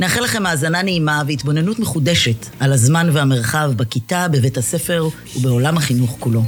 נאחל 0.00 0.20
לכם 0.20 0.46
האזנה 0.46 0.82
נעימה 0.82 1.22
והתבוננות 1.26 1.78
מחודשת 1.78 2.46
על 2.60 2.72
הזמן 2.72 3.10
והמרחב 3.12 3.72
בכיתה, 3.76 4.28
בבית 4.28 4.58
הספר 4.58 5.08
ובעולם 5.36 5.76
החינוך 5.76 6.16
כולו. 6.20 6.42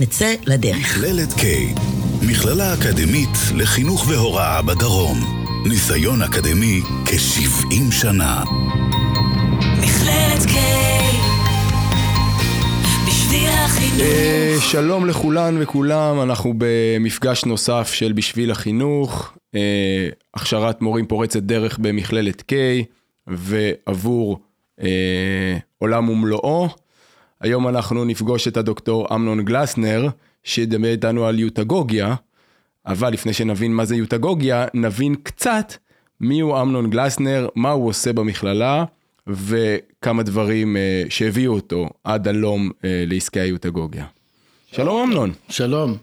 נצא 0.00 0.34
לדרך. 0.46 0.76
מכללת 0.76 1.28
K, 1.28 1.42
מכללה 2.22 2.74
אקדמית 2.74 3.38
לחינוך 3.54 4.08
והוראה 4.08 4.62
בדרום. 4.62 5.44
ניסיון 5.68 6.22
אקדמי 6.22 6.80
כ-70 7.04 7.92
שנה. 7.92 8.44
מכללת 9.78 10.42
K, 10.42 10.56
בשביל 13.06 13.48
החינוך. 13.48 14.00
אה, 14.00 14.56
שלום 14.60 15.06
לכולן 15.06 15.56
וכולם, 15.60 16.20
אנחנו 16.22 16.54
במפגש 16.58 17.44
נוסף 17.44 17.90
של 17.92 18.12
בשביל 18.12 18.50
החינוך, 18.50 19.37
אה, 19.54 20.08
הכשרת 20.34 20.82
מורים 20.82 21.06
פורצת 21.06 21.42
דרך 21.42 21.78
במכללת 21.78 22.52
K 22.52 22.54
ועבור 23.26 24.38
אה, 24.80 25.58
עולם 25.78 26.08
ומלואו. 26.08 26.68
היום 27.40 27.68
אנחנו 27.68 28.04
נפגוש 28.04 28.48
את 28.48 28.56
הדוקטור 28.56 29.14
אמנון 29.14 29.44
גלסנר, 29.44 30.08
שידבר 30.44 30.88
איתנו 30.88 31.26
על 31.26 31.38
יוטגוגיה, 31.38 32.14
אבל 32.86 33.12
לפני 33.12 33.32
שנבין 33.32 33.72
מה 33.72 33.84
זה 33.84 33.96
יוטגוגיה, 33.96 34.66
נבין 34.74 35.14
קצת 35.22 35.72
מיהו 36.20 36.62
אמנון 36.62 36.90
גלסנר, 36.90 37.48
מה 37.54 37.70
הוא 37.70 37.88
עושה 37.88 38.12
במכללה, 38.12 38.84
וכמה 39.26 40.22
דברים 40.22 40.76
אה, 40.76 41.02
שהביאו 41.08 41.54
אותו 41.54 41.88
עד 42.04 42.28
הלום 42.28 42.70
אה, 42.84 43.04
לעסקי 43.06 43.40
היוטגוגיה. 43.40 44.04
שלום 44.72 45.10
אמנון, 45.10 45.32
שלום, 45.48 45.96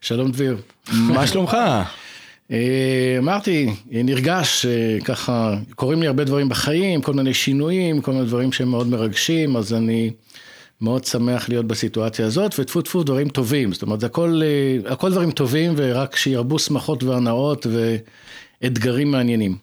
שלום 0.00 0.30
דביר. 0.30 0.56
מה 0.92 1.26
שלומך? 1.26 1.56
אה, 2.52 3.16
אמרתי, 3.18 3.70
נרגש, 3.90 4.66
אה, 4.66 4.98
ככה, 5.04 5.58
קורים 5.74 6.00
לי 6.00 6.06
הרבה 6.06 6.24
דברים 6.24 6.48
בחיים, 6.48 7.02
כל 7.02 7.12
מיני 7.12 7.34
שינויים, 7.34 8.00
כל 8.00 8.12
מיני 8.12 8.24
דברים 8.24 8.52
שהם 8.52 8.68
מאוד 8.68 8.86
מרגשים, 8.86 9.56
אז 9.56 9.74
אני 9.74 10.10
מאוד 10.80 11.04
שמח 11.04 11.48
להיות 11.48 11.66
בסיטואציה 11.66 12.26
הזאת, 12.26 12.54
וטפו 12.58 12.82
טפו 12.82 13.02
דברים 13.02 13.28
טובים, 13.28 13.72
זאת 13.72 13.82
אומרת, 13.82 14.02
הכל, 14.02 14.40
אה, 14.44 14.92
הכל 14.92 15.10
דברים 15.10 15.30
טובים, 15.30 15.72
ורק 15.76 16.16
שירבו 16.16 16.58
שמחות 16.58 17.02
והנאות 17.02 17.66
ואתגרים 18.62 19.10
מעניינים. 19.10 19.56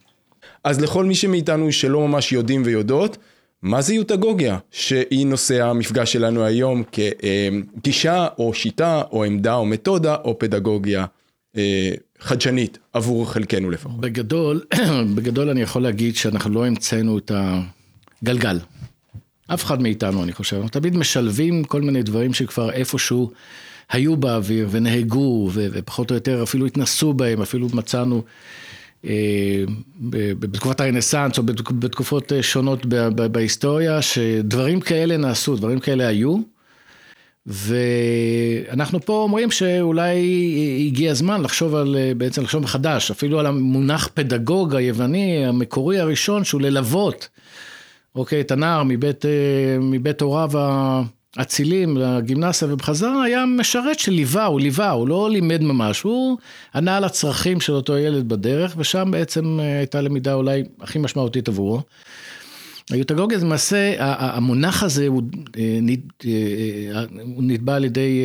אז 0.63 0.81
לכל 0.81 1.05
מי 1.05 1.15
שמאיתנו 1.15 1.71
שלא 1.71 2.07
ממש 2.07 2.31
יודעים 2.31 2.61
ויודעות, 2.65 3.17
מה 3.61 3.81
זה 3.81 3.93
יוטגוגיה? 3.93 4.57
שהיא 4.71 5.27
נושא 5.27 5.63
המפגש 5.63 6.13
שלנו 6.13 6.43
היום 6.43 6.83
כגישה 6.91 8.27
או 8.37 8.53
שיטה 8.53 9.01
או 9.11 9.23
עמדה 9.23 9.55
או 9.55 9.65
מתודה 9.65 10.15
או 10.15 10.39
פדגוגיה 10.39 11.05
אה, 11.57 11.91
חדשנית 12.19 12.77
עבור 12.93 13.31
חלקנו 13.31 13.69
לפחות. 13.69 13.99
בגדול, 13.99 14.61
בגדול 15.15 15.49
אני 15.49 15.61
יכול 15.61 15.81
להגיד 15.81 16.15
שאנחנו 16.15 16.53
לא 16.53 16.65
המצאנו 16.65 17.17
את 17.17 17.31
הגלגל. 18.21 18.59
אף 19.47 19.63
אחד 19.65 19.81
מאיתנו, 19.81 20.23
אני 20.23 20.33
חושב. 20.33 20.55
אנחנו 20.55 20.69
תמיד 20.69 20.97
משלבים 20.97 21.63
כל 21.63 21.81
מיני 21.81 22.03
דברים 22.03 22.33
שכבר 22.33 22.71
איפשהו 22.71 23.31
היו 23.91 24.17
באוויר 24.17 24.67
ונהגו, 24.71 25.49
ופחות 25.53 26.09
או 26.11 26.15
יותר 26.15 26.43
אפילו 26.43 26.65
התנסו 26.65 27.13
בהם, 27.13 27.41
אפילו 27.41 27.67
מצאנו 27.73 28.23
אה, 29.05 29.63
בתקופת 30.39 30.79
הרנסאנס 30.81 31.37
או 31.37 31.43
בתק- 31.43 31.71
בתקופות 31.71 32.33
אה, 32.33 32.43
שונות 32.43 32.85
בהיסטוריה, 33.31 34.01
שדברים 34.01 34.81
כאלה 34.81 35.17
נעשו, 35.17 35.55
דברים 35.55 35.79
כאלה 35.79 36.07
היו. 36.07 36.37
ואנחנו 37.47 39.01
פה 39.01 39.13
אומרים 39.13 39.51
שאולי 39.51 40.17
הגיע 40.87 41.11
הזמן 41.11 41.41
לחשוב 41.41 41.75
על, 41.75 41.95
בעצם 42.17 42.43
לחשוב 42.43 42.63
מחדש, 42.63 43.11
אפילו 43.11 43.39
על 43.39 43.45
המונח 43.45 44.09
פדגוג 44.13 44.75
היווני 44.75 45.45
המקורי 45.45 45.99
הראשון, 45.99 46.43
שהוא 46.43 46.61
ללוות, 46.61 47.29
אוקיי, 48.15 48.41
את 48.41 48.51
הנער 48.51 48.83
מבית, 48.83 49.25
אה, 49.25 49.31
מבית 49.79 50.21
הוריו 50.21 50.51
האצילים 51.37 51.97
לגימנסיה 51.97 52.67
ובחזרה, 52.71 53.23
היה 53.23 53.45
משרת 53.45 53.99
שליווה, 53.99 54.45
הוא 54.45 54.59
ליווה, 54.59 54.89
הוא 54.89 55.07
לא 55.07 55.29
לימד 55.29 55.61
ממש, 55.61 56.01
הוא 56.01 56.37
ענה 56.75 56.97
על 56.97 57.03
הצרכים 57.03 57.61
של 57.61 57.73
אותו 57.73 57.97
ילד 57.97 58.29
בדרך, 58.29 58.73
ושם 58.77 59.11
בעצם 59.11 59.59
אה, 59.59 59.77
הייתה 59.77 60.01
למידה 60.01 60.33
אולי 60.33 60.63
הכי 60.81 60.99
משמעותית 60.99 61.47
עבורו. 61.47 61.81
היוטגוגיה 62.91 63.39
זה 63.39 63.45
למעשה, 63.45 63.95
המונח 64.19 64.83
הזה 64.83 65.07
הוא, 65.07 65.21
אה, 65.57 65.79
הוא 67.21 67.43
נתבע 67.43 67.75
על 67.75 67.85
ידי 67.85 68.23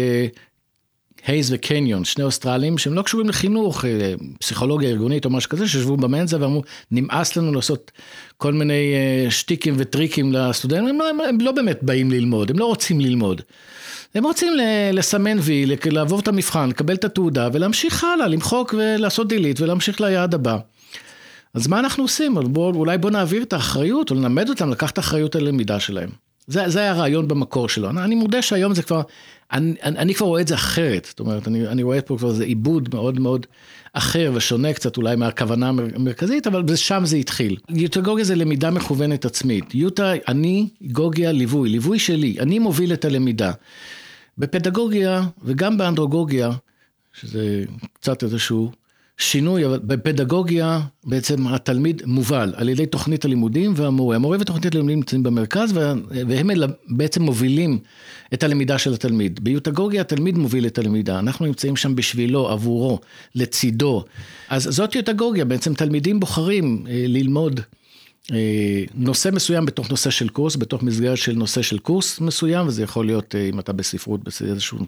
הייז 1.27 1.53
וקניון, 1.53 2.05
שני 2.05 2.25
אוסטרלים 2.25 2.79
שהם 2.79 2.95
לא 2.95 3.03
קשורים 3.03 3.29
לחינוך, 3.29 3.85
אה, 3.85 4.15
פסיכולוגיה 4.39 4.89
ארגונית 4.89 5.25
או 5.25 5.31
משהו 5.31 5.51
כזה, 5.51 5.69
שישבו 5.69 5.97
במנזה 5.97 6.41
ואמרו, 6.41 6.63
נמאס 6.91 7.37
לנו 7.37 7.53
לעשות 7.53 7.91
כל 8.37 8.53
מיני 8.53 8.95
אה, 8.95 9.31
שטיקים 9.31 9.75
וטריקים 9.79 10.33
לסטודנטים, 10.33 10.89
הם, 10.89 10.99
לא, 10.99 11.29
הם 11.29 11.41
לא 11.41 11.53
באמת 11.53 11.79
באים 11.83 12.11
ללמוד, 12.11 12.51
הם 12.51 12.59
לא 12.59 12.65
רוצים 12.65 13.01
ללמוד. 13.01 13.43
הם 14.15 14.25
רוצים 14.25 14.53
לסמן 14.93 15.39
וי, 15.41 15.67
לעבור 15.87 16.21
את 16.21 16.29
המבחן, 16.29 16.69
לקבל 16.69 16.95
את 16.95 17.05
התעודה 17.05 17.49
ולהמשיך 17.53 18.05
הלאה, 18.05 18.29
למחוק 18.29 18.75
ולעשות 18.79 19.29
דילית 19.29 19.61
ולהמשיך 19.61 20.01
ליעד 20.01 20.35
הבא. 20.35 20.59
אז 21.55 21.67
מה 21.67 21.81
אנחנו 21.81 22.05
עושים? 22.05 22.35
בוא, 22.35 22.75
אולי 22.75 22.99
בוא 22.99 23.11
נעביר 23.11 23.43
את 23.43 23.53
האחריות, 23.53 24.11
או 24.11 24.17
ללמד 24.17 24.49
אותם 24.49 24.71
לקחת 24.71 24.99
אחריות 24.99 25.37
על 25.37 25.45
למידה 25.45 25.81
שלהם. 25.81 26.11
זה, 26.47 26.69
זה 26.69 26.79
היה 26.79 26.91
הרעיון 26.91 27.29
במקור 27.29 27.69
שלו. 27.69 27.91
אני, 27.91 28.03
אני 28.03 28.15
מודה 28.15 28.43
שהיום 28.43 28.75
זה 28.75 28.83
כבר, 28.83 29.03
אני, 29.53 29.75
אני, 29.83 30.15
כבר 30.15 30.27
רואה 30.27 30.41
את 30.41 30.49
זה 30.49 30.55
אחרת. 30.55 31.05
זאת 31.05 31.21
אומרת, 31.21 31.49
אני, 31.49 31.69
אני 31.69 31.83
רואה 31.83 32.03
פה 32.03 32.17
כבר 32.19 32.29
איזה 32.29 32.45
עיבוד 32.45 32.95
מאוד 32.95 33.21
מאוד 33.21 33.47
אחר 33.93 34.33
ושונה 34.35 34.73
קצת 34.73 34.97
אולי 34.97 35.17
מהכוונה 35.17 35.69
המרכזית, 35.69 36.47
אבל 36.47 36.77
שם 36.77 37.03
זה 37.05 37.17
התחיל. 37.17 37.57
יוטגוגיה 37.69 38.25
זה 38.25 38.35
למידה 38.35 38.71
מכוונת 38.71 39.25
עצמית. 39.25 39.75
יוטה, 39.75 40.13
אני, 40.29 40.69
גוגיה, 40.83 41.33
ליווי, 41.33 41.69
ליווי 41.69 41.99
שלי, 41.99 42.37
אני 42.41 42.59
מוביל 42.59 42.93
את 42.93 43.05
הלמידה. 43.05 43.53
בפדגוגיה 44.39 45.23
וגם 45.45 45.79
באנדרוגוגיה, 45.79 46.51
שזה 47.13 47.65
קצת 47.93 48.23
איזשהו 48.23 48.73
שינוי, 49.21 49.67
אבל 49.67 49.79
בפדגוגיה 49.79 50.81
בעצם 51.05 51.47
התלמיד 51.47 52.03
מובל 52.07 52.53
על 52.57 52.69
ידי 52.69 52.87
תוכנית 52.87 53.25
הלימודים 53.25 53.73
והמורה. 53.77 54.17
המורה 54.17 54.39
ותוכנית 54.41 54.75
הלימודים 54.75 54.99
נמצאים 54.99 55.23
במרכז 55.23 55.73
והם 56.11 56.51
בעצם 56.89 57.23
מובילים 57.23 57.79
את 58.35 58.43
הלמידה 58.43 58.79
של 58.79 58.95
התלמיד. 58.95 59.41
ביוטגוגיה 59.45 60.01
התלמיד 60.01 60.39
מוביל 60.39 60.67
את 60.67 60.79
הלמידה, 60.79 61.19
אנחנו 61.19 61.47
נמצאים 61.47 61.77
שם 61.77 61.97
בשבילו, 61.97 62.49
עבורו, 62.49 63.01
לצידו. 63.35 64.05
אז 64.49 64.63
זאת 64.63 64.95
יוטגוגיה, 64.95 65.45
בעצם 65.45 65.75
תלמידים 65.75 66.21
בוחרים 66.21 66.85
אה, 66.89 67.05
ללמוד. 67.09 67.61
אה, 68.33 68.85
נושא 68.95 69.29
מסוים 69.33 69.67
בתוך 69.67 69.91
נושא 69.91 70.11
של 70.11 70.29
קורס, 70.29 70.57
בתוך 70.57 70.83
מסגרת 70.83 71.19
של 71.19 71.33
נושא 71.33 71.63
של 71.63 71.79
קורס 71.79 72.21
מסוים, 72.21 72.67
וזה 72.67 72.83
יכול 72.83 73.07
להיות 73.07 73.35
אה, 73.35 73.49
אם 73.49 73.59
אתה 73.59 73.73
בספרות, 73.73 74.21
באיזשהו, 74.25 74.79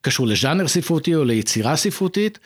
קשור 0.00 0.26
לז'אנר 0.26 0.68
ספרותי 0.68 1.14
או 1.14 1.24
ליצירה 1.24 1.76
ספרותית. 1.76 2.38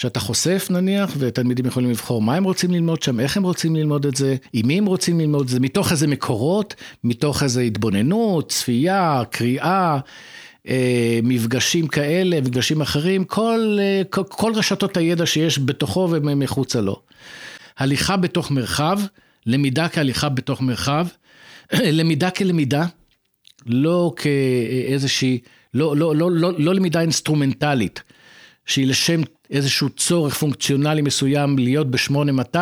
שאתה 0.00 0.20
חושף 0.20 0.66
נניח, 0.70 1.14
ותלמידים 1.18 1.66
יכולים 1.66 1.90
לבחור 1.90 2.22
מה 2.22 2.34
הם 2.34 2.44
רוצים 2.44 2.70
ללמוד 2.70 3.02
שם, 3.02 3.20
איך 3.20 3.36
הם 3.36 3.42
רוצים 3.42 3.76
ללמוד 3.76 4.06
את 4.06 4.16
זה, 4.16 4.36
עם 4.52 4.66
מי 4.66 4.78
הם 4.78 4.86
רוצים 4.86 5.20
ללמוד 5.20 5.42
את 5.42 5.48
זה, 5.48 5.60
מתוך 5.60 5.92
איזה 5.92 6.06
מקורות, 6.06 6.74
מתוך 7.04 7.42
איזה 7.42 7.60
התבוננות, 7.60 8.48
צפייה, 8.48 9.22
קריאה. 9.30 9.98
אה, 10.68 11.20
מפגשים 11.22 11.86
כאלה, 11.86 12.40
מפגשים 12.40 12.80
אחרים, 12.80 13.24
כל, 13.24 13.76
אה, 13.80 14.02
כל, 14.10 14.22
כל 14.28 14.52
רשתות 14.54 14.96
הידע 14.96 15.26
שיש 15.26 15.58
בתוכו 15.58 16.08
ומחוצה 16.10 16.80
לו. 16.80 17.02
הליכה 17.78 18.16
בתוך 18.16 18.50
מרחב, 18.50 19.00
למידה 19.46 19.88
כהליכה 19.88 20.28
בתוך 20.28 20.60
מרחב, 20.60 21.06
למידה 21.98 22.30
כלמידה, 22.30 22.86
לא 23.66 24.12
כאיזושהי, 24.16 25.38
לא, 25.74 25.96
לא, 25.96 26.16
לא, 26.16 26.30
לא, 26.30 26.52
לא 26.58 26.74
למידה 26.74 27.00
אינסטרומנטלית, 27.00 28.02
שהיא 28.66 28.86
לשם 28.86 29.20
איזשהו 29.50 29.88
צורך 29.88 30.34
פונקציונלי 30.34 31.02
מסוים 31.02 31.58
להיות 31.58 31.90
ב-8200, 31.90 32.56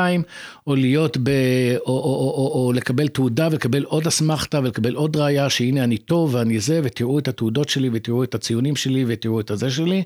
או 0.67 0.75
להיות 0.75 1.17
ב... 1.23 1.31
או, 1.79 1.87
או, 1.87 1.95
או, 1.95 2.53
או, 2.55 2.67
או 2.67 2.73
לקבל 2.73 3.09
תעודה 3.09 3.49
ולקבל 3.50 3.85
עוד 3.85 4.06
אסמכתה 4.06 4.61
ולקבל 4.61 4.95
עוד 4.95 5.17
ראייה 5.17 5.50
שהנה 5.50 5.85
אני 5.85 5.99
טוב 5.99 6.35
ואני 6.35 6.61
זה, 6.61 6.81
ותראו 6.83 7.19
את 7.19 7.29
התעודות 7.29 7.69
שלי 7.69 7.91
ותראו 7.93 8.25
את 8.25 8.35
הציונים 8.35 8.77
שלי 8.77 9.05
ותראו 9.09 9.41
את 9.41 9.50
הזה 9.50 9.71
שלי, 9.71 10.03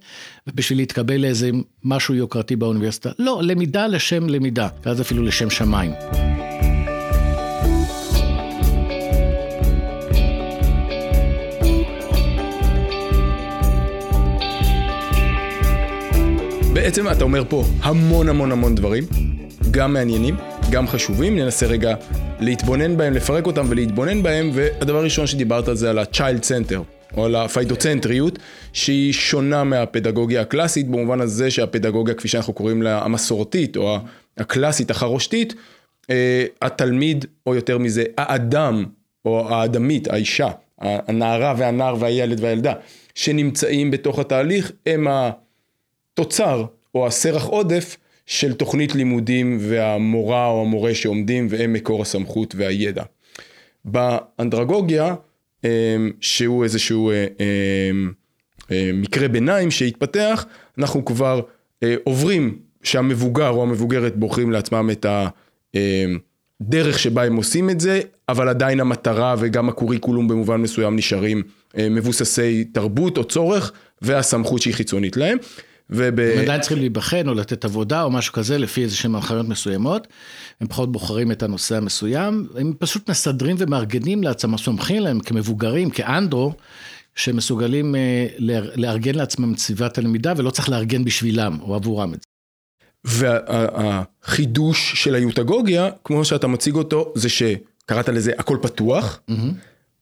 ובשביל 0.46 0.78
להתקבל 0.78 1.16
לאיזה 1.16 1.50
משהו 1.84 2.14
יוקרתי 2.14 2.56
באוניברסיטה. 2.56 3.10
לא, 3.18 3.40
למידה 3.42 3.86
לשם 3.86 4.28
למידה, 4.28 4.68
ואז 4.84 5.00
אפילו 5.00 5.22
לשם 5.22 5.50
שמיים. 5.50 5.92
בעצם 16.82 17.08
אתה 17.08 17.24
אומר 17.24 17.44
פה 17.48 17.64
המון 17.82 18.28
המון 18.28 18.52
המון 18.52 18.74
דברים, 18.74 19.04
גם 19.70 19.92
מעניינים, 19.92 20.36
גם 20.70 20.88
חשובים, 20.88 21.38
ננסה 21.38 21.66
רגע 21.66 21.94
להתבונן 22.40 22.96
בהם, 22.96 23.12
לפרק 23.12 23.46
אותם 23.46 23.66
ולהתבונן 23.68 24.22
בהם, 24.22 24.50
והדבר 24.54 24.98
הראשון 24.98 25.26
שדיברת 25.26 25.68
על 25.68 25.76
זה 25.76 25.90
על 25.90 25.98
ה-child 25.98 26.42
center, 26.42 26.78
או 27.16 27.24
על 27.24 27.34
הפייטוצנטריות, 27.34 28.38
שהיא 28.72 29.12
שונה 29.12 29.64
מהפדגוגיה 29.64 30.40
הקלאסית, 30.40 30.88
במובן 30.88 31.20
הזה 31.20 31.50
שהפדגוגיה, 31.50 32.14
כפי 32.14 32.28
שאנחנו 32.28 32.52
קוראים 32.52 32.82
לה, 32.82 33.04
המסורתית, 33.04 33.76
או 33.76 33.98
הקלאסית, 34.38 34.90
החרושתית, 34.90 35.54
אה, 36.10 36.44
התלמיד, 36.62 37.24
או 37.46 37.54
יותר 37.54 37.78
מזה, 37.78 38.04
האדם, 38.18 38.84
או 39.24 39.48
האדמית, 39.54 40.08
האישה, 40.08 40.48
הנערה 40.78 41.54
והנער 41.56 41.96
והילד 41.98 42.40
והילדה, 42.40 42.72
שנמצאים 43.14 43.90
בתוך 43.90 44.18
התהליך, 44.18 44.72
הם 44.86 45.06
התוצר, 46.12 46.64
או 46.94 47.06
הסרח 47.06 47.44
עודף, 47.44 47.96
של 48.26 48.52
תוכנית 48.52 48.94
לימודים 48.94 49.58
והמורה 49.60 50.46
או 50.46 50.62
המורה 50.62 50.94
שעומדים 50.94 51.46
והם 51.50 51.72
מקור 51.72 52.02
הסמכות 52.02 52.54
והידע. 52.54 53.02
באנדרגוגיה, 53.84 55.14
אמ, 55.64 55.68
שהוא 56.20 56.64
איזשהו 56.64 57.10
אה, 57.10 57.26
אמ, 57.90 58.12
אה, 58.70 58.90
מקרה 58.94 59.28
ביניים 59.28 59.70
שהתפתח, 59.70 60.46
אנחנו 60.78 61.04
כבר 61.04 61.40
אה, 61.82 61.94
עוברים 62.04 62.58
שהמבוגר 62.82 63.48
או 63.48 63.62
המבוגרת 63.62 64.16
בוחרים 64.16 64.50
לעצמם 64.50 64.90
את 64.92 65.06
הדרך 66.62 66.98
שבה 66.98 67.24
הם 67.24 67.36
עושים 67.36 67.70
את 67.70 67.80
זה, 67.80 68.00
אבל 68.28 68.48
עדיין 68.48 68.80
המטרה 68.80 69.34
וגם 69.38 69.68
הקוריקולום 69.68 70.28
במובן 70.28 70.60
מסוים 70.60 70.96
נשארים 70.96 71.42
מבוססי 71.78 72.64
תרבות 72.64 73.18
או 73.18 73.24
צורך 73.24 73.72
והסמכות 74.02 74.62
שהיא 74.62 74.74
חיצונית 74.74 75.16
להם. 75.16 75.38
וב... 75.92 76.20
הם 76.20 76.38
עדיין 76.38 76.60
צריכים 76.60 76.78
להיבחן 76.78 77.28
או 77.28 77.34
לתת 77.34 77.64
עבודה 77.64 78.02
או 78.02 78.10
משהו 78.10 78.32
כזה 78.32 78.58
לפי 78.58 78.82
איזה 78.82 78.96
שהם 78.96 79.14
הנחיות 79.14 79.48
מסוימות. 79.48 80.08
הם 80.60 80.66
פחות 80.66 80.92
בוחרים 80.92 81.32
את 81.32 81.42
הנושא 81.42 81.76
המסוים, 81.76 82.48
הם 82.56 82.72
פשוט 82.78 83.10
מסדרים 83.10 83.56
ומארגנים 83.58 84.22
לעצמם, 84.22 84.58
סומכים 84.58 85.02
להם 85.02 85.20
כמבוגרים, 85.20 85.90
כאנדרו, 85.90 86.52
שמסוגלים 87.14 87.94
אה, 87.94 88.26
לארגן 88.76 89.14
לעצמם 89.14 89.52
את 89.52 89.58
סביבת 89.58 89.98
הלמידה 89.98 90.32
ולא 90.36 90.50
צריך 90.50 90.68
לארגן 90.68 91.04
בשבילם 91.04 91.58
או 91.60 91.74
עבורם 91.74 92.14
את 92.14 92.18
זה. 92.22 92.28
והחידוש 93.04 94.92
של 94.94 95.14
היוטגוגיה, 95.14 95.90
כמו 96.04 96.24
שאתה 96.24 96.46
מציג 96.46 96.74
אותו, 96.74 97.12
זה 97.14 97.28
שקראת 97.28 98.08
לזה 98.08 98.32
הכל 98.38 98.58
פתוח, 98.62 99.20
mm-hmm. 99.30 99.34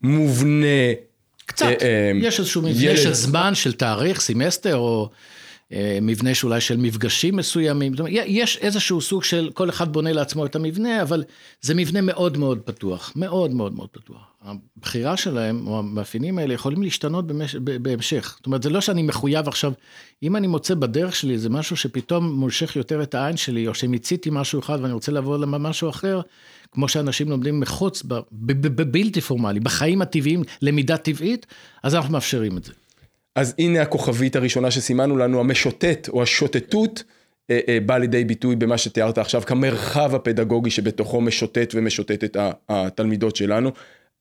מובנה. 0.03 0.67
קצת, 1.47 1.67
אה, 1.67 1.75
אה, 1.83 2.13
יש 2.15 2.39
איזשהו 2.39 2.63
מבנה 2.63 2.97
של 2.97 3.15
זמן, 3.15 3.55
של 3.55 3.73
תאריך, 3.73 4.21
סמסטר, 4.21 4.77
או 4.77 5.11
מבנה 6.03 6.35
שאולי 6.35 6.61
של 6.61 6.77
מפגשים 6.77 7.37
מסוימים, 7.37 7.93
זאת 7.93 8.01
אומרת, 8.01 8.15
יש 8.27 8.57
איזשהו 8.57 9.01
סוג 9.01 9.25
של, 9.25 9.51
כל 9.55 9.71
אחד 9.71 9.93
בונה 9.93 10.13
לעצמו 10.13 10.47
את 10.47 10.57
המבנה, 10.57 11.03
אבל 11.03 11.25
זה 11.61 11.75
מבנה 11.75 12.01
מאוד 12.01 12.39
מאוד 12.39 12.59
פתוח, 12.59 13.13
מאוד 13.17 13.55
מאוד 13.55 13.75
מאוד 13.75 13.89
פתוח. 13.93 14.31
הבחירה 14.43 15.17
שלהם, 15.17 15.67
או 15.67 15.79
המאפיינים 15.79 16.39
האלה, 16.39 16.55
יכולים 16.55 16.83
להשתנות 16.83 17.27
במש... 17.27 17.55
בהמשך. 17.55 18.35
זאת 18.37 18.47
אומרת, 18.47 18.63
זה 18.63 18.71
לא 18.71 18.81
שאני 18.81 19.03
מחויב 19.03 19.49
עכשיו, 19.49 19.73
אם 20.23 20.37
אני 20.37 20.47
מוצא 20.47 20.75
בדרך 20.75 21.17
שלי 21.17 21.33
איזה 21.33 21.51
משהו 21.51 21.77
שפתאום 21.77 22.33
מושך 22.33 22.77
יותר 22.77 23.03
את 23.03 23.15
העין 23.15 23.37
שלי, 23.37 23.69
או 23.69 23.75
שמיציתי 23.75 24.31
משהו 24.33 24.61
אחד 24.61 24.79
ואני 24.83 24.93
רוצה 24.93 25.13
לעבור 25.13 25.37
למשהו 25.37 25.91
אחר, 25.91 26.21
כמו 26.73 26.89
שאנשים 26.89 27.31
לומדים 27.31 27.61
מחוץ, 27.61 28.03
בבלתי 28.33 29.21
פורמלי, 29.21 29.61
בחיים 29.61 30.03
הטבעיים, 30.03 30.43
למידה 30.63 30.97
טבעית, 30.97 31.47
אז 31.83 31.95
אנחנו 31.95 32.13
מאפשרים 32.13 32.57
את 32.57 32.65
זה. 32.65 32.73
אז 33.35 33.55
הנה 33.59 33.83
הכוכבית 33.83 34.37
הראשונה 34.37 34.71
שסימנו 34.71 35.17
לנו, 35.17 35.41
המשוטט 35.41 36.09
או 36.09 36.23
השוטטות, 36.23 37.05
אה, 37.51 37.61
אה, 37.69 37.79
בא 37.87 37.99
לידי 37.99 38.25
ביטוי 38.25 38.57
במה 38.57 38.79
שתיארת 38.79 39.19
עכשיו 39.19 39.43
כמרחב 39.43 40.15
הפדגוגי 40.15 40.71
שבתוכו 40.71 41.21
משוטט 41.21 41.75
ומשוטט 41.75 42.25
את 42.25 42.37
התלמידות 42.69 43.37
שלנו, 43.37 43.71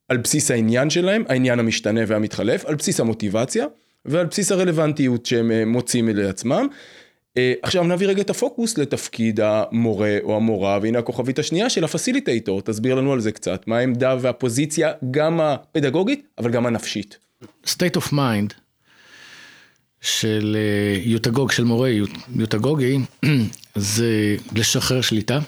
על 0.07 0.17
בסיס 0.17 0.51
העניין 0.51 0.89
שלהם, 0.89 1.23
העניין 1.29 1.59
המשתנה 1.59 2.01
והמתחלף, 2.07 2.65
על 2.65 2.75
בסיס 2.75 2.99
המוטיבציה 2.99 3.65
ועל 4.05 4.25
בסיס 4.25 4.51
הרלוונטיות 4.51 5.25
שהם 5.25 5.51
אה, 5.51 5.65
מוצאים 5.65 6.09
לעצמם. 6.09 6.67
עכשיו 7.61 7.83
נביא 7.83 8.07
רגע 8.07 8.21
את 8.21 8.29
הפוקוס 8.29 8.77
לתפקיד 8.77 9.39
המורה 9.39 10.17
או 10.23 10.35
המורה, 10.35 10.79
והנה 10.81 10.99
הכוכבית 10.99 11.39
השנייה 11.39 11.69
של 11.69 11.83
הפסיליטייטור, 11.83 12.61
תסביר 12.61 12.95
לנו 12.95 13.13
על 13.13 13.19
זה 13.19 13.31
קצת, 13.31 13.67
מה 13.67 13.77
העמדה 13.77 14.15
והפוזיציה 14.21 14.91
גם 15.11 15.41
הפדגוגית, 15.41 16.27
אבל 16.37 16.51
גם 16.51 16.65
הנפשית. 16.65 17.17
state 17.65 17.97
of 17.97 18.11
mind 18.11 18.68
של 20.01 20.57
אה, 20.59 21.01
יוטגוג, 21.03 21.51
של 21.51 21.63
מורה 21.63 21.89
יוטגוגי, 22.35 22.99
זה 23.75 24.35
לשחרר 24.55 25.01
שליטה, 25.01 25.39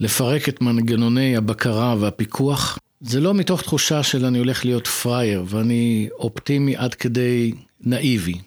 לפרק 0.00 0.48
את 0.48 0.60
מנגנוני 0.60 1.36
הבקרה 1.36 1.96
והפיקוח. 1.98 2.78
זה 3.00 3.20
לא 3.20 3.34
מתוך 3.34 3.62
תחושה 3.62 4.02
של 4.02 4.24
אני 4.24 4.38
הולך 4.38 4.64
להיות 4.64 4.86
פראייר 4.86 5.44
ואני 5.46 6.08
אופטימי 6.12 6.76
עד 6.76 6.94
כדי 6.94 7.52
נאיבי. 7.80 8.38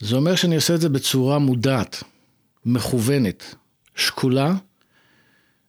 זה 0.00 0.16
אומר 0.16 0.34
שאני 0.34 0.56
עושה 0.56 0.74
את 0.74 0.80
זה 0.80 0.88
בצורה 0.88 1.38
מודעת, 1.38 2.02
מכוונת, 2.66 3.54
שקולה, 3.96 4.54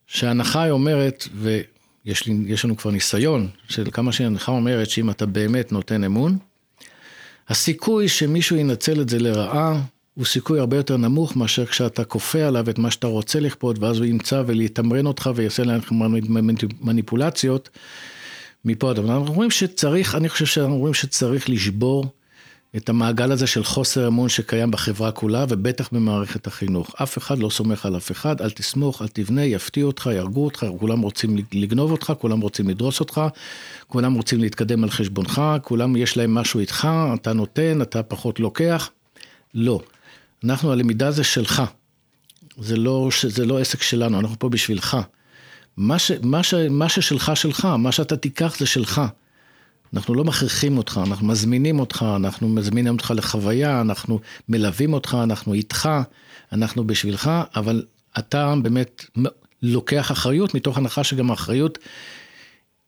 שההנחה 0.08 0.64
היא 0.64 0.72
אומרת, 0.72 1.28
ויש 1.36 2.28
לי, 2.28 2.56
לנו 2.64 2.78
כבר 2.78 2.92
ניסיון 2.92 3.48
של 3.70 3.92
כמה 3.92 4.12
שההנחה 4.12 4.52
אומרת 4.52 4.90
שאם 4.90 5.10
אתה 5.10 5.26
באמת 5.26 5.72
נותן 5.72 6.04
אמון, 6.04 6.38
הסיכוי 7.50 8.08
שמישהו 8.08 8.56
ינצל 8.56 9.02
את 9.02 9.10
זה 9.10 9.20
לרעה 9.20 9.82
הוא 10.14 10.26
סיכוי 10.26 10.60
הרבה 10.60 10.78
יותר 10.78 10.98
נמוך 10.98 11.36
מאשר 11.36 11.66
כשאתה 11.66 12.04
כופה 12.04 12.44
עליו 12.44 12.70
את 12.70 12.78
מה 12.80 12.92
שאתה 12.92 13.08
רוצה 13.08 13.40
לכפות 13.40 13.80
ואז 13.80 13.98
הוא 13.98 14.06
ימצא 14.06 14.44
ולהתמרן 14.48 15.06
אותך 15.06 15.30
ויעשה 15.36 15.64
להם 15.64 15.82
מניפולציות 16.82 17.70
מפה 18.66 18.90
עד 18.90 19.00
אנחנו 19.00 19.34
רואים 19.34 19.52
שצריך, 19.52 20.16
אני 20.16 20.30
חושב 20.30 20.46
שאנחנו 20.46 20.78
רואים 20.78 20.94
שצריך 20.94 21.50
לשבור 21.50 22.06
את 22.78 22.90
המעגל 22.90 23.32
הזה 23.32 23.48
של 23.48 23.64
חוסר 23.64 24.08
אמון 24.08 24.30
שקיים 24.30 24.72
בחברה 24.72 25.12
כולה 25.12 25.46
ובטח 25.50 25.90
במערכת 25.92 26.48
החינוך. 26.48 26.96
אף 27.04 27.18
אחד 27.18 27.40
לא 27.40 27.50
סומך 27.50 27.86
על 27.86 27.98
אף 27.98 28.12
אחד, 28.12 28.42
אל 28.42 28.52
תסמוך, 28.52 29.02
אל 29.02 29.08
תבנה, 29.08 29.44
יפתיעו 29.46 29.88
אותך, 29.88 30.10
יהרגו 30.14 30.46
אותך, 30.46 30.66
כולם 30.80 31.02
רוצים 31.02 31.38
לגנוב 31.54 31.92
אותך, 31.92 32.14
כולם 32.20 32.42
רוצים 32.42 32.70
לדרוס 32.70 33.00
אותך, 33.00 33.22
כולם 33.88 34.14
רוצים 34.14 34.40
להתקדם 34.40 34.84
על 34.84 34.90
חשבונך, 34.90 35.42
כולם 35.64 35.96
יש 35.96 36.18
להם 36.18 36.34
משהו 36.34 36.60
איתך, 36.60 36.88
אתה 37.14 37.34
נותן, 37.34 37.82
אתה 37.82 38.04
פחות 38.04 38.40
לוקח. 38.40 38.90
לא. 39.54 39.80
אנחנו, 40.44 40.72
הלמידה 40.72 41.12
זה 41.12 41.24
שלך. 41.24 41.64
זה 42.58 42.78
לא, 42.78 43.10
זה 43.28 43.46
לא 43.46 43.60
עסק 43.60 43.82
שלנו, 43.82 44.20
אנחנו 44.20 44.40
פה 44.40 44.50
בשבילך. 44.50 44.98
מה, 45.78 46.00
ש, 46.00 46.12
מה, 46.22 46.44
ש, 46.44 46.54
מה 46.54 46.90
ששלך 46.90 47.32
שלך, 47.36 47.66
מה 47.66 47.92
שאתה 47.92 48.18
תיקח 48.18 48.56
זה 48.60 48.66
שלך. 48.66 49.02
אנחנו 49.96 50.14
לא 50.14 50.24
מכריחים 50.24 50.78
אותך, 50.78 51.02
אנחנו 51.08 51.28
מזמינים 51.28 51.80
אותך, 51.80 52.06
אנחנו 52.16 52.50
מזמינים 52.50 52.94
אותך 52.94 53.14
לחוויה, 53.16 53.82
אנחנו 53.82 54.20
מלווים 54.50 54.94
אותך, 54.94 55.18
אנחנו 55.24 55.54
איתך, 55.54 55.90
אנחנו 56.52 56.88
בשבילך, 56.88 57.32
אבל 57.56 57.84
אתה 58.20 58.54
באמת 58.62 59.06
לוקח 59.62 60.12
אחריות, 60.12 60.56
מתוך 60.56 60.78
הנחה 60.78 61.04
שגם 61.04 61.32
האחריות 61.32 61.78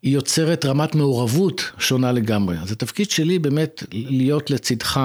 היא 0.01 0.13
יוצרת 0.13 0.65
רמת 0.65 0.95
מעורבות 0.95 1.71
שונה 1.79 2.11
לגמרי. 2.11 2.57
אז 2.57 2.71
התפקיד 2.71 3.09
שלי 3.09 3.39
באמת 3.39 3.83
להיות 3.91 4.49
לצדך. 4.49 4.99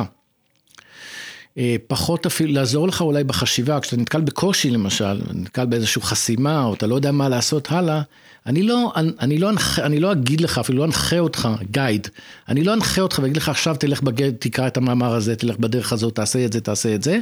אה, 1.59 1.77
פחות 1.87 2.27
אפילו, 2.27 2.53
לעזור 2.53 2.89
לך 2.89 3.01
אולי 3.01 3.25
בחשיבה, 3.25 3.81
כשאתה 3.81 3.97
נתקל 3.97 4.21
בקושי 4.21 4.71
למשל, 4.71 5.21
נתקל 5.35 5.67
באיזושהי 5.67 6.03
חסימה, 6.03 6.65
או 6.65 6.75
אתה 6.75 6.87
לא 6.87 6.95
יודע 6.95 7.13
מה 7.13 7.29
לעשות 7.29 7.73
הלאה, 7.73 8.03
אני 8.47 8.63
לא, 8.63 8.93
אני, 8.97 9.11
אני, 9.21 9.39
לא 9.39 9.51
אנחה, 9.51 9.87
אני 9.87 10.01
לא 10.01 10.13
אגיד 10.13 10.41
לך, 10.41 10.59
אפילו 10.59 10.79
לא 10.79 10.85
אנחה 10.85 11.19
אותך, 11.19 11.49
גייד, 11.71 12.09
אני 12.49 12.65
לא 12.65 12.75
אנחה 12.75 13.01
אותך 13.01 13.19
ואגיד 13.23 13.37
לך 13.37 13.49
עכשיו 13.49 13.77
תלך 13.77 14.03
בגד, 14.03 14.33
תקרא 14.39 14.67
את 14.67 14.77
המאמר 14.77 15.15
הזה, 15.15 15.37
תלך 15.37 15.59
בדרך 15.59 15.93
הזאת, 15.93 16.15
תעשה 16.15 16.45
את 16.45 16.53
זה, 16.53 16.61
תעשה 16.61 16.95
את 16.95 17.03
זה. 17.03 17.21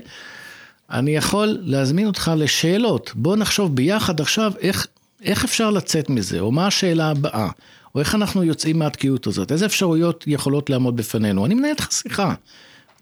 אני 0.91 1.17
יכול 1.17 1.59
להזמין 1.61 2.07
אותך 2.07 2.33
לשאלות, 2.37 3.13
בוא 3.15 3.37
נחשוב 3.37 3.77
ביחד 3.77 4.21
עכשיו 4.21 4.53
איך, 4.61 4.87
איך 5.23 5.45
אפשר 5.45 5.71
לצאת 5.71 6.11
מזה, 6.11 6.41
או 6.41 6.53
מה 6.53 6.67
השאלה 6.67 7.11
הבאה, 7.11 7.49
או 7.95 8.01
איך 8.01 8.15
אנחנו 8.15 8.45
יוצאים 8.45 8.79
מהתקיעות 8.79 9.27
הזאת, 9.27 9.53
איזה 9.53 9.67
אפשרויות 9.67 10.25
יכולות 10.27 10.71
לעמוד 10.71 10.97
בפנינו. 10.97 11.47
אני 11.47 11.55
מנהל 11.55 11.71
איתך 11.71 11.93
שיחה, 11.93 12.35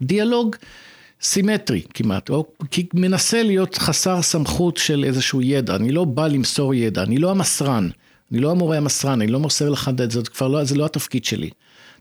דיאלוג. 0.01 0.55
סימטרי 1.21 1.81
כמעט, 1.93 2.29
או 2.29 2.45
כי 2.71 2.87
מנסה 2.93 3.43
להיות 3.43 3.77
חסר 3.77 4.21
סמכות 4.21 4.77
של 4.77 5.03
איזשהו 5.03 5.41
ידע, 5.41 5.75
אני 5.75 5.91
לא 5.91 6.05
בא 6.05 6.27
למסור 6.27 6.73
ידע, 6.73 7.03
אני 7.03 7.17
לא 7.17 7.31
המסרן, 7.31 7.89
אני 8.31 8.39
לא 8.39 8.51
המורה 8.51 8.77
המסרן, 8.77 9.21
אני 9.21 9.31
לא 9.31 9.39
מוסר 9.39 9.69
לך 9.69 9.91
את 10.03 10.11
זה, 10.11 10.21
כבר 10.21 10.47
לא, 10.47 10.63
זה 10.63 10.75
לא 10.75 10.85
התפקיד 10.85 11.25
שלי. 11.25 11.49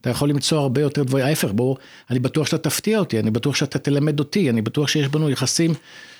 אתה 0.00 0.11
יכול 0.11 0.30
למצוא 0.30 0.58
הרבה 0.58 0.80
יותר 0.80 1.02
דברים, 1.02 1.26
ההפך, 1.26 1.49
בואו, 1.52 1.76
אני 2.11 2.18
בטוח 2.18 2.47
שאתה 2.47 2.58
תפתיע 2.58 2.99
אותי, 2.99 3.18
אני 3.18 3.30
בטוח 3.30 3.54
שאתה 3.54 3.78
תלמד 3.78 4.18
אותי, 4.18 4.50
אני 4.50 4.62
בטוח 4.62 4.88
שיש 4.88 5.08
בנו 5.08 5.30
יחסים 5.30 5.75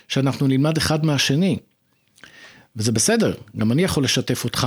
שאנחנו 0.09 0.47
נלמד 0.47 0.77
אחד 0.77 1.07
מהשני. 1.07 1.59
וזה 2.77 2.93
בסדר, 2.93 3.35
גם 3.57 3.73
אני 3.73 3.83
יכול 3.83 4.05
לשתף 4.05 4.45
אותך. 4.45 4.67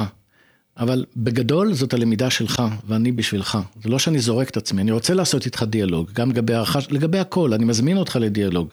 אבל 0.78 1.06
בגדול 1.18 1.74
זאת 1.74 1.94
הלמידה 1.94 2.30
שלך, 2.30 2.64
ואני 2.88 3.12
בשבילך. 3.12 3.58
זה 3.84 3.90
לא 3.90 4.00
שאני 4.00 4.20
זורק 4.20 4.50
את 4.50 4.58
עצמי, 4.58 4.82
אני 4.82 4.92
רוצה 4.92 5.14
לעשות 5.14 5.46
איתך 5.46 5.64
דיאלוג, 5.64 6.12
גם 6.14 6.30
לגבי 6.30 6.54
הערכה, 6.54 6.80
לגבי 6.90 7.20
הכל, 7.20 7.54
אני 7.54 7.66
מזמין 7.66 7.98
אותך 7.98 8.16
לדיאלוג. 8.16 8.70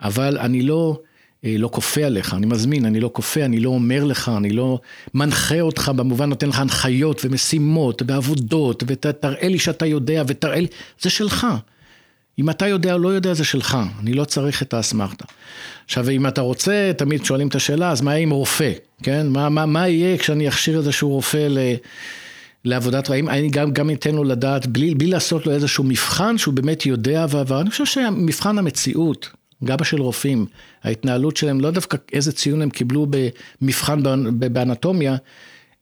אבל 0.00 0.38
אני 0.38 0.62
לא, 0.62 1.00
לא 1.44 1.68
כופה 1.72 2.04
עליך, 2.04 2.34
אני 2.34 2.46
מזמין, 2.46 2.84
אני 2.84 3.00
לא 3.00 3.10
כופה, 3.12 3.44
אני 3.44 3.60
לא 3.60 3.70
אומר 3.70 4.04
לך, 4.04 4.30
אני 4.36 4.50
לא 4.50 4.80
מנחה 5.14 5.60
אותך, 5.60 5.92
במובן 5.96 6.28
נותן 6.28 6.48
לך 6.48 6.58
הנחיות 6.58 7.24
ומשימות 7.24 8.02
ועבודות, 8.06 8.82
ותראה 8.86 9.48
לי 9.48 9.58
שאתה 9.58 9.86
יודע, 9.86 10.22
ותראה 10.26 10.60
לי, 10.60 10.66
זה 11.00 11.10
שלך. 11.10 11.46
אם 12.38 12.50
אתה 12.50 12.66
יודע 12.66 12.92
או 12.92 12.98
לא 12.98 13.08
יודע, 13.08 13.34
זה 13.34 13.44
שלך, 13.44 13.78
אני 14.00 14.12
לא 14.12 14.24
צריך 14.24 14.62
את 14.62 14.74
האסמכתה. 14.74 15.24
עכשיו, 15.84 16.10
אם 16.10 16.26
אתה 16.26 16.40
רוצה, 16.40 16.90
תמיד 16.96 17.24
שואלים 17.24 17.48
את 17.48 17.54
השאלה, 17.54 17.90
אז 17.90 18.00
מה 18.00 18.10
יהיה 18.10 18.22
עם 18.22 18.30
רופא, 18.30 18.72
כן? 19.02 19.26
מה, 19.26 19.48
מה, 19.48 19.66
מה 19.66 19.88
יהיה 19.88 20.18
כשאני 20.18 20.48
אכשיר 20.48 20.78
איזשהו 20.78 21.08
רופא 21.08 21.46
ל... 21.50 21.58
לעבודת 22.64 23.10
רעים, 23.10 23.28
אני 23.28 23.48
גם, 23.48 23.70
גם 23.70 23.90
אתן 23.90 24.14
לו 24.14 24.24
לדעת, 24.24 24.66
בלי, 24.66 24.94
בלי 24.94 25.06
לעשות 25.06 25.46
לו 25.46 25.52
איזשהו 25.52 25.84
מבחן 25.84 26.38
שהוא 26.38 26.54
באמת 26.54 26.86
יודע 26.86 27.26
ועבר. 27.28 27.60
אני 27.60 27.70
חושב 27.70 27.84
שמבחן 27.84 28.58
המציאות, 28.58 29.28
גם 29.64 29.84
של 29.84 30.00
רופאים, 30.00 30.46
ההתנהלות 30.82 31.36
שלהם, 31.36 31.60
לא 31.60 31.70
דווקא 31.70 31.96
איזה 32.12 32.32
ציון 32.32 32.62
הם 32.62 32.70
קיבלו 32.70 33.06
במבחן 33.60 34.02
באנטומיה, 34.52 35.16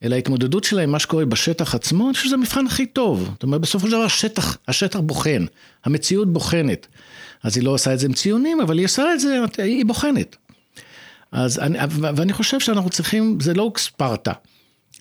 אלא 0.02 0.14
ההתמודדות 0.14 0.64
שלהם, 0.64 0.90
מה 0.90 0.98
שקורה 0.98 1.24
בשטח 1.24 1.74
עצמו, 1.74 2.06
אני 2.06 2.14
חושב 2.14 2.26
שזה 2.26 2.34
המבחן 2.34 2.66
הכי 2.66 2.86
טוב. 2.86 3.30
זאת 3.32 3.42
אומרת, 3.42 3.60
בסופו 3.60 3.86
של 3.86 3.92
דבר 3.92 4.02
השטח, 4.02 4.56
השטח 4.68 4.98
בוחן, 4.98 5.44
המציאות 5.84 6.32
בוחנת. 6.32 6.86
אז 7.42 7.56
היא 7.56 7.64
לא 7.64 7.70
עושה 7.70 7.94
את 7.94 7.98
זה 7.98 8.06
עם 8.06 8.12
ציונים, 8.12 8.60
אבל 8.60 8.78
היא 8.78 8.84
עושה 8.84 9.12
את 9.12 9.20
זה, 9.20 9.38
היא 9.58 9.86
בוחנת. 9.86 10.36
אז 11.32 11.58
אני, 11.58 11.78
ואני 12.00 12.32
חושב 12.32 12.60
שאנחנו 12.60 12.90
צריכים, 12.90 13.38
זה 13.40 13.54
לא 13.54 13.72
ספרטה. 13.76 14.32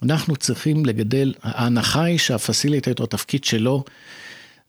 אנחנו 0.04 0.36
צריכים 0.36 0.86
לגדל, 0.86 1.34
ההנחה 1.44 2.04
היא 2.04 2.18
שהפסיליטטור, 2.18 3.04
התפקיד 3.04 3.44
שלו, 3.44 3.84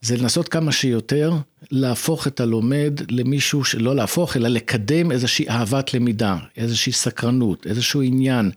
זה 0.00 0.16
לנסות 0.16 0.48
כמה 0.48 0.72
שיותר 0.72 1.32
להפוך 1.70 2.26
את 2.26 2.40
הלומד 2.40 3.00
למישהו, 3.10 3.62
לא 3.78 3.96
להפוך, 3.96 4.36
אלא 4.36 4.48
לקדם 4.48 5.12
איזושהי 5.12 5.48
אהבת 5.48 5.94
למידה, 5.94 6.36
איזושהי 6.56 6.92
סקרנות, 6.92 7.66
איזשהו 7.66 8.02
עניין, 8.02 8.50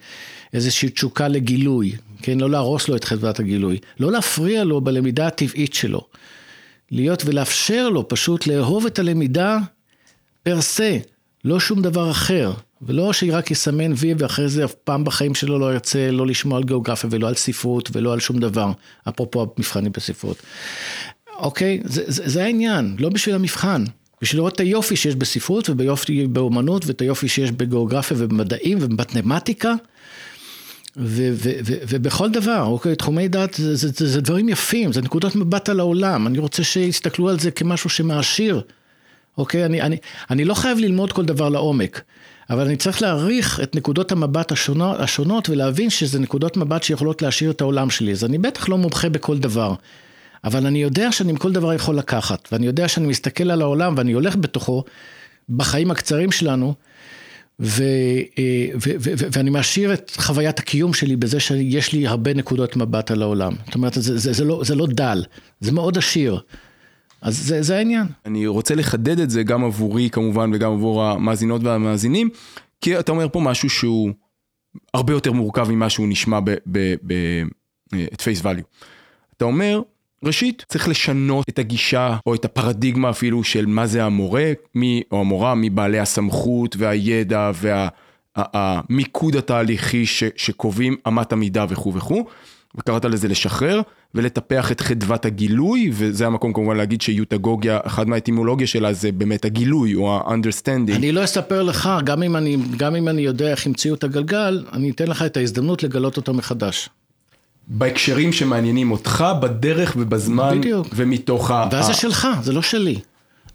איזושהי 0.53 0.89
תשוקה 0.89 1.27
לגילוי, 1.27 1.95
כן? 2.21 2.39
לא 2.39 2.49
להרוס 2.49 2.87
לו 2.87 2.95
את 2.95 3.03
חדוות 3.03 3.39
הגילוי, 3.39 3.77
לא 3.99 4.11
להפריע 4.11 4.63
לו 4.63 4.81
בלמידה 4.81 5.27
הטבעית 5.27 5.73
שלו. 5.73 6.07
להיות 6.91 7.23
ולאפשר 7.25 7.89
לו 7.89 8.07
פשוט 8.07 8.47
לאהוב 8.47 8.85
את 8.85 8.99
הלמידה 8.99 9.57
פר 10.43 10.61
סה, 10.61 10.97
לא 11.45 11.59
שום 11.59 11.81
דבר 11.81 12.11
אחר. 12.11 12.53
ולא 12.81 13.13
שרק 13.13 13.51
יסמן 13.51 13.93
וי 13.97 14.13
ואחרי 14.17 14.49
זה 14.49 14.65
אף 14.65 14.73
פעם 14.73 15.03
בחיים 15.03 15.35
שלו 15.35 15.59
לא 15.59 15.73
ירצה 15.73 16.11
לא 16.11 16.27
לשמוע 16.27 16.57
על 16.57 16.63
גיאוגרפיה 16.63 17.09
ולא 17.13 17.27
על 17.27 17.35
ספרות 17.35 17.89
ולא 17.93 18.13
על 18.13 18.19
שום 18.19 18.39
דבר, 18.39 18.71
אפרופו 19.09 19.47
המבחנים 19.57 19.91
בספרות. 19.91 20.37
אוקיי? 21.39 21.79
זה, 21.83 22.03
זה, 22.07 22.23
זה 22.25 22.43
העניין, 22.43 22.95
לא 22.99 23.09
בשביל 23.09 23.35
המבחן. 23.35 23.83
בשביל 24.21 24.39
לראות 24.39 24.55
את 24.55 24.59
היופי 24.59 24.95
שיש 24.95 25.15
בספרות 25.15 25.69
וביופי 25.69 26.27
באומנות 26.27 26.85
ואת 26.85 27.01
היופי 27.01 27.27
שיש 27.27 27.51
בגיאוגרפיה 27.51 28.17
ובמדעים 28.19 28.77
ובמתמטיקה. 28.81 29.73
ו- 30.97 31.31
ו- 31.33 31.59
ו- 31.65 31.77
ובכל 31.89 32.29
דבר, 32.29 32.63
אוקיי, 32.63 32.95
תחומי 32.95 33.27
דת 33.27 33.53
זה, 33.53 33.75
זה, 33.75 33.87
זה, 33.87 34.07
זה 34.07 34.21
דברים 34.21 34.49
יפים, 34.49 34.93
זה 34.93 35.01
נקודות 35.01 35.35
מבט 35.35 35.69
על 35.69 35.79
העולם, 35.79 36.27
אני 36.27 36.39
רוצה 36.39 36.63
שיסתכלו 36.63 37.29
על 37.29 37.39
זה 37.39 37.51
כמשהו 37.51 37.89
שמעשיר, 37.89 38.61
אוקיי, 39.37 39.65
אני, 39.65 39.81
אני, 39.81 39.97
אני 40.29 40.45
לא 40.45 40.53
חייב 40.53 40.77
ללמוד 40.77 41.11
כל 41.11 41.25
דבר 41.25 41.49
לעומק, 41.49 42.01
אבל 42.49 42.65
אני 42.65 42.75
צריך 42.75 43.01
להעריך 43.01 43.59
את 43.63 43.75
נקודות 43.75 44.11
המבט 44.11 44.51
השונות, 44.51 44.99
השונות 44.99 45.49
ולהבין 45.49 45.89
שזה 45.89 46.19
נקודות 46.19 46.57
מבט 46.57 46.83
שיכולות 46.83 47.21
להעשיר 47.21 47.51
את 47.51 47.61
העולם 47.61 47.89
שלי, 47.89 48.11
אז 48.11 48.25
אני 48.25 48.37
בטח 48.37 48.69
לא 48.69 48.77
מומחה 48.77 49.09
בכל 49.09 49.37
דבר, 49.37 49.73
אבל 50.43 50.65
אני 50.65 50.81
יודע 50.81 51.11
שאני 51.11 51.31
מכל 51.31 51.51
דבר 51.51 51.73
יכול 51.73 51.97
לקחת, 51.97 52.49
ואני 52.51 52.65
יודע 52.65 52.87
שאני 52.87 53.07
מסתכל 53.07 53.51
על 53.51 53.61
העולם 53.61 53.93
ואני 53.97 54.11
הולך 54.11 54.35
בתוכו, 54.35 54.83
בחיים 55.49 55.91
הקצרים 55.91 56.31
שלנו, 56.31 56.73
ו, 57.59 57.83
אה, 58.39 58.67
ו, 58.75 58.89
ו, 58.99 59.11
ו, 59.17 59.27
ואני 59.31 59.49
מעשיר 59.49 59.93
את 59.93 60.11
חוויית 60.17 60.59
הקיום 60.59 60.93
שלי 60.93 61.15
בזה 61.15 61.39
שיש 61.39 61.93
לי 61.93 62.07
הרבה 62.07 62.33
נקודות 62.33 62.75
מבט 62.75 63.11
על 63.11 63.21
העולם. 63.21 63.53
זאת 63.65 63.75
אומרת, 63.75 63.93
זה, 63.93 64.17
זה, 64.17 64.33
זה, 64.33 64.45
לא, 64.45 64.61
זה 64.65 64.75
לא 64.75 64.87
דל, 64.87 65.23
זה 65.59 65.71
מאוד 65.71 65.97
עשיר. 65.97 66.39
אז 67.21 67.37
זה, 67.37 67.61
זה 67.61 67.77
העניין. 67.77 68.07
אני 68.25 68.47
רוצה 68.47 68.75
לחדד 68.75 69.19
את 69.19 69.29
זה 69.29 69.43
גם 69.43 69.63
עבורי 69.63 70.09
כמובן 70.09 70.51
וגם 70.53 70.71
עבור 70.71 71.03
המאזינות 71.03 71.63
והמאזינים, 71.63 72.29
כי 72.81 72.99
אתה 72.99 73.11
אומר 73.11 73.27
פה 73.29 73.39
משהו 73.39 73.69
שהוא 73.69 74.11
הרבה 74.93 75.13
יותר 75.13 75.31
מורכב 75.31 75.71
ממה 75.71 75.89
שהוא 75.89 76.07
נשמע 76.07 76.39
את 78.13 78.21
פייס 78.21 78.45
ואליו. 78.45 78.63
אתה 79.37 79.45
אומר, 79.45 79.81
ראשית, 80.23 80.65
צריך 80.67 80.87
לשנות 80.87 81.49
את 81.49 81.59
הגישה 81.59 82.17
או 82.25 82.35
את 82.35 82.45
הפרדיגמה 82.45 83.09
אפילו 83.09 83.43
של 83.43 83.65
מה 83.65 83.87
זה 83.87 84.03
המורה 84.03 84.51
מי, 84.75 85.01
או 85.11 85.19
המורה 85.19 85.55
מבעלי 85.55 85.99
הסמכות 85.99 86.75
והידע 86.79 87.51
והמיקוד 88.35 89.35
התהליכי 89.35 90.05
ש, 90.05 90.23
שקובעים 90.35 90.95
אמת 91.07 91.33
המידה 91.33 91.65
וכו' 91.69 91.93
וכו', 91.93 92.25
וקראת 92.75 93.05
לזה 93.05 93.27
לשחרר 93.27 93.81
ולטפח 94.15 94.71
את 94.71 94.81
חדוות 94.81 95.25
הגילוי, 95.25 95.89
וזה 95.93 96.27
המקום 96.27 96.53
כמובן 96.53 96.77
להגיד 96.77 97.01
שיוטגוגיה, 97.01 97.79
אחת 97.83 98.07
מהאטימולוגיה 98.07 98.67
שלה 98.67 98.93
זה 98.93 99.11
באמת 99.11 99.45
הגילוי 99.45 99.95
או 99.95 100.17
ה-understanding. 100.17 100.95
אני 100.95 101.11
לא 101.11 101.23
אספר 101.23 101.63
לך, 101.63 101.89
גם 102.03 102.23
אם 102.23 102.35
אני, 102.35 102.57
גם 102.77 102.95
אם 102.95 103.07
אני 103.07 103.21
יודע 103.21 103.51
איך 103.51 103.67
המציאו 103.67 103.95
את 103.95 104.03
הגלגל, 104.03 104.65
אני 104.73 104.89
אתן 104.89 105.07
לך 105.07 105.21
את 105.21 105.37
ההזדמנות 105.37 105.83
לגלות 105.83 106.17
אותו 106.17 106.33
מחדש. 106.33 106.89
בהקשרים 107.69 108.33
שמעניינים 108.33 108.91
אותך, 108.91 109.25
בדרך 109.41 109.93
ובזמן, 109.97 110.57
בדיוק. 110.59 110.87
ומתוך 110.95 111.51
ה... 111.51 111.69
ואז 111.71 111.85
זה 111.85 111.93
שלך, 111.93 112.27
זה 112.41 112.53
לא 112.53 112.61
שלי. 112.61 112.99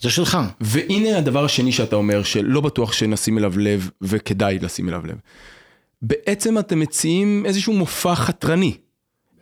זה 0.01 0.11
שלך. 0.11 0.39
והנה 0.61 1.19
הדבר 1.19 1.45
השני 1.45 1.73
שאתה 1.73 1.97
אומר, 1.97 2.23
שלא 2.23 2.61
בטוח 2.61 2.93
שנשים 2.93 3.39
אליו 3.39 3.59
לב, 3.59 3.91
וכדאי 4.03 4.59
לשים 4.59 4.89
אליו 4.89 5.07
לב. 5.07 5.17
בעצם 6.03 6.59
אתם 6.59 6.81
מציעים 6.81 7.47
איזשהו 7.47 7.73
מופע 7.73 8.15
חתרני, 8.15 8.77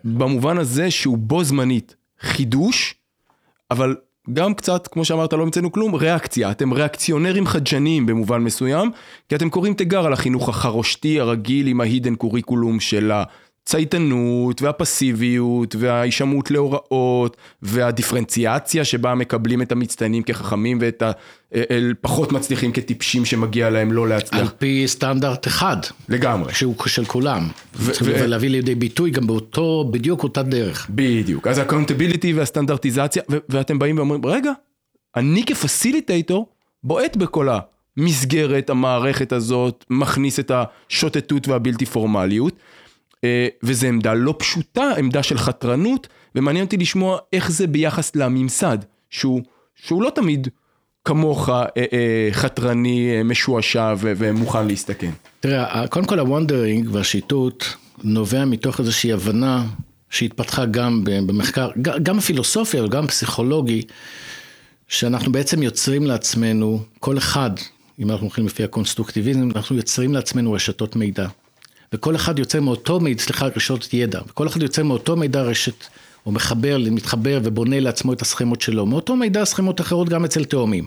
במובן 0.05 0.59
הזה 0.59 0.91
שהוא 0.91 1.19
בו 1.19 1.45
זמנית 1.45 1.97
חידוש, 2.21 2.95
אבל 3.71 3.97
גם 4.33 4.55
קצת, 4.55 4.87
כמו 4.87 5.05
שאמרת, 5.05 5.33
לא 5.33 5.43
המצאנו 5.43 5.73
כלום, 5.73 5.95
ריאקציה. 5.95 6.51
אתם 6.51 6.73
ריאקציונרים 6.73 7.47
חדשניים 7.47 8.07
במובן 8.07 8.41
מסוים, 8.41 8.91
כי 9.29 9.35
אתם 9.35 9.51
קוראים 9.51 9.75
תיגר 9.75 10.07
על 10.07 10.13
החינוך 10.13 10.49
החרושתי 10.49 11.21
הרגיל 11.21 11.67
עם 11.67 11.81
ה 11.81 11.86
hidden 11.86 12.15
curriculum 12.15 12.81
של 12.81 13.13
הצייתנות 13.63 14.63
והפסיביות 14.63 15.77
וההישמעות 15.79 16.51
להוראות 16.51 17.37
והדיפרנציאציה 17.63 18.85
שבה 18.85 19.15
מקבלים 19.15 19.63
את 19.63 19.73
המצטיינים 19.73 20.23
כחכמים 20.23 20.79
ואת 20.81 21.03
הפחות 21.53 22.33
מצליחים 22.33 22.73
כטיפשים 22.73 23.25
שמגיע 23.25 23.71
להם 23.71 23.93
לא 23.93 24.09
להצליח. 24.09 24.41
על 24.41 24.49
פי 24.59 24.85
סטנדרט 24.87 25.47
אחד. 25.47 25.77
לגמרי. 26.09 26.55
שהוא 26.55 26.75
של 26.87 27.05
כולם. 27.05 27.49
ולהביא 28.05 28.51
לידי 28.51 28.75
ביטוי 28.75 29.11
גם 29.11 29.27
באותו, 29.27 29.85
בדיוק 29.91 30.23
אותה 30.23 30.43
דרך. 30.43 30.87
בדיוק. 30.91 31.47
אז 31.47 31.59
ה 31.59 31.64
accountability 31.64 32.33
והסטנדרטיזציה, 32.33 33.23
ואתם 33.49 33.79
באים 33.79 33.97
ואומרים, 33.99 34.27
רגע, 34.27 34.53
אני 35.17 35.45
כ 35.45 35.61
facilitator 35.61 36.47
בועט 36.85 37.17
בכל 37.17 37.49
המסגרת, 37.97 38.71
המערכת 38.71 39.33
הזאת, 39.33 39.85
מכניס 39.91 40.41
את 40.41 40.51
השוטטות 40.55 41.49
והבלתי 41.49 41.87
פורמליות. 41.87 42.55
אה, 43.25 43.49
וזו 43.63 43.87
עמדה 43.87 44.15
לא 44.15 44.35
פשוטה, 44.39 44.93
עמדה 44.99 45.23
של 45.23 45.39
חתרנות, 45.39 46.09
ומעניין 46.35 46.65
אותי 46.65 46.77
לשמוע 46.77 47.19
איך 47.33 47.51
זה 47.51 47.67
ביחס 47.67 48.17
לממסד, 48.17 48.79
שהוא, 49.11 49.43
שהוא 49.75 50.03
לא 50.03 50.11
תמיד 50.15 50.49
כמוך 51.05 51.49
אה, 51.49 51.65
אה, 51.77 52.29
חתרני, 52.33 53.23
משועשע 53.25 53.95
ומוכן 53.99 54.67
להסתכן. 54.67 55.11
תראה, 55.41 55.87
קודם 55.89 56.05
כל 56.05 56.19
ה 56.19 56.26
wandering 56.26 56.89
והשיטוט 56.93 57.65
נובע 58.05 58.45
מתוך 58.45 58.81
איזושהי 58.81 59.13
הבנה 59.13 59.65
שהתפתחה 60.11 60.65
גם 60.65 61.01
במחקר, 61.05 61.71
גם 62.03 62.19
הפילוסופיה 62.19 62.85
וגם 62.85 63.07
פסיכולוגי, 63.07 63.83
שאנחנו 64.89 65.33
בעצם 65.33 65.63
יוצרים 65.63 66.07
לעצמנו, 66.07 66.81
כל 67.01 67.19
אחד, 67.19 67.51
אם 67.99 68.11
אנחנו 68.11 68.27
הולכים 68.27 68.47
לפי 68.47 68.65
הקונסטרוקטיביזם, 68.65 69.49
אנחנו 69.57 69.77
יוצרים 69.77 70.15
לעצמנו 70.15 70.53
רשתות 70.53 70.97
מידע. 70.97 71.29
וכל 71.93 72.17
אחד 72.17 72.39
יוצא 72.39 72.61
מאותו 72.61 73.01
מידע, 73.01 73.23
סליחה, 73.23 73.47
רשתות 73.57 73.95
ידע, 73.95 74.21
וכל 74.29 74.47
אחד 74.47 74.63
יוצא 74.63 74.83
מאותו 74.83 75.17
מידע 75.17 75.43
רשת, 75.43 75.87
או 76.27 76.33
מחבר, 76.33 76.79
מתחבר 76.91 77.41
ובונה 77.43 77.81
לעצמו 77.81 78.13
את 78.13 78.23
הסכמות 78.23 78.61
שלו, 78.61 78.87
מאותו 78.87 79.17
מידע 79.17 79.45
סכמות 79.45 79.81
אחרות 79.81 80.09
גם 80.09 80.25
אצל 80.25 80.45
תאומים. 80.45 80.85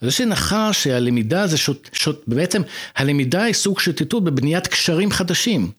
אז 0.00 0.08
יש 0.08 0.20
הנחה 0.20 0.72
שהלמידה 0.72 1.46
זה 1.46 1.56
שוט, 1.56 1.88
שוט, 1.92 2.22
בעצם 2.26 2.62
הלמידה 2.96 3.42
היא 3.42 3.54
סוג 3.54 3.80
של 3.80 3.92
טיטוט 3.92 4.22
בבניית 4.22 4.66
קשרים 4.66 5.10
חדשים. 5.10 5.70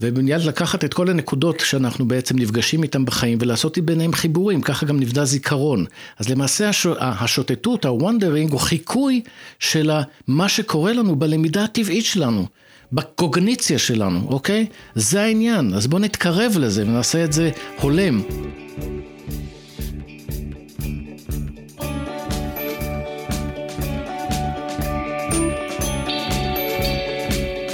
ובמיד 0.00 0.40
לקחת 0.40 0.84
את 0.84 0.94
כל 0.94 1.10
הנקודות 1.10 1.60
שאנחנו 1.60 2.08
בעצם 2.08 2.38
נפגשים 2.38 2.82
איתם 2.82 3.04
בחיים 3.04 3.38
ולעשות 3.40 3.78
ביניהם 3.78 4.12
חיבורים, 4.12 4.62
ככה 4.62 4.86
גם 4.86 5.00
נבנה 5.00 5.24
זיכרון. 5.24 5.84
אז 6.18 6.28
למעשה 6.28 6.70
השוטטות, 7.00 7.84
ה 7.84 7.90
wandering, 7.90 8.50
הוא 8.50 8.60
חיקוי 8.60 9.22
של 9.58 9.90
מה 10.26 10.48
שקורה 10.48 10.92
לנו 10.92 11.16
בלמידה 11.16 11.64
הטבעית 11.64 12.04
שלנו. 12.04 12.46
בקוגניציה 12.92 13.78
שלנו, 13.78 14.20
אוקיי? 14.28 14.66
זה 14.94 15.22
העניין. 15.22 15.74
אז 15.74 15.86
בואו 15.86 16.02
נתקרב 16.02 16.52
לזה 16.58 16.82
ונעשה 16.82 17.24
את 17.24 17.32
זה 17.32 17.50
הולם. 17.80 18.22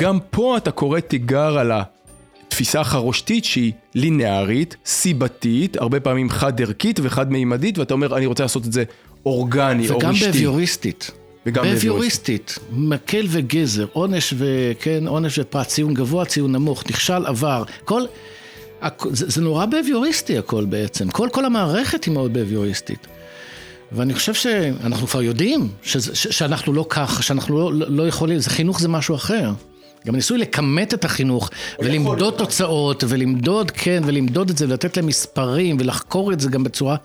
גם 0.00 0.18
פה 0.30 0.56
אתה 0.56 0.70
קורא 0.70 1.00
תיגר 1.00 1.58
על 1.58 1.72
התפיסה 1.72 2.80
החרושתית 2.80 3.44
שהיא 3.44 3.72
לינארית, 3.94 4.76
סיבתית, 4.86 5.76
הרבה 5.76 6.00
פעמים 6.00 6.30
חד-ערכית 6.30 7.00
וחד-מימדית, 7.02 7.78
ואתה 7.78 7.94
אומר, 7.94 8.16
אני 8.16 8.26
רוצה 8.26 8.42
לעשות 8.42 8.66
את 8.66 8.72
זה 8.72 8.84
אורגני 9.26 9.88
או 9.88 9.96
וגם 9.96 10.10
רשתי. 10.10 10.92
וגם 11.46 11.64
בהביוריסטית. 11.64 12.58
מקל 12.72 13.26
וגזר, 13.30 13.86
עונש 13.92 14.34
וכן, 14.38 15.06
עונש 15.06 15.38
ופרט, 15.38 15.66
ציון 15.66 15.94
גבוה, 15.94 16.24
ציון 16.24 16.52
נמוך, 16.52 16.84
נכשל, 16.90 17.26
עבר. 17.26 17.62
כל... 17.84 18.02
זה, 19.10 19.26
זה 19.28 19.40
נורא 19.40 19.66
בהביוריסטי 19.66 20.38
הכל 20.38 20.64
בעצם. 20.64 21.10
כל, 21.10 21.28
כל 21.32 21.44
המערכת 21.44 22.04
היא 22.04 22.14
מאוד 22.14 22.32
בהביוריסטית. 22.32 23.06
ואני 23.92 24.14
חושב 24.14 24.34
שאנחנו 24.34 25.06
כבר 25.06 25.22
יודעים 25.22 25.68
שזה, 25.82 26.16
ש, 26.16 26.26
שאנחנו 26.28 26.72
לא 26.72 26.86
כך, 26.88 27.22
שאנחנו 27.22 27.70
לא, 27.72 27.88
לא 27.88 28.08
יכולים, 28.08 28.38
זה 28.38 28.50
חינוך 28.50 28.80
זה 28.80 28.88
משהו 28.88 29.14
אחר. 29.14 29.50
גם 30.06 30.16
ניסוי 30.16 30.38
לכמת 30.38 30.94
את 30.94 31.04
החינוך, 31.04 31.50
ולמדוד 31.78 32.34
תוצאות, 32.36 33.04
ולמדוד, 33.08 33.70
כן, 33.70 34.02
ולמדוד 34.06 34.50
את 34.50 34.58
זה, 34.58 34.64
ולתת 34.64 34.96
להם 34.96 35.06
מספרים, 35.06 35.76
ולחקור 35.80 36.32
את 36.32 36.40
זה 36.40 36.48
גם 36.48 36.64
בצורה... 36.64 36.96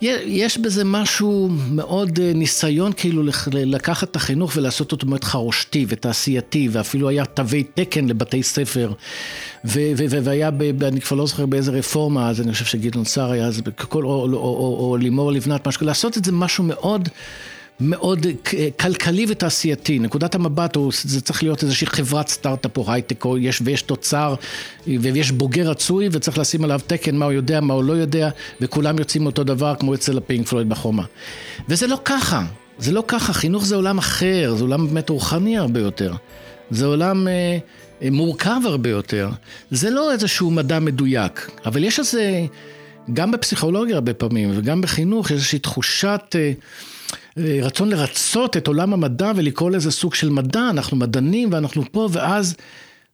יש 0.00 0.58
בזה 0.58 0.84
משהו 0.84 1.48
מאוד 1.70 2.18
אה, 2.22 2.32
ניסיון 2.34 2.92
כאילו 2.92 3.22
לקחת 3.52 4.10
את 4.10 4.16
החינוך 4.16 4.52
ולעשות 4.56 4.92
אותו 4.92 5.06
מאוד 5.06 5.24
חרושתי 5.24 5.86
ותעשייתי, 5.88 6.68
ואפילו 6.72 7.08
היה 7.08 7.24
תווי 7.24 7.62
תקן 7.74 8.06
לבתי 8.08 8.42
ספר, 8.42 8.92
ו- 9.64 9.92
ו- 9.96 10.04
ו- 10.10 10.24
והיה, 10.24 10.50
ב- 10.50 10.84
אני 10.84 11.00
כבר 11.00 11.16
לא 11.16 11.26
זוכר 11.26 11.46
באיזה 11.46 11.70
רפורמה, 11.70 12.30
אז 12.30 12.40
אני 12.40 12.52
חושב 12.52 12.64
שגדעון 12.64 13.04
סער 13.04 13.30
היה, 13.30 13.46
אז 13.46 13.62
או, 13.94 14.02
או, 14.02 14.02
או, 14.02 14.34
או, 14.34 14.90
או 14.90 14.96
לימור 14.96 15.32
לבנת, 15.32 15.68
משהו, 15.68 15.86
לעשות 15.86 16.18
את 16.18 16.24
זה 16.24 16.32
משהו 16.32 16.64
מאוד... 16.64 17.08
מאוד 17.80 18.26
כלכלי 18.80 19.26
ותעשייתי, 19.28 19.98
נקודת 19.98 20.34
המבט 20.34 20.76
הוא, 20.76 20.92
זה 21.02 21.20
צריך 21.20 21.42
להיות 21.42 21.62
איזושהי 21.62 21.86
חברת 21.86 22.28
סטארט-אפ 22.28 22.76
או 22.76 22.92
הייטק, 22.92 23.24
או 23.24 23.38
יש, 23.38 23.62
ויש 23.64 23.82
תוצר, 23.82 24.34
ויש 24.86 25.30
בוגר 25.30 25.70
רצוי, 25.70 26.08
וצריך 26.12 26.38
לשים 26.38 26.64
עליו 26.64 26.80
תקן, 26.86 27.16
מה 27.16 27.24
הוא 27.24 27.32
יודע, 27.32 27.60
מה 27.60 27.74
הוא 27.74 27.84
לא 27.84 27.92
יודע, 27.92 28.30
וכולם 28.60 28.98
יוצאים 28.98 29.26
אותו 29.26 29.44
דבר, 29.44 29.74
כמו 29.78 29.94
אצל 29.94 30.18
הפינק 30.18 30.48
פלויד 30.48 30.68
בחומה. 30.68 31.04
וזה 31.68 31.86
לא 31.86 31.98
ככה, 32.04 32.44
זה 32.78 32.92
לא 32.92 33.04
ככה, 33.08 33.32
חינוך 33.32 33.64
זה 33.66 33.76
עולם 33.76 33.98
אחר, 33.98 34.54
זה 34.56 34.64
עולם 34.64 34.86
באמת 34.86 35.08
רוחני 35.08 35.58
הרבה 35.58 35.80
יותר. 35.80 36.14
זה 36.70 36.86
עולם 36.86 37.28
אה, 37.28 37.58
אה, 38.02 38.10
מורכב 38.10 38.60
הרבה 38.64 38.90
יותר. 38.90 39.30
זה 39.70 39.90
לא 39.90 40.12
איזשהו 40.12 40.50
מדע 40.50 40.78
מדויק, 40.78 41.50
אבל 41.66 41.84
יש 41.84 41.98
איזה, 41.98 42.46
גם 43.12 43.30
בפסיכולוגיה 43.30 43.94
הרבה 43.94 44.14
פעמים, 44.14 44.50
וגם 44.54 44.80
בחינוך, 44.80 45.26
יש 45.26 45.32
איזושהי 45.32 45.58
תחושת... 45.58 46.20
אה, 46.34 46.52
רצון 47.36 47.88
לרצות 47.88 48.56
את 48.56 48.66
עולם 48.66 48.92
המדע 48.92 49.32
ולקרוא 49.36 49.70
לזה 49.70 49.90
סוג 49.90 50.14
של 50.14 50.30
מדע, 50.30 50.70
אנחנו 50.70 50.96
מדענים 50.96 51.48
ואנחנו 51.52 51.82
פה, 51.92 52.08
ואז 52.12 52.54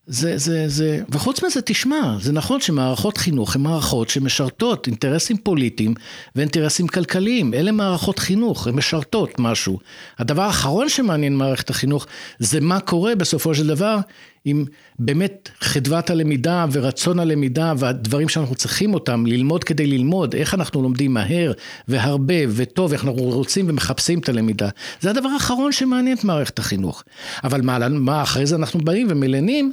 זה, 0.07 0.39
זה, 0.39 0.69
זה, 0.69 1.01
וחוץ 1.09 1.43
מזה, 1.43 1.63
תשמע, 1.63 2.17
זה 2.21 2.33
נכון 2.33 2.61
שמערכות 2.61 3.19
חינוך 3.19 3.57
הן 3.57 3.63
מערכות 3.63 4.09
שמשרתות 4.09 4.87
אינטרסים 4.87 5.37
פוליטיים 5.37 5.95
ואינטרסים 6.37 6.87
כלכליים. 6.87 7.55
אלה 7.55 7.73
מערכות 7.73 8.19
חינוך, 8.19 8.67
הן 8.67 8.75
משרתות 8.75 9.39
משהו. 9.39 9.79
הדבר 10.19 10.43
האחרון 10.43 10.89
שמעניין 10.89 11.37
מערכת 11.37 11.71
החינוך 11.71 12.07
זה 12.39 12.61
מה 12.61 12.81
קורה 12.81 13.15
בסופו 13.15 13.55
של 13.55 13.67
דבר 13.67 13.99
עם 14.49 14.65
באמת 14.99 15.49
חדוות 15.61 16.11
הלמידה 16.11 16.67
ורצון 16.73 17.19
הלמידה 17.19 17.73
והדברים 17.79 18.29
שאנחנו 18.29 18.55
צריכים 18.55 18.95
אותם, 18.95 19.27
ללמוד 19.27 19.65
כדי 19.65 19.87
ללמוד, 19.87 20.35
איך 20.35 20.55
אנחנו 20.55 20.83
לומדים 20.83 21.15
מהר 21.15 21.53
והרבה 21.89 22.35
וטוב, 22.49 22.93
איך 22.93 23.05
אנחנו 23.05 23.23
רוצים 23.23 23.69
ומחפשים 23.69 24.19
את 24.19 24.29
הלמידה. 24.29 24.69
זה 25.01 25.11
הדבר 25.11 25.29
האחרון 25.29 25.73
שמעניין 25.73 26.17
את 26.17 26.25
מערכת 26.25 26.59
החינוך. 26.59 27.05
אבל 27.45 27.61
מה, 27.61 27.89
מה 27.89 28.23
אחרי 28.23 28.47
זה 28.47 28.57
אנחנו 28.57 28.81
באים 28.81 29.07
ומלנים 29.11 29.73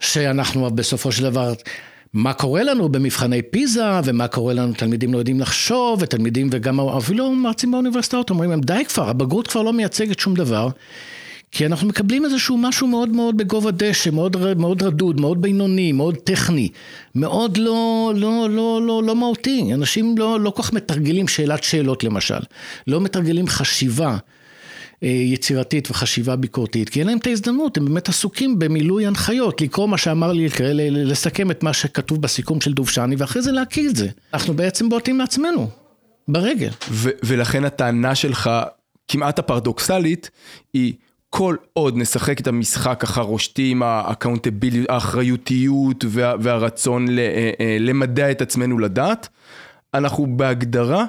שאנחנו 0.00 0.70
בסופו 0.70 1.12
של 1.12 1.22
דבר... 1.22 1.52
מה 2.12 2.32
קורה 2.32 2.62
לנו 2.62 2.88
במבחני 2.88 3.42
פיזה, 3.42 3.84
ומה 4.04 4.28
קורה 4.28 4.54
לנו, 4.54 4.72
תלמידים 4.72 5.12
לא 5.12 5.18
יודעים 5.18 5.40
לחשוב, 5.40 5.98
ותלמידים 6.02 6.48
וגם 6.52 6.80
אפילו 6.80 7.32
מרצים 7.32 7.70
באוניברסיטאות 7.70 8.30
אומרים 8.30 8.50
להם, 8.50 8.60
די 8.60 8.84
כבר, 8.84 9.08
הבגרות 9.08 9.46
כבר 9.46 9.62
לא 9.62 9.72
מייצגת 9.72 10.18
שום 10.18 10.34
דבר. 10.34 10.68
כי 11.50 11.66
אנחנו 11.66 11.88
מקבלים 11.88 12.24
איזשהו 12.24 12.56
משהו 12.58 12.86
מאוד 12.86 13.08
מאוד 13.08 13.36
בגובה 13.36 13.70
דשא, 13.70 14.10
מאוד, 14.10 14.54
מאוד 14.56 14.82
רדוד, 14.82 15.20
מאוד 15.20 15.42
בינוני, 15.42 15.92
מאוד 15.92 16.16
טכני, 16.16 16.68
מאוד 17.14 17.56
לא, 17.56 18.12
לא, 18.16 18.50
לא, 18.50 18.82
לא, 18.82 19.02
לא 19.02 19.16
מהותי. 19.16 19.70
אנשים 19.74 20.18
לא, 20.18 20.40
לא 20.40 20.50
כל 20.50 20.62
כך 20.62 20.72
מתרגלים 20.72 21.28
שאלת 21.28 21.64
שאלות 21.64 22.04
למשל, 22.04 22.38
לא 22.86 23.00
מתרגלים 23.00 23.46
חשיבה 23.46 24.16
אה, 25.02 25.08
יצירתית 25.08 25.90
וחשיבה 25.90 26.36
ביקורתית, 26.36 26.88
כי 26.88 27.00
אין 27.00 27.06
להם 27.06 27.18
את 27.18 27.26
ההזדמנות, 27.26 27.76
הם 27.76 27.84
באמת 27.84 28.08
עסוקים 28.08 28.58
במילוי 28.58 29.06
הנחיות, 29.06 29.60
לקרוא 29.60 29.88
מה 29.88 29.98
שאמר 29.98 30.32
לי, 30.32 30.48
לסכם 30.90 31.50
את 31.50 31.62
מה 31.62 31.72
שכתוב 31.72 32.22
בסיכום 32.22 32.60
של 32.60 32.72
דובשני, 32.72 33.16
ואחרי 33.18 33.42
זה 33.42 33.52
להקיא 33.52 33.88
את 33.88 33.96
זה. 33.96 34.08
אנחנו 34.34 34.54
בעצם 34.54 34.88
בועטים 34.88 35.18
לעצמנו, 35.18 35.68
ברגל. 36.28 36.70
ולכן 37.22 37.64
הטענה 37.64 38.14
שלך, 38.14 38.50
כמעט 39.08 39.38
הפרדוקסלית, 39.38 40.30
היא 40.74 40.92
כל 41.30 41.56
עוד 41.72 41.96
נשחק 41.96 42.40
את 42.40 42.46
המשחק 42.46 43.04
החרושתי 43.04 43.70
עם 43.70 43.82
האחריותיות 44.88 46.04
וה- 46.08 46.34
והרצון 46.40 47.08
ל- 47.08 47.18
אה, 47.18 47.50
אה, 47.60 47.76
למדע 47.80 48.30
את 48.30 48.42
עצמנו 48.42 48.78
לדעת, 48.78 49.28
אנחנו 49.94 50.36
בהגדרה 50.36 51.04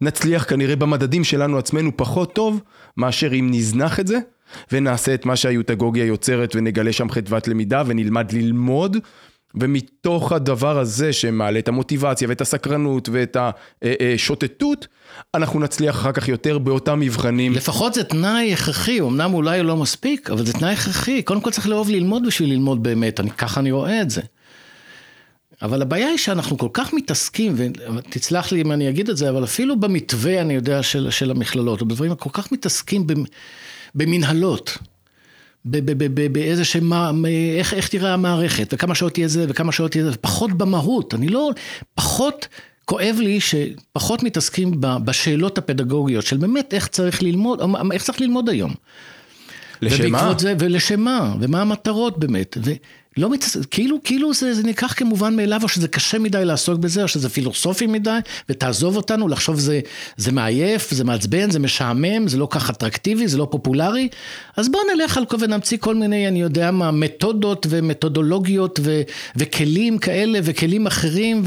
נצליח 0.00 0.44
כנראה 0.48 0.76
במדדים 0.76 1.24
שלנו 1.24 1.58
עצמנו 1.58 1.96
פחות 1.96 2.34
טוב, 2.34 2.60
מאשר 2.96 3.34
אם 3.34 3.48
נזנח 3.50 4.00
את 4.00 4.06
זה, 4.06 4.18
ונעשה 4.72 5.14
את 5.14 5.26
מה 5.26 5.36
שהיוטגוגיה 5.36 6.04
יוצרת 6.04 6.56
ונגלה 6.56 6.92
שם 6.92 7.10
חדוות 7.10 7.48
למידה 7.48 7.82
ונלמד 7.86 8.32
ללמוד. 8.32 8.96
ומתוך 9.54 10.32
הדבר 10.32 10.78
הזה 10.78 11.12
שמעלה 11.12 11.58
את 11.58 11.68
המוטיבציה 11.68 12.28
ואת 12.28 12.40
הסקרנות 12.40 13.08
ואת 13.12 13.36
השוטטות, 13.82 14.86
אנחנו 15.34 15.60
נצליח 15.60 15.96
אחר 15.96 16.12
כך 16.12 16.28
יותר 16.28 16.58
באותם 16.58 17.00
מבחנים. 17.00 17.52
לפחות 17.52 17.94
זה 17.94 18.04
תנאי 18.04 18.52
הכרחי, 18.52 19.00
אמנם 19.00 19.34
אולי 19.34 19.62
לא 19.62 19.76
מספיק, 19.76 20.30
אבל 20.30 20.46
זה 20.46 20.52
תנאי 20.52 20.72
הכרחי. 20.72 21.22
קודם 21.22 21.40
כל 21.40 21.50
צריך 21.50 21.68
לאהוב 21.68 21.90
ללמוד 21.90 22.26
בשביל 22.26 22.50
ללמוד 22.50 22.82
באמת, 22.82 23.20
אני, 23.20 23.30
ככה 23.30 23.60
אני 23.60 23.70
רואה 23.70 24.02
את 24.02 24.10
זה. 24.10 24.20
אבל 25.62 25.82
הבעיה 25.82 26.08
היא 26.08 26.18
שאנחנו 26.18 26.58
כל 26.58 26.68
כך 26.72 26.94
מתעסקים, 26.94 27.54
ותסלח 27.56 28.52
לי 28.52 28.62
אם 28.62 28.72
אני 28.72 28.88
אגיד 28.88 29.10
את 29.10 29.16
זה, 29.16 29.28
אבל 29.28 29.44
אפילו 29.44 29.80
במתווה, 29.80 30.40
אני 30.40 30.54
יודע, 30.54 30.82
של, 30.82 31.10
של 31.10 31.30
המכללות, 31.30 31.80
או 31.80 31.86
בדברים, 31.86 32.14
כל 32.14 32.30
כך 32.32 32.52
מתעסקים 32.52 33.06
במנהלות. 33.94 34.78
באיזה 36.32 36.64
שמה, 36.64 37.10
איך, 37.58 37.74
איך 37.74 37.88
תראה 37.88 38.14
המערכת, 38.14 38.70
וכמה 38.72 38.94
שעות 38.94 39.12
תהיה 39.14 39.28
זה, 39.28 39.46
וכמה 39.48 39.72
שעות 39.72 39.90
תהיה 39.90 40.04
זה, 40.04 40.16
פחות 40.16 40.52
במהות, 40.52 41.14
אני 41.14 41.28
לא, 41.28 41.50
פחות, 41.94 42.48
כואב 42.84 43.16
לי 43.18 43.38
שפחות 43.40 44.22
מתעסקים 44.22 44.74
בשאלות 44.80 45.58
הפדגוגיות 45.58 46.26
של 46.26 46.36
באמת 46.36 46.74
איך 46.74 46.86
צריך 46.86 47.22
ללמוד, 47.22 47.60
איך 47.92 48.02
צריך 48.02 48.20
ללמוד 48.20 48.48
היום. 48.48 48.74
לשמה? 49.82 50.32
זה, 50.38 50.54
ולשמה, 50.58 51.34
ומה 51.40 51.60
המטרות 51.60 52.18
באמת. 52.18 52.56
ולא 53.18 53.30
מתעסק, 53.30 53.60
כאילו, 53.70 53.98
כאילו 54.04 54.34
זה, 54.34 54.54
זה 54.54 54.62
ניקח 54.62 54.94
כמובן 54.96 55.36
מאליו, 55.36 55.60
או 55.62 55.68
שזה 55.68 55.88
קשה 55.88 56.18
מדי 56.18 56.44
לעסוק 56.44 56.78
בזה, 56.78 57.02
או 57.02 57.08
שזה 57.08 57.28
פילוסופי 57.28 57.86
מדי, 57.86 58.18
ותעזוב 58.48 58.96
אותנו, 58.96 59.28
לחשוב 59.28 59.58
זה, 59.58 59.80
זה 60.16 60.32
מעייף, 60.32 60.90
זה 60.90 61.04
מעצבן, 61.04 61.50
זה 61.50 61.58
משעמם, 61.58 62.28
זה 62.28 62.36
לא 62.36 62.48
כך 62.50 62.70
אטרקטיבי, 62.70 63.28
זה 63.28 63.38
לא 63.38 63.48
פופולרי. 63.50 64.08
אז 64.56 64.68
בואו 64.68 64.82
נלך 64.94 65.16
על 65.16 65.24
ונמציא 65.40 65.78
כל 65.78 65.94
מיני, 65.94 66.28
אני 66.28 66.40
יודע 66.40 66.70
מה, 66.70 66.90
מתודות 66.90 67.66
ומתודולוגיות 67.70 68.80
ו, 68.82 69.02
וכלים 69.36 69.98
כאלה 69.98 70.38
וכלים 70.42 70.86
אחרים, 70.86 71.42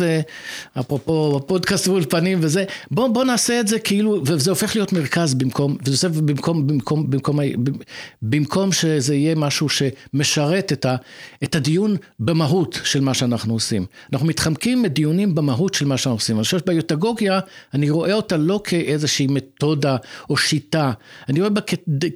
ואפרופו 0.76 1.40
פודקאסט 1.48 1.88
ואולפנים 1.88 2.40
וזה, 2.42 2.64
בואו 2.92 3.14
בוא 3.14 3.24
נעשה 3.24 3.60
את 3.60 3.68
זה 3.68 3.80
כאילו, 3.80 4.22
וזה 4.26 4.50
הופך 4.50 4.76
להיות 4.76 4.94
מרכז 4.94 5.34
במקום, 5.34 5.78
וזה 5.86 6.10
במקום, 6.10 6.68
במקום, 6.68 7.10
במקום, 7.10 7.38
במקום, 7.38 7.78
במקום 8.22 8.72
שזה 8.72 9.16
יהיה 9.16 9.36
משהו 9.36 9.68
שמשרת 9.70 10.72
את, 10.74 10.86
ה, 10.86 10.96
את 11.44 11.56
הדיון 11.62 11.96
במהות 12.20 12.80
של 12.84 13.02
מה 13.02 13.14
שאנחנו 13.14 13.54
עושים. 13.54 13.86
אנחנו 14.14 14.28
מתחמקים 14.28 14.82
מדיונים 14.82 15.36
במהות 15.36 15.74
של 15.74 15.86
מה 15.86 15.98
שאנחנו 15.98 16.18
עושים. 16.18 16.36
אני 16.36 16.44
חושב 16.44 16.60
שביוטגוגיה, 16.60 17.40
אני 17.74 17.90
רואה 17.90 18.14
אותה 18.14 18.38
לא 18.38 18.62
כאיזושהי 18.64 19.28
מתודה 19.28 19.98
או 20.30 20.38
שיטה, 20.38 20.92
אני 21.30 21.40
רואה 21.40 21.50
בה 21.50 21.62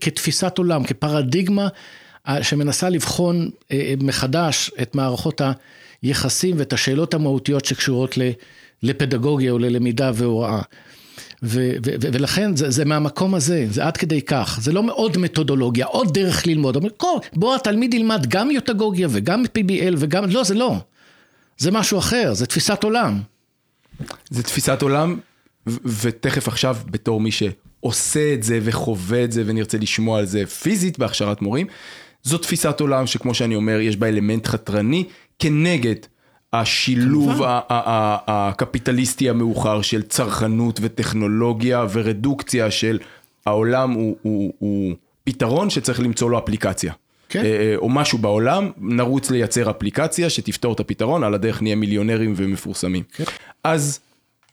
כתפיסת 0.01 0.58
עולם, 0.58 0.84
כפרדיגמה 0.84 1.67
שמנסה 2.41 2.89
לבחון 2.89 3.49
מחדש 3.99 4.71
את 4.81 4.95
מערכות 4.95 5.41
היחסים 6.01 6.55
ואת 6.60 6.73
השאלות 6.73 7.13
המהותיות 7.13 7.65
שקשורות 7.65 8.17
לפדגוגיה 8.84 9.51
או 9.51 9.60
ללמידה 9.60 10.12
והוראה. 10.15 10.62
ו- 11.45 11.71
ו- 11.86 11.91
ו- 12.01 12.13
ולכן 12.13 12.55
זה, 12.55 12.69
זה 12.69 12.86
מהמקום 12.86 13.36
הזה, 13.36 13.67
זה 13.69 13.86
עד 13.86 13.97
כדי 13.97 14.21
כך. 14.21 14.60
זה 14.62 14.71
לא 14.71 14.84
עוד 14.91 15.17
מתודולוגיה, 15.17 15.86
עוד 15.86 16.13
דרך 16.13 16.47
ללמוד. 16.47 16.75
אומר, 16.75 16.89
"כל, 16.97 17.17
בוא 17.34 17.55
התלמיד 17.55 17.93
ילמד 17.93 18.25
גם 18.29 18.51
יוטגוגיה 18.51 19.08
וגם 19.12 19.43
PBL 19.45 19.95
וגם... 19.97 20.29
לא, 20.29 20.43
זה 20.43 20.53
לא. 20.55 20.77
זה 21.58 21.71
משהו 21.71 21.99
אחר, 21.99 22.34
זה 22.34 22.45
תפיסת 22.45 22.84
עולם. 22.84 23.21
זה 24.29 24.43
תפיסת 24.43 24.81
עולם, 24.81 25.19
ו- 25.67 25.77
ותכף 26.01 26.47
עכשיו 26.47 26.77
בתור 26.86 27.21
מי 27.21 27.31
שעושה 27.31 28.34
את 28.34 28.43
זה 28.43 28.60
וחווה 28.62 29.23
את 29.23 29.31
זה 29.31 29.43
ונרצה 29.45 29.77
לשמוע 29.77 30.19
על 30.19 30.25
זה 30.25 30.45
פיזית 30.45 30.99
בהכשרת 30.99 31.41
מורים, 31.41 31.67
זו 32.23 32.38
תפיסת 32.38 32.79
עולם 32.79 33.08
שכמו 33.08 33.34
שאני 33.34 33.55
אומר, 33.55 33.79
יש 33.79 33.97
בה 33.97 34.08
אלמנט 34.08 34.47
חתרני 34.47 35.03
כנגד 35.39 35.95
השילוב 36.62 37.41
הקפיטליסטי 38.28 39.30
המאוחר 39.30 39.82
של 39.82 40.02
צרכנות 40.02 40.80
וטכנולוגיה 40.82 41.86
ורדוקציה 41.94 42.72
של 42.72 43.00
העולם 43.46 43.91
הוא, 43.91 44.15
הוא, 44.22 44.54
הוא 44.60 44.94
פתרון 45.24 45.70
שצריך 45.70 46.00
למצוא 46.00 46.30
לו 46.30 46.38
אפליקציה. 46.38 46.94
כן. 47.30 47.46
אה, 47.46 47.46
אה, 47.46 47.76
או 47.78 47.89
משהו 47.89 48.18
בעולם, 48.18 48.72
נרוץ 48.78 49.32
לייצר 49.32 49.70
אפליקציה 49.70 50.30
שתפתור 50.30 50.74
את 50.74 50.80
הפתרון, 50.80 51.24
על 51.24 51.34
הדרך 51.34 51.62
נהיה 51.62 51.76
מיליונרים 51.76 52.34
ומפורסמים. 52.38 53.04
כן. 53.15 53.24
אז 53.63 54.00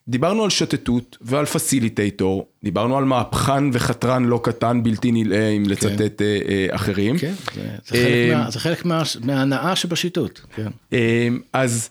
דיברנו 0.08 0.44
על 0.44 0.50
שוטטות 0.50 1.16
ועל 1.20 1.46
פסיליטייטור, 1.46 2.46
דיברנו 2.64 2.98
על 2.98 3.04
מהפכן 3.04 3.64
וחתרן 3.72 4.24
לא 4.24 4.40
קטן 4.42 4.82
בלתי 4.82 5.12
נלאה, 5.12 5.48
אם 5.48 5.62
לצטט 5.66 6.22
אה, 6.22 6.38
אה, 6.48 6.66
אחרים. 6.70 7.18
כן, 7.18 7.32
זה, 7.54 7.62
זה 7.84 7.94
חלק, 7.94 8.04
אה, 8.04 8.38
מה, 8.38 8.50
זה 8.50 8.60
חלק 8.60 8.84
מה, 8.84 9.02
מההנאה 9.20 9.76
שבשיטוט. 9.76 10.40
כן. 10.56 10.68
אה, 10.92 11.28
אז 11.52 11.90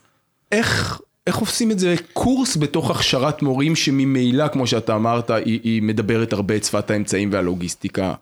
איך... 0.52 1.02
איך 1.28 1.38
עושים 1.38 1.72
את 1.72 1.80
זה 1.80 1.96
קורס 2.14 2.58
בתוך 2.58 2.92
הכשרת 2.92 3.42
מורים 3.42 3.76
שממילא, 3.76 4.48
כמו 4.48 4.68
שאתה 4.68 4.96
אמרת, 4.96 5.30
היא, 5.30 5.60
היא 5.64 5.82
מדברת 5.82 6.34
הרבה 6.34 6.56
את 6.56 6.64
שפת 6.64 6.92
האמצעים 6.92 7.30
והלוגיסטיקה. 7.34 8.14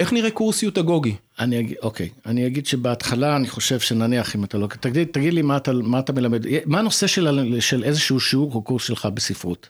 איך 0.00 0.12
נראה 0.12 0.30
קורס 0.30 0.62
יוטגוגי? 0.62 1.14
אני 1.38 1.60
אגיד, 1.60 1.76
אוקיי, 1.82 2.08
אני 2.26 2.46
אגיד 2.46 2.66
שבהתחלה 2.66 3.36
אני 3.36 3.48
חושב 3.48 3.80
שנניח 3.80 4.36
אם 4.36 4.44
אתה 4.44 4.58
לא, 4.58 4.68
תגיד, 4.80 5.08
תגיד 5.12 5.34
לי 5.34 5.42
מה 5.42 5.56
אתה, 5.56 5.72
מה 5.72 5.98
אתה 5.98 6.12
מלמד, 6.12 6.46
מה 6.66 6.78
הנושא 6.78 7.06
של, 7.06 7.56
של 7.60 7.84
איזשהו 7.84 8.20
שיעור 8.20 8.54
או 8.54 8.62
קורס 8.62 8.84
שלך 8.84 9.08
בספרות? 9.14 9.68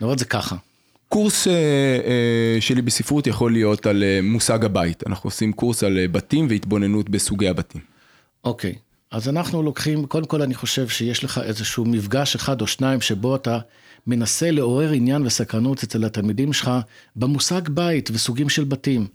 אומר 0.00 0.12
את 0.12 0.18
זה 0.18 0.24
ככה. 0.24 0.56
קורס 1.08 1.48
אה, 1.48 1.52
אה, 1.52 2.60
שלי 2.60 2.82
בספרות 2.82 3.26
יכול 3.26 3.52
להיות 3.52 3.86
על 3.86 4.02
אה, 4.02 4.20
מושג 4.22 4.64
הבית. 4.64 5.02
אנחנו 5.06 5.28
עושים 5.28 5.52
קורס 5.52 5.82
על 5.82 5.98
אה, 5.98 6.08
בתים 6.08 6.46
והתבוננות 6.50 7.08
בסוגי 7.08 7.48
הבתים. 7.48 7.80
אוקיי, 8.44 8.74
אז 9.10 9.28
אנחנו 9.28 9.62
לוקחים, 9.62 10.06
קודם 10.06 10.26
כל 10.26 10.42
אני 10.42 10.54
חושב 10.54 10.88
שיש 10.88 11.24
לך 11.24 11.40
איזשהו 11.44 11.84
מפגש 11.84 12.34
אחד 12.34 12.60
או 12.60 12.66
שניים 12.66 13.00
שבו 13.00 13.36
אתה 13.36 13.58
מנסה 14.06 14.50
לעורר 14.50 14.90
עניין 14.90 15.26
וסקרנות 15.26 15.82
אצל 15.82 16.04
התלמידים 16.04 16.52
שלך 16.52 16.70
במושג 17.16 17.68
בית 17.68 18.10
וסוגים 18.12 18.48
של 18.48 18.64
בתים. 18.64 19.06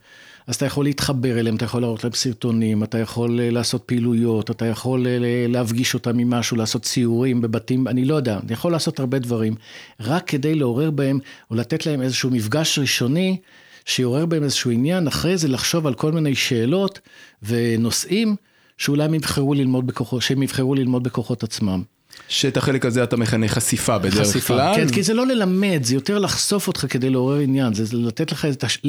אז 0.48 0.56
אתה 0.56 0.66
יכול 0.66 0.86
להתחבר 0.86 1.40
אליהם, 1.40 1.56
אתה 1.56 1.66
יכול 1.66 1.82
להראות 1.82 2.04
להם 2.04 2.14
סרטונים, 2.14 2.84
אתה 2.84 2.98
יכול 2.98 3.40
אה, 3.40 3.50
לעשות 3.50 3.84
פעילויות, 3.86 4.52
אתה 4.52 4.66
יכול 4.66 5.08
אה, 5.08 5.18
ל- 5.20 5.52
להפגיש 5.52 5.94
אותם 5.94 6.20
עם 6.20 6.30
משהו, 6.30 6.58
לעשות 6.58 6.84
ציורים 6.84 7.42
בבתים, 7.42 7.88
אני 7.88 8.06
לא 8.06 8.16
יודע, 8.16 8.40
אני 8.44 8.54
יכול 8.54 8.72
לעשות 8.72 9.00
הרבה 9.00 9.20
דברים, 9.20 9.56
רק 10.00 10.28
כדי 10.28 10.56
לעורר 10.56 10.92
בהם, 10.92 11.20
או 11.52 11.56
לתת 11.56 11.86
להם 11.86 12.02
איזשהו 12.02 12.30
מפגש 12.30 12.80
ראשוני, 12.80 13.38
שיעורר 13.86 14.26
בהם 14.26 14.44
איזשהו 14.44 14.72
עניין, 14.72 15.08
אחרי 15.08 15.38
זה 15.38 15.48
לחשוב 15.48 15.88
על 15.88 15.94
כל 15.94 16.12
מיני 16.12 16.36
שאלות 16.36 17.00
ונושאים, 17.44 18.36
שאולי 18.78 19.04
הם 19.04 19.14
יבחרו 19.14 19.54
ללמוד 19.54 19.88
בכוחות, 19.88 20.22
שהם 20.22 20.44
יבחרו 20.44 20.76
ללמוד 20.76 21.04
בכוחות 21.04 21.44
עצמם. 21.44 21.84
שאת 22.28 22.58
החלק 22.58 22.86
הזה 22.86 23.04
אתה 23.04 23.18
מכנה 23.18 23.48
חשיפה 23.48 23.98
בדרך 23.98 24.28
חשיפה, 24.28 24.48
כלל. 24.54 24.76
כן, 24.76 24.90
כי 24.90 25.04
זה 25.04 25.14
לא 25.14 25.28
ללמד, 25.28 25.80
זה 25.84 25.96
יותר 25.96 26.20
לחשוף 26.20 26.68
אותך 26.68 26.86
כדי 26.90 27.10
לעורר 27.10 27.40
עניין, 27.40 27.74
זה 27.74 27.98
לתת 27.98 28.32
לך 28.32 28.46
את 28.46 28.64
הש... 28.64 28.80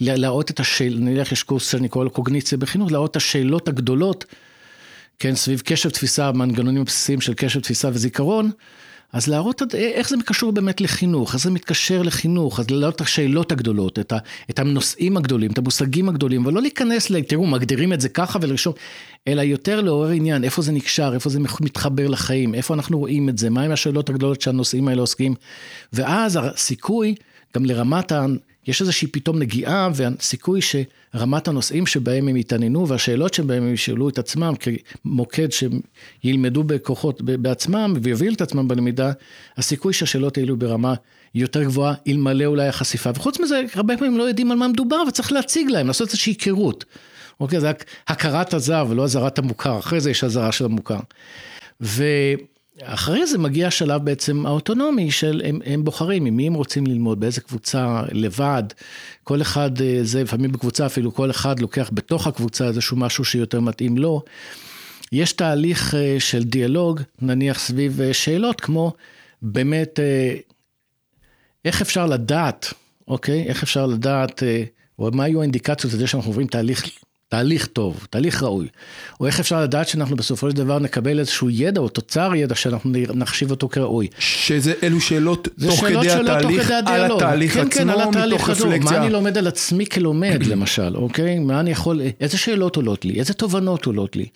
להראות 0.00 0.50
את 0.50 0.60
השאל, 0.60 0.96
נניח 1.00 1.32
יש 1.32 1.42
קורס 1.42 1.70
שאני 1.70 1.88
קורא 1.88 2.04
לו 2.04 2.10
קוגניציה 2.10 2.58
בחינוך, 2.58 2.92
להראות 2.92 3.10
את 3.10 3.16
השאלות 3.16 3.68
הגדולות, 3.68 4.24
כן, 5.18 5.34
סביב 5.34 5.62
קשב 5.64 5.90
תפיסה, 5.90 6.28
המנגנונים 6.28 6.80
הבסיסיים 6.80 7.20
של 7.20 7.34
קשב 7.34 7.60
תפיסה 7.60 7.88
וזיכרון, 7.92 8.50
אז 9.12 9.26
להראות 9.26 9.62
עד- 9.62 9.74
איך 9.74 10.08
זה 10.08 10.16
קשור 10.24 10.52
באמת 10.52 10.80
לחינוך, 10.80 11.34
איך 11.34 11.42
זה 11.42 11.50
מתקשר 11.50 12.02
לחינוך, 12.02 12.60
אז 12.60 12.70
להראות 12.70 12.96
את 12.96 13.00
השאלות 13.00 13.52
הגדולות, 13.52 13.98
את, 13.98 14.12
את 14.50 14.58
הנושאים 14.58 15.16
הגדולים, 15.16 15.50
את 15.50 15.58
המושגים 15.58 16.08
הגדולים, 16.08 16.46
ולא 16.46 16.62
להיכנס 16.62 17.10
ל... 17.10 17.22
תראו, 17.22 17.46
מגדירים 17.46 17.92
את 17.92 18.00
זה 18.00 18.08
ככה 18.08 18.38
ולרשום, 18.42 18.72
אלא 19.28 19.42
יותר 19.42 19.80
לעורר 19.80 20.10
עניין, 20.10 20.44
איפה 20.44 20.62
זה 20.62 20.72
נקשר, 20.72 21.10
איפה 21.14 21.30
זה 21.30 21.40
מתחבר 21.40 22.08
לחיים, 22.08 22.54
איפה 22.54 22.74
אנחנו 22.74 22.98
רואים 22.98 23.28
את 23.28 23.38
זה, 23.38 23.50
מהם 23.50 23.72
השאלות 23.72 24.08
הגדולות 24.10 24.40
שהנושאים 24.40 24.88
האלה 24.88 25.00
עוסקים, 25.00 25.34
ואז 25.92 26.38
הסיכוי, 26.42 27.14
גם 27.56 27.64
לרמת. 27.64 28.12
יש 28.66 28.80
איזושהי 28.80 29.08
פתאום 29.08 29.38
נגיעה 29.38 29.88
והסיכוי 29.94 30.60
שרמת 30.62 31.48
הנושאים 31.48 31.86
שבהם 31.86 32.28
הם 32.28 32.36
יתעניינו 32.36 32.88
והשאלות 32.88 33.34
שבהם 33.34 33.62
הם 33.62 33.74
ישאלו 33.74 34.08
את 34.08 34.18
עצמם 34.18 34.52
כמוקד 35.04 35.48
שילמדו 35.50 36.64
בכוחות 36.64 37.22
בעצמם 37.22 37.94
ויובילו 38.02 38.34
את 38.34 38.40
עצמם 38.40 38.68
בלמידה, 38.68 39.12
הסיכוי 39.56 39.92
שהשאלות 39.92 40.38
האלו 40.38 40.56
ברמה 40.56 40.94
יותר 41.34 41.62
גבוהה, 41.62 41.94
אלמלא 42.08 42.44
אולי 42.44 42.68
החשיפה. 42.68 43.10
וחוץ 43.14 43.40
מזה, 43.40 43.62
הרבה 43.74 43.96
פעמים 43.96 44.18
לא 44.18 44.22
יודעים 44.22 44.50
על 44.50 44.58
מה 44.58 44.68
מדובר 44.68 45.02
וצריך 45.08 45.32
להציג 45.32 45.68
להם, 45.68 45.86
לעשות 45.86 46.08
איזושהי 46.08 46.32
היכרות. 46.32 46.84
אוקיי, 47.40 47.60
זה 47.60 47.68
רק 47.68 47.84
הכרת 48.08 48.54
הזר 48.54 48.86
ולא 48.88 49.04
אזהרת 49.04 49.38
המוכר, 49.38 49.78
אחרי 49.78 50.00
זה 50.00 50.10
יש 50.10 50.24
אזהרה 50.24 50.52
של 50.52 50.64
המוכר. 50.64 51.00
ו... 51.80 52.04
אחרי 52.84 53.26
זה 53.26 53.38
מגיע 53.38 53.66
השלב 53.66 54.04
בעצם 54.04 54.46
האוטונומי 54.46 55.10
של 55.10 55.42
הם, 55.44 55.60
הם 55.64 55.84
בוחרים 55.84 56.26
עם 56.26 56.36
מי 56.36 56.46
הם 56.46 56.54
רוצים 56.54 56.86
ללמוד, 56.86 57.20
באיזה 57.20 57.40
קבוצה, 57.40 58.02
לבד, 58.12 58.62
כל 59.24 59.42
אחד 59.42 59.70
זה, 60.02 60.22
לפעמים 60.22 60.52
בקבוצה 60.52 60.86
אפילו 60.86 61.14
כל 61.14 61.30
אחד 61.30 61.60
לוקח 61.60 61.90
בתוך 61.92 62.26
הקבוצה 62.26 62.66
איזשהו 62.66 62.96
משהו 62.96 63.24
שיותר 63.24 63.60
מתאים 63.60 63.98
לו. 63.98 64.22
יש 65.12 65.32
תהליך 65.32 65.94
של 66.18 66.42
דיאלוג, 66.42 67.00
נניח 67.22 67.58
סביב 67.58 68.00
שאלות 68.12 68.60
כמו 68.60 68.92
באמת 69.42 70.00
איך 71.64 71.82
אפשר 71.82 72.06
לדעת, 72.06 72.74
אוקיי? 73.08 73.44
איך 73.48 73.62
אפשר 73.62 73.86
לדעת, 73.86 74.42
או 74.98 75.10
מה 75.12 75.24
היו 75.24 75.40
האינדיקציות 75.40 75.92
לזה 75.94 76.06
שאנחנו 76.06 76.30
עוברים 76.30 76.46
תהליך 76.46 76.84
תהליך 77.32 77.66
טוב, 77.66 78.06
תהליך 78.10 78.42
ראוי. 78.42 78.66
או 79.20 79.26
איך 79.26 79.40
אפשר 79.40 79.62
לדעת 79.62 79.88
שאנחנו 79.88 80.16
בסופו 80.16 80.50
של 80.50 80.56
דבר 80.56 80.78
נקבל 80.78 81.18
איזשהו 81.18 81.50
ידע 81.50 81.80
או 81.80 81.88
תוצר 81.88 82.34
ידע 82.34 82.54
שאנחנו 82.54 82.92
נחשיב 83.14 83.50
אותו 83.50 83.68
כראוי. 83.68 84.08
שזה 84.18 84.72
אלו 84.82 85.00
שאלות 85.00 85.48
תוך 85.66 85.80
שאלות 85.80 86.02
כדי 86.02 86.10
שאלות 86.10 86.28
התהליך, 86.30 86.70
תוך 86.70 86.80
כדי 86.80 86.92
על 86.92 87.12
התהליך 87.12 87.54
כן, 87.54 87.60
עצמו, 87.60 87.72
כן, 87.72 87.88
על 87.88 88.00
התהליך 88.00 88.42
מתוך. 88.42 88.50
רפלקציה. 88.50 88.90
מה 88.90 89.04
אני 89.04 89.12
לומד 89.12 89.38
על 89.38 89.46
עצמי 89.46 89.86
כלומד 89.86 90.46
למשל, 90.46 90.96
אוקיי? 90.96 91.38
מה 91.38 91.60
אני 91.60 91.70
יכול, 91.70 92.00
איזה 92.20 92.38
שאלות 92.38 92.76
עולות 92.76 93.04
לי, 93.04 93.18
איזה 93.18 93.34
תובנות 93.34 93.86
עולות 93.86 94.16
לי. 94.16 94.26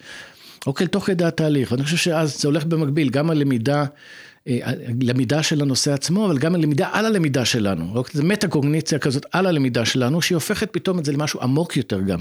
אוקיי, 0.67 0.87
תוך 0.87 1.07
כדי 1.07 1.25
התהליך. 1.25 1.73
ואני 1.73 1.85
חושב 1.85 1.97
שאז 1.97 2.41
זה 2.41 2.49
הולך 2.49 2.65
במקביל, 2.65 3.09
גם 3.09 3.31
הלמידה. 3.31 3.85
למידה 5.03 5.43
של 5.43 5.63
הנושא 5.63 5.93
עצמו, 5.93 6.27
אבל 6.27 6.39
גם 6.39 6.55
הלמידה 6.55 6.89
על 6.93 7.07
הלמידה 7.07 7.45
שלנו. 7.45 8.05
זה 8.13 8.23
מטה-קוגניציה 8.23 8.99
כזאת 8.99 9.27
על 9.33 9.47
הלמידה 9.47 9.85
שלנו, 9.85 10.23
שהיא 10.23 10.37
הופכת 10.37 10.69
פתאום 10.73 10.99
את 10.99 11.05
זה 11.05 11.13
למשהו 11.13 11.41
עמוק 11.41 11.77
יותר 11.77 12.01
גם. 12.01 12.19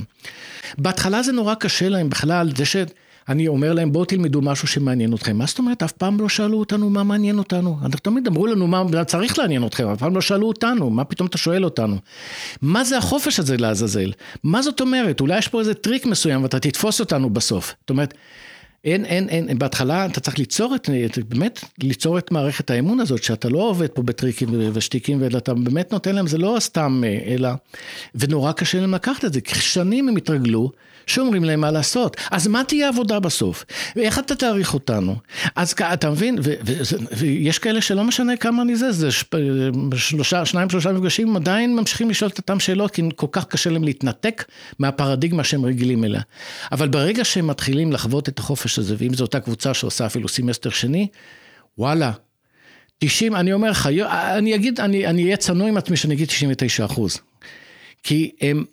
בהתחלה 0.77 1.23
זה 1.23 1.31
נורא 1.31 1.53
קשה 1.53 1.89
להם 1.89 2.09
בכלל, 2.09 2.51
זה 2.55 2.65
שאני 2.65 3.47
אומר 3.47 3.73
להם 3.73 3.91
בואו 3.91 4.05
תלמדו 4.05 4.41
משהו 4.41 4.67
שמעניין 4.67 5.13
אתכם. 5.13 5.37
מה 5.37 5.45
זאת 5.45 5.59
אומרת? 5.59 5.83
אף 5.83 5.91
פעם 5.91 6.19
לא 6.19 6.29
שאלו 6.29 6.59
אותנו 6.59 6.89
מה 6.89 7.03
מעניין 7.03 7.37
אותנו. 7.37 7.77
אנחנו 7.81 7.99
תמיד 7.99 8.27
אמרו 8.27 8.47
לנו 8.47 8.67
מה 8.67 9.03
צריך 9.05 9.39
לעניין 9.39 9.65
אתכם, 9.65 9.87
אף 9.87 9.99
פעם 9.99 10.15
לא 10.15 10.21
שאלו 10.21 10.47
אותנו, 10.47 10.89
מה 10.89 11.03
פתאום 11.03 11.27
אתה 11.27 11.37
שואל 11.37 11.65
אותנו? 11.65 11.97
מה 12.61 12.83
זה 12.83 12.97
החופש 12.97 13.39
הזה 13.39 13.57
לעזאזל? 13.57 14.11
מה 14.43 14.61
זאת 14.61 14.81
אומרת? 14.81 15.21
אולי 15.21 15.37
יש 15.37 15.47
פה 15.47 15.59
איזה 15.59 15.73
טריק 15.73 16.05
מסוים 16.05 16.43
ואתה 16.43 16.59
תתפוס 16.59 16.99
אותנו 16.99 17.29
בסוף. 17.29 17.75
זאת 17.81 17.89
אומרת, 17.89 18.13
אין, 18.85 19.05
אין, 19.05 19.29
אין, 19.29 19.57
בהתחלה 19.57 20.05
אתה 20.05 20.19
צריך 20.19 20.37
ליצור 20.39 20.75
את, 20.75 20.89
באמת 21.29 21.59
ליצור 21.83 22.17
את 22.17 22.31
מערכת 22.31 22.69
האמון 22.69 22.99
הזאת, 22.99 23.23
שאתה 23.23 23.49
לא 23.49 23.57
עובד 23.57 23.87
פה 23.87 24.01
בטריקים 24.01 24.49
ושטיקים, 24.73 25.23
אלא 25.23 25.37
אתה 25.37 25.53
באמת 25.53 25.91
נותן 25.91 26.15
להם, 26.15 26.27
זה 26.27 26.37
לא 26.37 26.57
סתם, 26.59 27.03
אלא, 27.25 27.49
ונורא 28.15 28.51
קשה 28.51 28.79
להם 28.79 28.93
לקחת 28.93 29.25
את 29.25 29.33
זה, 29.33 29.41
כי 29.41 29.55
שנים 29.55 30.09
הם 30.09 30.15
התרגלו, 30.15 30.71
שאומרים 31.07 31.43
להם 31.43 31.61
מה 31.61 31.71
לעשות. 31.71 32.17
אז 32.31 32.47
מה 32.47 32.63
תהיה 32.63 32.85
העבודה 32.85 33.19
בסוף? 33.19 33.65
ואיך 33.95 34.19
אתה 34.19 34.35
תעריך 34.35 34.73
אותנו? 34.73 35.15
אז 35.55 35.73
אתה 35.93 36.09
מבין, 36.09 36.39
ו, 36.43 36.53
ו, 36.65 36.73
ו, 36.81 36.95
ויש 37.17 37.59
כאלה 37.59 37.81
שלא 37.81 38.03
משנה 38.03 38.37
כמה 38.37 38.61
אני 38.61 38.75
זה, 38.75 38.91
זה 38.91 39.09
שלושה, 39.95 40.45
שניים, 40.45 40.69
שלושה 40.69 40.91
מפגשים, 40.91 41.35
עדיין 41.35 41.75
ממשיכים 41.75 42.09
לשאול 42.09 42.31
את 42.31 42.37
אותם 42.37 42.59
שאלות, 42.59 42.91
כי 42.91 43.01
כל 43.15 43.27
כך 43.31 43.45
קשה 43.45 43.69
להם 43.69 43.83
להתנתק 43.83 44.45
מהפרדיגמה 44.79 45.43
שהם 45.43 45.65
רגילים 45.65 46.03
אליה. 46.03 46.21
אבל 46.71 46.87
ברגע 46.87 47.25
שהם 47.25 47.47
מתחילים 47.47 47.91
לחוות 47.91 48.29
את 48.29 48.39
החופש 48.39 48.74
הזה, 48.77 48.95
ואם 48.97 49.13
זו 49.13 49.23
אותה 49.23 49.39
קבוצה 49.39 49.73
שעושה 49.73 50.05
אפילו 50.05 50.27
סמסטר 50.27 50.69
שני, 50.69 51.07
וואלה, 51.77 52.11
90, 52.99 53.35
אני 53.35 53.53
אומר 53.53 53.69
לך, 53.69 53.89
אני 54.09 54.55
אגיד, 54.55 54.79
אני, 54.79 55.07
אני 55.07 55.23
אהיה 55.23 55.37
צנוע 55.37 55.67
עם 55.67 55.77
עצמי 55.77 55.97
שאני 55.97 56.13
אגיד 56.13 56.27
99 56.27 56.85
אחוז. 56.85 57.17
כי 58.03 58.31
הם, 58.41 58.65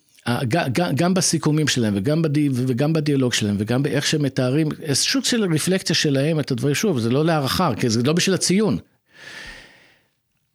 גם 0.94 1.14
בסיכומים 1.14 1.68
שלהם 1.68 1.94
וגם, 1.96 2.22
בדי, 2.22 2.48
וגם 2.52 2.92
בדיאלוג 2.92 3.32
שלהם 3.32 3.56
וגם 3.58 3.82
באיך 3.82 4.06
שהם 4.06 4.22
מתארים, 4.22 4.68
סוג 4.92 5.24
של 5.24 5.54
רפלקציה 5.54 5.96
שלהם 5.96 6.40
את 6.40 6.50
הדברים, 6.50 6.74
שוב, 6.74 6.98
זה 6.98 7.10
לא 7.10 7.24
להערכה, 7.24 7.72
כי 7.80 7.88
זה 7.88 8.02
לא 8.02 8.12
בשביל 8.12 8.34
הציון. 8.34 8.78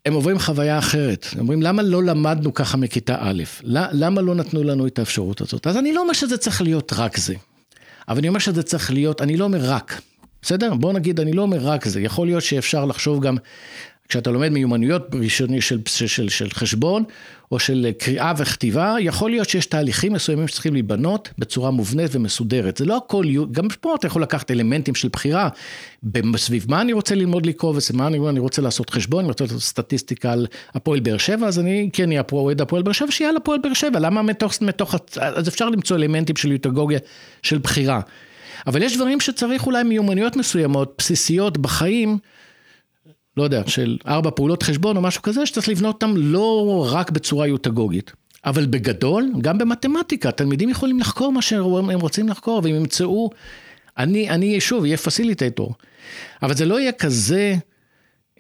הם 0.06 0.14
עוברים 0.14 0.40
חוויה 0.40 0.80
אחרת. 0.80 1.28
הם 1.32 1.40
אומרים, 1.40 1.62
למה 1.62 1.82
לא 1.82 2.04
למדנו 2.04 2.54
ככה 2.54 2.78
מכיתה 2.78 3.18
א'? 3.20 3.44
למה 3.64 4.22
לא 4.22 4.36
נתנו 4.36 4.64
לנו 4.64 4.88
את 4.88 5.00
האפשרות 5.00 5.42
הזאת? 5.42 5.68
אז 5.68 5.78
אני 5.78 5.94
לא 5.94 6.02
אומר 6.02 6.14
שזה 6.14 6.38
צריך 6.38 6.62
להיות 6.62 6.94
רק 6.96 7.18
זה. 7.18 7.36
אבל 8.08 8.18
אני 8.18 8.28
אומר 8.28 8.40
שזה 8.40 8.64
צריך 8.64 8.92
להיות, 8.92 9.22
אני 9.22 9.38
לא 9.38 9.46
אומר 9.46 9.60
רק. 9.62 10.02
בסדר? 10.42 10.74
בוא 10.74 10.94
נגיד, 10.94 11.20
אני 11.20 11.34
לא 11.34 11.42
אומר 11.42 11.58
רק 11.62 11.88
זה. 11.88 12.02
יכול 12.02 12.28
להיות 12.28 12.44
שאפשר 12.44 12.86
לחשוב 12.86 13.24
גם 13.24 13.38
כשאתה 14.10 14.32
לומד 14.32 14.50
מיומנויות 14.50 15.08
ראשוני 15.14 15.62
של, 15.62 15.80
של, 15.86 16.30
של, 16.30 16.50
חשבון 16.50 17.04
או 17.52 17.60
של 17.60 17.92
קריאה 17.98 18.34
וכתיבה, 18.38 18.96
יכול 19.00 19.30
להיות 19.30 19.50
שיש 19.50 19.66
תהליכים 19.66 20.14
מסוימים 20.14 20.48
שצריכים 20.48 20.74
להיבנות 20.74 21.30
בצורה 21.38 21.72
מובנית 21.72 22.16
ומסודרת. 22.16 22.78
זה 22.78 22.86
לא 22.86 22.98
הכל, 22.98 23.26
גם 23.52 23.68
פה 23.82 23.96
אתה 23.96 24.08
יכול 24.08 24.22
לקחת 24.22 24.52
אלמנטים 24.52 24.96
של 24.96 25.08
בחירה, 25.08 25.50
סביב 26.36 26.66
מה 26.70 26.82
אני 26.82 26.94
רוצה 26.94 27.16
ללמוד 27.16 27.46
לקרוא 27.46 27.74
ומה 27.92 28.08
אני, 28.08 28.30
אני 28.30 28.40
רוצה 28.40 28.62
לעשות 28.62 28.90
חשבון, 28.90 29.20
אני 29.20 29.28
רוצה 29.28 29.44
לעשות 29.44 29.62
סטטיסטיקה 29.62 30.32
על 30.32 30.48
הפועל 30.74 31.00
באר 31.00 31.18
שבע, 31.18 31.48
אז 31.48 31.60
אני 31.60 31.90
כן 31.94 32.10
אהיה 32.10 32.22
אוהד 32.32 32.62
הפועל 32.62 32.84
באר 32.84 32.94
שבע, 32.94 33.12
שיהיה 33.12 33.30
על 33.30 33.38
הפועל 33.38 33.60
באר 33.64 33.74
שבע, 33.74 34.00
למה 34.00 34.22
מתוך, 34.22 34.54
מתוך, 34.62 34.96
אז 35.22 35.48
אפשר 35.48 35.70
למצוא 35.70 35.98
אלמנטים 35.98 36.36
של 36.36 36.52
יוטגוגיה 36.52 37.00
של 37.44 37.58
בחירה. 37.58 38.02
אבל 38.68 38.84
יש 38.84 38.96
דברים 38.96 39.20
שצריך 39.20 39.66
אולי 39.66 39.84
מיומנויות 39.84 40.36
מסוימות, 40.36 40.96
בסיסיות 40.98 41.58
בחיים, 41.58 42.18
לא 43.38 43.44
יודע, 43.44 43.62
של 43.68 43.98
ארבע 44.08 44.30
פעולות 44.36 44.64
חשבון 44.64 44.98
או 44.98 45.02
משהו 45.02 45.22
כזה, 45.22 45.46
שצריך 45.46 45.70
לבנות 45.70 45.96
אותם 45.96 46.14
לא 46.18 46.88
רק 46.92 47.12
בצורה 47.12 47.48
יוטגוגית. 47.48 48.12
אבל 48.46 48.66
בגדול, 48.66 49.32
גם 49.42 49.58
במתמטיקה, 49.58 50.32
תלמידים 50.32 50.70
יכולים 50.70 51.00
לחקור 51.00 51.32
מה 51.32 51.42
שהם 51.42 52.02
רוצים 52.02 52.30
לחקור, 52.30 52.62
והם 52.64 52.76
ימצאו, 52.76 53.30
אני, 53.98 54.30
אני 54.30 54.62
שוב, 54.62 54.84
אהיה 54.84 54.98
פסיליטטור. 54.98 55.74
אבל 56.42 56.56
זה 56.56 56.66
לא 56.66 56.80
יהיה 56.80 56.92
כזה 56.92 57.56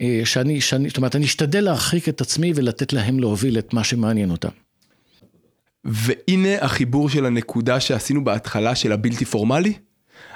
אה, 0.01 0.21
שאני, 0.23 0.62
שאני, 0.62 0.88
זאת 0.88 0.97
אומרת, 0.97 1.15
אני 1.15 1.25
אשתדל 1.25 1.63
להרחיק 1.63 2.10
את 2.10 2.21
עצמי 2.21 2.51
ולתת 2.55 2.93
להם 2.93 3.19
להוביל 3.19 3.60
את 3.60 3.73
מה 3.73 3.83
שמעניין 3.83 4.31
אותם. 4.31 4.49
והנה 5.83 6.62
החיבור 6.62 7.10
של 7.10 7.25
הנקודה 7.25 7.79
שעשינו 7.79 8.23
בהתחלה 8.23 8.75
של 8.75 8.91
הבלתי 8.91 9.25
פורמלי, 9.25 9.73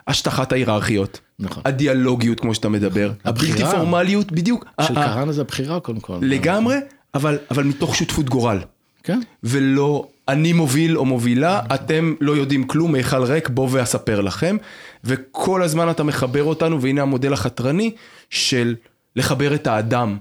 השטחת 0.08 0.52
ההיררכיות. 0.52 1.20
נכון. 1.40 1.64
הדיאלוגיות 1.66 2.40
כמו 2.40 2.56
שאתה 2.56 2.70
מדבר, 2.70 3.12
הבחירה. 3.26 3.54
הבלתי 3.60 3.78
פורמליות, 3.78 4.32
בדיוק. 4.32 4.66
של 4.82 4.98
ה- 4.98 5.06
ה- 5.06 5.14
כהנא 5.14 5.32
זה 5.32 5.42
הבחירה 5.42 5.80
קודם 5.80 6.00
כל. 6.00 6.18
לגמרי, 6.22 6.76
אבל, 7.16 7.38
אבל 7.52 7.64
מתוך 7.64 7.96
שותפות 7.96 8.30
גורל. 8.30 8.60
כן. 9.04 9.20
ולא 9.44 10.08
אני 10.28 10.54
מוביל 10.54 10.98
או 10.98 11.06
מובילה, 11.06 11.62
אתם 11.74 12.14
לא 12.22 12.32
יודעים 12.32 12.64
כלום, 12.64 12.92
מיכל 12.92 13.24
ריק, 13.24 13.50
בוא 13.50 13.68
ואספר 13.72 14.22
לכם. 14.22 14.58
וכל 15.04 15.64
הזמן 15.64 15.90
אתה 15.90 16.04
מחבר 16.04 16.44
אותנו, 16.44 16.82
והנה 16.82 17.02
המודל 17.02 17.34
החתרני 17.34 17.92
של 18.30 18.76
לחבר 19.16 19.56
את 19.56 19.68
האדם, 19.68 20.18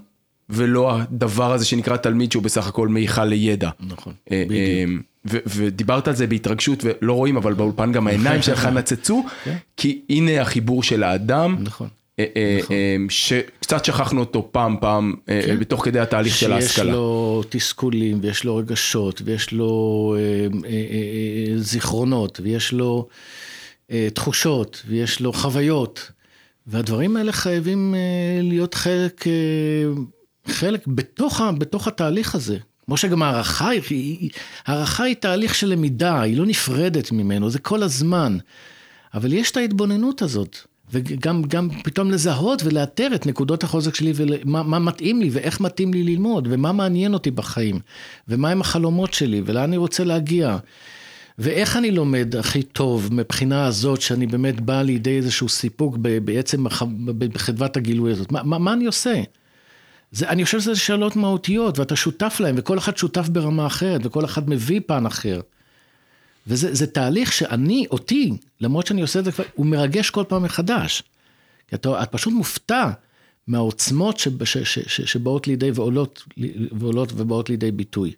ולא 0.49 0.97
הדבר 0.99 1.51
הזה 1.53 1.65
שנקרא 1.65 1.97
תלמיד 1.97 2.31
שהוא 2.31 2.43
בסך 2.43 2.67
הכל 2.67 2.87
מיכל 2.87 3.25
לידע. 3.25 3.69
נכון, 3.89 4.13
אה, 4.31 4.43
בדיוק. 4.49 5.01
ו- 5.29 5.37
ודיברת 5.45 6.07
על 6.07 6.15
זה 6.15 6.27
בהתרגשות 6.27 6.83
ולא 6.83 7.13
רואים 7.13 7.37
אבל 7.37 7.53
באולפן 7.53 7.91
גם 7.91 8.07
העיניים 8.07 8.41
שלך 8.41 8.65
נצצו 8.77 9.25
כי 9.77 10.01
הנה 10.09 10.41
החיבור 10.41 10.83
של 10.83 11.03
האדם 11.03 11.57
נכון. 11.59 11.87
אה, 12.19 12.25
אה, 12.35 12.59
אה, 12.71 12.95
שקצת 13.09 13.85
שכחנו 13.85 14.19
אותו 14.19 14.49
פעם 14.51 14.75
פעם 14.81 15.13
כן. 15.25 15.59
בתוך 15.59 15.85
כדי 15.85 15.99
התהליך 15.99 16.35
של 16.35 16.39
שיש 16.39 16.51
ההשכלה. 16.51 16.91
לו 16.91 17.41
תסכולים, 17.49 18.19
ויש 18.21 18.43
לו 18.43 18.55
רגשות, 18.55 19.21
ויש 19.25 19.51
לו 19.51 20.15
זיכרונות, 21.55 22.39
ויש 22.43 22.73
לו 22.73 23.07
תחושות, 24.13 24.83
ויש 24.87 25.19
לו 25.19 25.33
חוויות, 25.33 26.11
והדברים 26.67 27.17
האלה 27.17 27.31
חייבים 27.31 27.95
להיות 28.41 28.73
חלק, 28.73 29.25
חלק 30.47 30.87
בתוך, 30.87 31.41
בתוך 31.57 31.87
התהליך 31.87 32.35
הזה. 32.35 32.57
כמו 32.85 32.97
שגם 32.97 33.23
הערכה 33.23 33.69
היא, 33.69 34.29
הערכה 34.65 35.03
היא 35.03 35.15
תהליך 35.15 35.55
של 35.55 35.67
למידה, 35.67 36.21
היא 36.21 36.37
לא 36.37 36.45
נפרדת 36.45 37.11
ממנו, 37.11 37.49
זה 37.49 37.59
כל 37.59 37.83
הזמן. 37.83 38.37
אבל 39.13 39.33
יש 39.33 39.51
את 39.51 39.57
ההתבוננות 39.57 40.21
הזאת, 40.21 40.57
וגם 40.91 41.43
גם 41.43 41.69
פתאום 41.83 42.11
לזהות 42.11 42.61
ולאתר 42.63 43.15
את 43.15 43.25
נקודות 43.25 43.63
החוזק 43.63 43.95
שלי 43.95 44.11
ומה 44.15 44.63
מה 44.63 44.79
מתאים 44.79 45.21
לי 45.21 45.29
ואיך 45.31 45.61
מתאים 45.61 45.93
לי 45.93 46.03
ללמוד 46.03 46.47
ומה 46.51 46.71
מעניין 46.71 47.13
אותי 47.13 47.31
בחיים 47.31 47.79
ומהם 48.27 48.61
החלומות 48.61 49.13
שלי 49.13 49.41
ולאן 49.45 49.63
אני 49.63 49.77
רוצה 49.77 50.03
להגיע. 50.03 50.57
ואיך 51.39 51.77
אני 51.77 51.91
לומד 51.91 52.35
הכי 52.35 52.63
טוב 52.63 53.09
מבחינה 53.11 53.65
הזאת 53.65 54.01
שאני 54.01 54.27
באמת 54.27 54.61
בא 54.61 54.81
לידי 54.81 55.17
איזשהו 55.17 55.49
סיפוק 55.49 55.97
בעצם 55.97 56.63
בחדוות 57.17 57.77
הגילוי 57.77 58.11
הזאת. 58.11 58.31
מה, 58.31 58.43
מה, 58.43 58.57
מה 58.57 58.73
אני 58.73 58.85
עושה? 58.85 59.21
זה, 60.11 60.29
אני 60.29 60.45
חושב 60.45 60.59
שזה 60.59 60.75
שאלות 60.75 61.15
מהותיות 61.15 61.79
ואתה 61.79 61.95
שותף 61.95 62.37
להן 62.39 62.55
וכל 62.57 62.77
אחד 62.77 62.97
שותף 62.97 63.29
ברמה 63.29 63.67
אחרת 63.67 64.01
וכל 64.03 64.25
אחד 64.25 64.49
מביא 64.49 64.81
פן 64.85 65.05
אחר. 65.05 65.41
וזה 66.47 66.73
זה 66.75 66.87
תהליך 66.87 67.33
שאני, 67.33 67.85
אותי, 67.91 68.31
למרות 68.61 68.87
שאני 68.87 69.01
עושה 69.01 69.19
את 69.19 69.25
זה 69.25 69.31
כבר, 69.31 69.43
הוא 69.55 69.65
מרגש 69.65 70.09
כל 70.09 70.23
פעם 70.27 70.43
מחדש. 70.43 71.03
כי 71.67 71.75
אתה, 71.75 72.03
את 72.03 72.11
פשוט 72.11 72.33
מופתע 72.33 72.89
מהעוצמות 73.47 74.19
ש, 74.19 74.27
ש, 74.43 74.57
ש, 74.57 74.79
ש, 74.79 75.01
שבאות 75.01 75.47
לידי 75.47 75.71
ועולות, 75.71 76.23
ועולות 76.71 77.13
ובאות 77.15 77.49
לידי 77.49 77.71
ביטוי. 77.71 78.11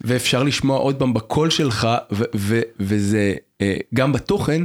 ואפשר 0.00 0.42
לשמוע 0.42 0.78
עוד 0.78 0.96
פעם 0.96 1.14
בקול 1.14 1.50
שלך 1.50 1.88
ו- 2.12 2.24
ו- 2.36 2.60
וזה 2.80 3.34
אה, 3.60 3.76
גם 3.94 4.12
בתוכן 4.12 4.62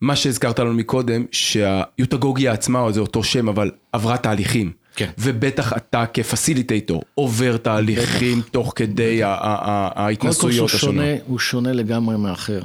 מה 0.00 0.16
שהזכרת 0.16 0.58
לנו 0.58 0.74
מקודם 0.74 1.24
שהיוטגוגיה 1.32 2.52
עצמה 2.52 2.92
זה 2.92 3.00
אותו 3.00 3.22
שם 3.22 3.48
אבל 3.48 3.70
עברה 3.92 4.16
תהליכים. 4.16 4.81
כן. 4.96 5.10
ובטח 5.18 5.72
אתה 5.76 6.04
כפסיליטייטור 6.06 7.02
עובר 7.14 7.56
תהליכים 7.56 8.42
תוך 8.50 8.72
כדי 8.76 9.20
ההתנסויות 9.22 10.70
השונות. 10.70 11.04
הוא 11.26 11.38
שונה 11.38 11.72
לגמרי 11.72 12.16
מאחר. 12.16 12.60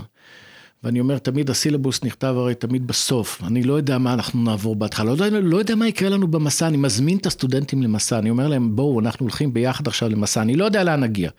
ואני 0.83 0.99
אומר, 0.99 1.17
תמיד 1.17 1.49
הסילבוס 1.49 2.03
נכתב 2.03 2.33
הרי 2.37 2.55
תמיד 2.55 2.87
בסוף. 2.87 3.43
אני 3.47 3.63
לא 3.63 3.73
יודע 3.73 3.97
מה 3.97 4.13
אנחנו 4.13 4.43
נעבור 4.43 4.75
בהתחלה, 4.75 5.15
לא 5.15 5.23
יודע, 5.25 5.39
לא 5.39 5.57
יודע 5.57 5.75
מה 5.75 5.87
יקרה 5.87 6.09
לנו 6.09 6.27
במסע, 6.27 6.67
אני 6.67 6.77
מזמין 6.77 7.17
את 7.17 7.25
הסטודנטים 7.25 7.83
למסע, 7.83 8.19
אני 8.19 8.29
אומר 8.29 8.47
להם, 8.47 8.75
בואו, 8.75 8.99
אנחנו 8.99 9.23
הולכים 9.23 9.53
ביחד 9.53 9.87
עכשיו 9.87 10.09
למסע, 10.09 10.41
אני 10.41 10.55
לא 10.55 10.65
יודע 10.65 10.83
לאן 10.83 10.99
נגיע, 10.99 11.29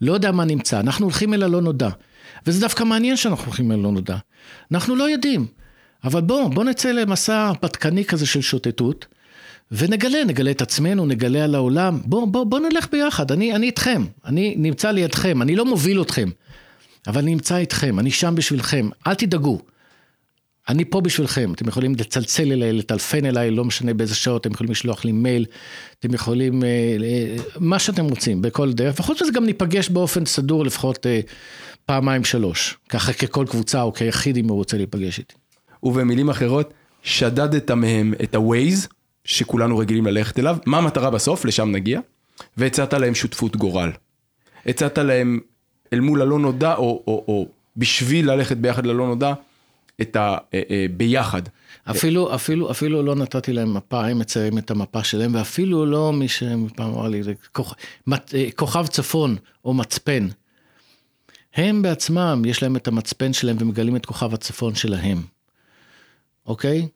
לא 0.00 0.12
יודע 0.12 0.32
מה 0.32 0.44
נמצא, 0.44 0.80
אנחנו 0.80 1.06
הולכים 1.06 1.34
אל 1.34 1.42
הלא 1.42 1.60
נודע. 1.60 1.88
וזה 2.46 2.60
דווקא 2.60 2.84
מעניין 2.84 3.16
שאנחנו 3.16 3.44
הולכים 3.44 3.72
אל 3.72 3.78
הלא 3.78 3.92
נודע. 3.92 4.16
אנחנו 4.72 4.96
לא 4.96 5.10
יודעים, 5.10 5.46
אבל 6.04 6.20
בואו, 6.20 6.50
בואו 6.50 6.66
נצא 6.66 6.92
למסע 6.92 7.46
הרפתקני 7.46 8.04
כזה 8.04 8.26
של 8.26 8.40
שוטטות, 8.40 9.06
ונגלה, 9.72 10.24
נגלה 10.24 10.50
את 10.50 10.62
עצמנו, 10.62 11.06
נגלה 11.06 11.44
על 11.44 11.54
העולם, 11.54 12.00
בואו 12.04 12.26
בוא, 12.26 12.44
בוא 12.44 12.60
נלך 12.60 12.86
ביחד, 12.92 13.32
אני, 13.32 13.54
אני 13.54 13.66
איתכם, 13.66 14.04
אני 14.24 14.54
נמצא 14.58 14.90
לידכם, 14.90 15.42
אני 15.42 15.56
לא 15.56 15.64
מוביל 15.64 16.02
אתכם. 16.02 16.28
אבל 17.06 17.20
אני 17.20 17.30
נמצא 17.30 17.56
איתכם, 17.56 17.98
אני 17.98 18.10
שם 18.10 18.34
בשבילכם, 18.36 18.88
אל 19.06 19.14
תדאגו. 19.14 19.60
אני 20.68 20.84
פה 20.84 21.00
בשבילכם, 21.00 21.52
אתם 21.52 21.68
יכולים 21.68 21.94
לצלצל 21.94 22.52
אליי, 22.52 22.72
לטלפן 22.72 23.24
אליי, 23.24 23.50
לא 23.50 23.64
משנה 23.64 23.94
באיזה 23.94 24.14
שעות, 24.14 24.40
אתם 24.40 24.54
יכולים 24.54 24.70
לשלוח 24.72 25.04
לי 25.04 25.12
מייל, 25.12 25.46
אתם 26.00 26.14
יכולים, 26.14 26.64
אה, 26.64 26.68
אה, 27.02 27.36
מה 27.60 27.78
שאתם 27.78 28.04
רוצים, 28.04 28.42
בכל 28.42 28.72
דרך, 28.72 29.00
וחוץ 29.00 29.22
מזה 29.22 29.32
גם 29.32 29.44
ניפגש 29.44 29.88
באופן 29.88 30.26
סדור 30.26 30.64
לפחות 30.64 31.06
אה, 31.06 31.20
פעמיים 31.86 32.24
שלוש, 32.24 32.76
ככה 32.88 33.12
ככל 33.12 33.46
קבוצה 33.48 33.82
או 33.82 33.92
כיחיד 33.92 34.36
אם 34.36 34.48
הוא 34.48 34.56
רוצה 34.56 34.76
להיפגש 34.76 35.18
איתי. 35.18 35.34
ובמילים 35.82 36.30
אחרות 36.30 36.74
שדדת 37.02 37.70
מהם 37.70 38.14
את 38.22 38.34
ה-Waze 38.34 38.88
שכולנו 39.28 39.78
רגילים 39.78 40.06
ללכת 40.06 40.38
אליו 40.38 40.56
מה 40.66 40.78
המטרה 40.78 41.10
בסוף 41.10 41.44
לשם 41.44 41.70
נגיע 41.70 42.00
והצעת 42.56 42.92
להם 42.92 43.14
שותפות 43.14 43.56
גורל. 43.56 43.90
הצעת 44.66 44.98
להם 44.98 45.40
אל 45.92 46.00
מול 46.00 46.22
הלא 46.22 46.38
נודע 46.38 46.74
או, 46.74 47.02
או, 47.06 47.24
או 47.28 47.48
בשביל 47.76 48.30
ללכת 48.30 48.56
ביחד 48.56 48.86
ללא 48.86 49.06
נודע 49.06 49.32
את 50.00 50.16
ה... 50.16 50.36
אה, 50.54 50.62
אה, 50.70 50.86
ביחד. 50.96 51.42
אפילו, 51.90 52.34
אפילו, 52.34 52.70
אפילו 52.70 53.02
לא 53.02 53.14
נתתי 53.14 53.52
להם 53.52 53.74
מפה, 53.74 54.06
הם 54.06 54.18
מציירים 54.18 54.58
את 54.58 54.70
המפה 54.70 55.04
שלהם, 55.04 55.34
ואפילו 55.34 55.86
לא 55.86 56.12
מי 56.12 56.28
שפעם 56.28 56.92
אמר 56.94 57.08
לי, 57.08 57.22
זה 57.22 57.32
כוכ... 57.52 57.74
מת- 58.06 58.34
אה, 58.34 58.48
כוכב 58.56 58.86
צפון 58.86 59.36
או 59.64 59.74
מצפן. 59.74 60.28
הם 61.54 61.82
בעצמם, 61.82 62.42
יש 62.46 62.62
להם 62.62 62.76
את 62.76 62.88
המצפן 62.88 63.32
שלהם 63.32 63.56
ומגלים 63.60 63.96
את 63.96 64.06
כוכב 64.06 64.34
הצפון 64.34 64.74
שלהם. 64.74 65.22
אוקיי? 66.46 66.88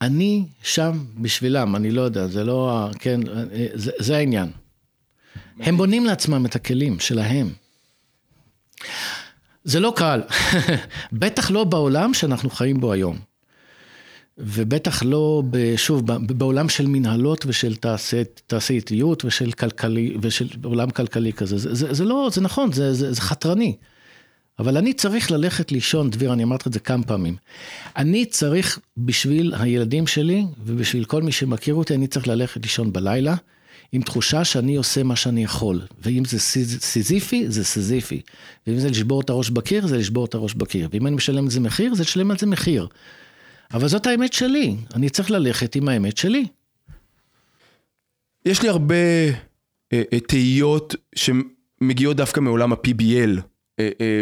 אני 0.00 0.44
שם 0.62 1.04
בשבילם, 1.16 1.76
אני 1.76 1.90
לא 1.90 2.02
יודע, 2.02 2.26
זה 2.26 2.44
לא, 2.44 2.88
כן, 2.98 3.20
אה, 3.28 3.66
זה, 3.74 3.92
זה 3.98 4.16
העניין. 4.16 4.50
הם 5.60 5.76
בונים 5.76 6.04
לעצמם 6.04 6.46
את 6.46 6.56
הכלים 6.56 7.00
שלהם. 7.00 7.48
זה 9.64 9.80
לא 9.80 9.92
קל, 9.96 10.22
בטח 11.12 11.50
לא 11.50 11.64
בעולם 11.64 12.14
שאנחנו 12.14 12.50
חיים 12.50 12.80
בו 12.80 12.92
היום. 12.92 13.18
ובטח 14.38 15.02
לא, 15.02 15.42
ב, 15.50 15.76
שוב, 15.76 16.02
בעולם 16.26 16.68
של 16.68 16.86
מנהלות 16.86 17.44
ושל 17.46 17.76
תעשיית, 17.76 18.42
תעשייתיות 18.46 19.24
ושל 19.24 19.52
כלכלי, 19.52 20.16
ושל 20.22 20.48
עולם 20.64 20.90
כלכלי 20.90 21.32
כזה. 21.32 21.58
זה, 21.58 21.74
זה, 21.74 21.94
זה 21.94 22.04
לא, 22.04 22.28
זה 22.32 22.40
נכון, 22.40 22.72
זה, 22.72 22.94
זה, 22.94 23.12
זה 23.12 23.20
חתרני. 23.20 23.76
אבל 24.58 24.76
אני 24.76 24.92
צריך 24.92 25.30
ללכת 25.30 25.72
לישון, 25.72 26.10
דביר, 26.10 26.32
אני 26.32 26.42
אמרתי 26.42 26.68
את 26.68 26.72
זה 26.72 26.80
כמה 26.80 27.02
פעמים. 27.02 27.36
אני 27.96 28.26
צריך, 28.26 28.78
בשביל 28.96 29.54
הילדים 29.58 30.06
שלי 30.06 30.44
ובשביל 30.64 31.04
כל 31.04 31.22
מי 31.22 31.32
שמכיר 31.32 31.74
אותי, 31.74 31.94
אני 31.94 32.06
צריך 32.06 32.28
ללכת 32.28 32.62
לישון 32.62 32.92
בלילה 32.92 33.34
עם 33.92 34.02
תחושה 34.02 34.44
שאני 34.44 34.76
עושה 34.76 35.02
מה 35.02 35.16
שאני 35.16 35.44
יכול. 35.44 35.80
ואם 36.02 36.24
זה 36.24 36.38
סיז- 36.38 36.80
סיזיפי, 36.80 37.44
זה 37.48 37.64
סיזיפי. 37.64 38.20
ואם 38.66 38.78
זה 38.78 38.90
לשבור 38.90 39.20
את 39.20 39.30
הראש 39.30 39.50
בקיר, 39.50 39.86
זה 39.86 39.96
לשבור 39.96 40.24
את 40.24 40.34
הראש 40.34 40.54
בקיר. 40.54 40.88
ואם 40.92 41.06
אני 41.06 41.16
משלם 41.16 41.44
על 41.44 41.50
זה 41.50 41.60
מחיר, 41.60 41.94
זה 41.94 42.02
לשלם 42.02 42.30
על 42.30 42.38
זה 42.38 42.46
מחיר. 42.46 42.88
אבל 43.74 43.88
זאת 43.88 44.06
האמת 44.06 44.32
שלי, 44.32 44.76
אני 44.94 45.10
צריך 45.10 45.30
ללכת 45.30 45.74
עם 45.76 45.88
האמת 45.88 46.16
שלי. 46.16 46.46
יש 48.46 48.62
לי 48.62 48.68
הרבה 48.68 48.94
אה, 49.92 50.02
אה, 50.12 50.20
תהיות 50.20 50.94
שמגיעות 51.14 52.16
דווקא 52.16 52.40
מעולם 52.40 52.72
ה-PBL, 52.72 53.40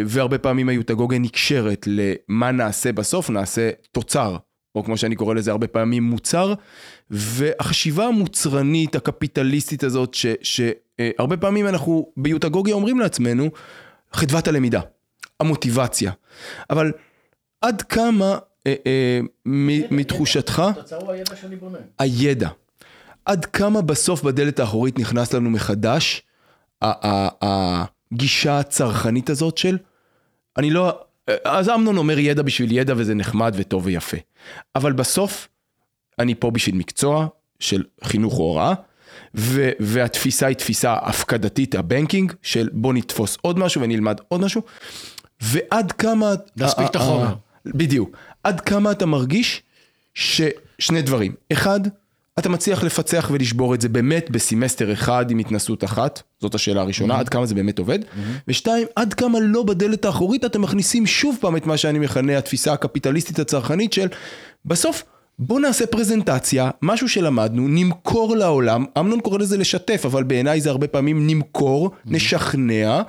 והרבה 0.05 0.37
פעמים 0.37 0.69
היוטגוגיה 0.69 1.19
נקשרת 1.19 1.87
למה 1.87 2.51
נעשה 2.51 2.91
בסוף, 2.91 3.29
נעשה 3.29 3.69
תוצר, 3.91 4.37
או 4.75 4.83
כמו 4.83 4.97
שאני 4.97 5.15
קורא 5.15 5.33
לזה 5.33 5.51
הרבה 5.51 5.67
פעמים 5.67 6.03
מוצר, 6.03 6.53
והחשיבה 7.09 8.05
המוצרנית, 8.05 8.95
הקפיטליסטית 8.95 9.83
הזאת, 9.83 10.15
שהרבה 10.41 11.37
פעמים 11.37 11.67
אנחנו 11.67 12.11
ביוטגוגיה 12.17 12.75
אומרים 12.75 12.99
לעצמנו, 12.99 13.49
חדוות 14.13 14.47
הלמידה, 14.47 14.81
המוטיבציה. 15.39 16.11
אבל 16.69 16.91
עד 17.61 17.81
כמה 17.81 18.37
אה, 18.67 18.75
אה, 18.85 19.19
מ- 19.45 19.97
מתחושתך... 19.97 20.59
התוצר 20.59 20.97
הוא 20.97 21.11
הידע 21.11 21.35
שאני 21.35 21.55
בונה. 21.55 21.77
הידע. 21.99 22.49
עד 23.25 23.45
כמה 23.45 23.81
בסוף 23.81 24.23
בדלת 24.23 24.59
האחורית 24.59 24.99
נכנס 24.99 25.33
לנו 25.33 25.49
מחדש 25.49 26.23
ה- 26.81 27.07
ה- 27.45 27.85
הגישה 28.11 28.59
הצרכנית 28.59 29.29
הזאת 29.29 29.57
של, 29.57 29.77
אני 30.57 30.69
לא, 30.69 30.99
אז 31.43 31.69
אמנון 31.69 31.97
אומר 31.97 32.19
ידע 32.19 32.41
בשביל 32.41 32.71
ידע 32.71 32.93
וזה 32.97 33.15
נחמד 33.15 33.53
וטוב 33.57 33.85
ויפה. 33.85 34.17
אבל 34.75 34.93
בסוף, 34.93 35.47
אני 36.19 36.35
פה 36.35 36.51
בשביל 36.51 36.75
מקצוע 36.75 37.27
של 37.59 37.83
חינוך 38.03 38.33
או 38.33 38.43
הוראה, 38.43 38.73
ו- 39.35 39.71
והתפיסה 39.79 40.47
היא 40.47 40.55
תפיסה 40.55 40.93
הפקדתית, 40.93 41.75
ה 41.75 41.81
banking, 41.81 42.33
של 42.41 42.69
בוא 42.73 42.93
נתפוס 42.93 43.37
עוד 43.41 43.59
משהו 43.59 43.81
ונלמד 43.81 44.17
עוד 44.27 44.41
משהו, 44.41 44.61
ועד 45.41 45.91
כמה... 45.91 46.33
להספיק 46.57 46.89
את 46.89 46.95
החומר. 46.95 47.35
בדיוק. 47.65 48.17
עד 48.43 48.61
כמה 48.61 48.91
אתה 48.91 49.05
מרגיש 49.05 49.63
ששני 50.13 51.01
דברים. 51.01 51.33
אחד, 51.51 51.79
אתה 52.39 52.49
מצליח 52.49 52.83
לפצח 52.83 53.29
ולשבור 53.33 53.75
את 53.75 53.81
זה 53.81 53.89
באמת 53.89 54.29
בסמסטר 54.29 54.93
אחד 54.93 55.31
עם 55.31 55.37
התנסות 55.37 55.83
אחת, 55.83 56.21
זאת 56.41 56.55
השאלה 56.55 56.81
הראשונה, 56.81 57.19
עד 57.19 57.29
כמה 57.29 57.45
זה 57.45 57.55
באמת 57.55 57.79
עובד. 57.79 57.99
ושתיים, 58.47 58.87
עד 58.95 59.13
כמה 59.13 59.39
לא 59.39 59.63
בדלת 59.63 60.05
האחורית 60.05 60.45
אתם 60.45 60.61
מכניסים 60.61 61.05
שוב 61.05 61.37
פעם 61.41 61.57
את 61.57 61.65
מה 61.65 61.77
שאני 61.77 61.99
מכנה 61.99 62.37
התפיסה 62.37 62.73
הקפיטליסטית 62.73 63.39
הצרכנית 63.39 63.93
של 63.93 64.07
בסוף. 64.65 65.03
בוא 65.39 65.59
נעשה 65.59 65.85
פרזנטציה, 65.85 66.69
משהו 66.81 67.09
שלמדנו, 67.09 67.67
נמכור 67.67 68.35
לעולם, 68.35 68.85
אמנון 68.99 69.19
קורא 69.21 69.37
לזה 69.37 69.57
לשתף, 69.57 70.01
אבל 70.05 70.23
בעיניי 70.23 70.61
זה 70.61 70.69
הרבה 70.69 70.87
פעמים 70.87 71.27
נמכור, 71.27 71.91
נשכנע, 72.05 73.01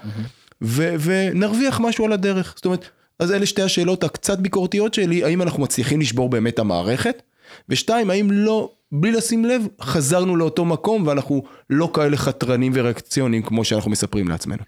ו- 0.62 0.94
ונרוויח 1.00 1.80
משהו 1.80 2.04
על 2.04 2.12
הדרך. 2.12 2.52
זאת 2.56 2.64
אומרת, 2.64 2.84
אז 3.18 3.32
אלה 3.32 3.46
שתי 3.46 3.62
השאלות 3.62 4.04
הקצת 4.04 4.38
ביקורתיות 4.38 4.94
שלי, 4.94 5.24
האם 5.24 5.42
אנחנו 5.42 5.62
מצליחים 5.62 6.00
לשבור 6.00 6.28
באמת 6.28 6.58
המערכת? 6.58 7.22
ושתיים, 7.68 8.10
האם 8.10 8.30
לא, 8.30 8.72
בלי 8.92 9.12
לשים 9.12 9.44
לב, 9.44 9.66
חזרנו 9.80 10.36
לאותו 10.36 10.64
מקום 10.64 11.06
ואנחנו 11.06 11.42
לא 11.70 11.90
כאלה 11.94 12.16
חתרנים 12.16 12.72
וריאקציוניים 12.74 13.42
כמו 13.42 13.64
שאנחנו 13.64 13.90
מספרים 13.90 14.28
לעצמנו. 14.28 14.62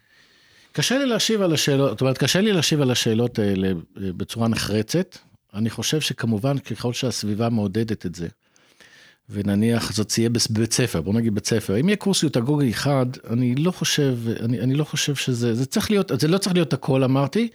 קשה 0.72 0.98
לי 0.98 1.06
להשיב 1.06 1.42
על 1.42 1.52
השאלות, 1.52 1.90
זאת 1.90 2.00
אומרת, 2.00 2.18
קשה 2.18 2.40
לי 2.40 2.52
להשיב 2.52 2.80
על 2.80 2.90
השאלות 2.90 3.38
האלה 3.38 3.68
אה, 3.68 3.72
בצורה 3.96 4.48
נחרצת. 4.48 5.18
אני 5.54 5.70
חושב 5.70 6.00
שכמובן, 6.00 6.58
ככל 6.58 6.92
שהסביבה 6.92 7.48
מעודדת 7.48 8.06
את 8.06 8.14
זה, 8.14 8.28
ונניח 9.30 9.92
זאת 9.92 10.08
תהיה 10.08 10.28
בבית 10.50 10.72
ספר, 10.72 11.00
בוא 11.00 11.14
נגיד 11.14 11.34
בית 11.34 11.46
ספר, 11.46 11.80
אם 11.80 11.88
יהיה 11.88 11.96
קורס 11.96 12.22
יוטגוגי 12.22 12.70
אחד, 12.70 13.06
אני 13.30 13.54
לא 13.54 13.70
חושב, 13.70 14.16
אני, 14.40 14.60
אני 14.60 14.74
לא 14.74 14.84
חושב 14.84 15.14
שזה, 15.14 15.54
זה 15.54 15.66
צריך 15.66 15.90
להיות, 15.90 16.12
זה 16.20 16.28
לא 16.28 16.38
צריך 16.38 16.54
להיות 16.54 16.72
הכל 16.72 17.04
אמרתי, 17.04 17.48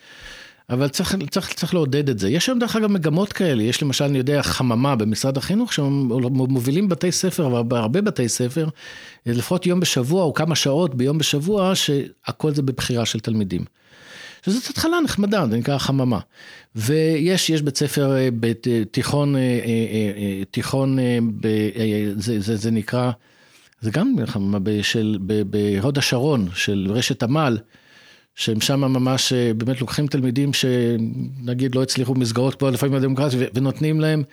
אבל 0.69 0.87
צריך, 0.87 1.15
צריך, 1.29 1.53
צריך 1.53 1.73
לעודד 1.73 2.09
את 2.09 2.19
זה. 2.19 2.29
יש 2.29 2.47
היום 2.49 2.59
דרך 2.59 2.75
אגב 2.75 2.91
מגמות 2.91 3.33
כאלה, 3.33 3.63
יש 3.63 3.83
למשל, 3.83 4.03
אני 4.03 4.17
יודע, 4.17 4.41
חממה 4.41 4.95
במשרד 4.95 5.37
החינוך, 5.37 5.73
שמובילים 5.73 6.89
בתי 6.89 7.11
ספר, 7.11 7.63
והרבה 7.69 8.01
בתי 8.01 8.29
ספר, 8.29 8.67
לפחות 9.25 9.65
יום 9.65 9.79
בשבוע 9.79 10.23
או 10.23 10.33
כמה 10.33 10.55
שעות 10.55 10.95
ביום 10.95 11.17
בשבוע, 11.17 11.75
שהכל 11.75 12.53
זה 12.53 12.61
בבחירה 12.61 13.05
של 13.05 13.19
תלמידים. 13.19 13.65
שזאת 14.45 14.69
התחלה 14.69 14.99
נחמדה, 15.03 15.45
זה 15.49 15.57
נקרא 15.57 15.77
חממה. 15.77 16.19
ויש, 16.75 17.49
יש 17.49 17.61
בית 17.61 17.77
ספר, 17.77 18.17
אה, 18.17 18.31
בית, 18.31 18.67
אה, 18.67 18.73
אה, 18.75 20.43
תיכון, 20.51 20.97
ב, 21.41 21.47
זה, 22.17 22.39
זה, 22.39 22.55
זה 22.55 22.71
נקרא, 22.71 23.11
זה 23.81 23.91
גם 23.91 24.15
חממה 24.25 24.57
בהוד 25.49 25.97
השרון, 25.97 26.47
של 26.53 26.87
רשת 26.89 27.23
עמל, 27.23 27.57
שהם 28.35 28.61
שם 28.61 28.79
ממש 28.79 29.33
אה, 29.33 29.53
באמת 29.53 29.81
לוקחים 29.81 30.07
תלמידים 30.07 30.51
שנגיד 30.53 31.75
לא 31.75 31.83
הצליחו 31.83 32.13
במסגרות 32.13 32.55
כמו 32.55 32.69
לפעמים 32.69 32.95
הדמוקרטיה 32.95 33.39
ונותנים 33.53 33.99
להם, 33.99 34.23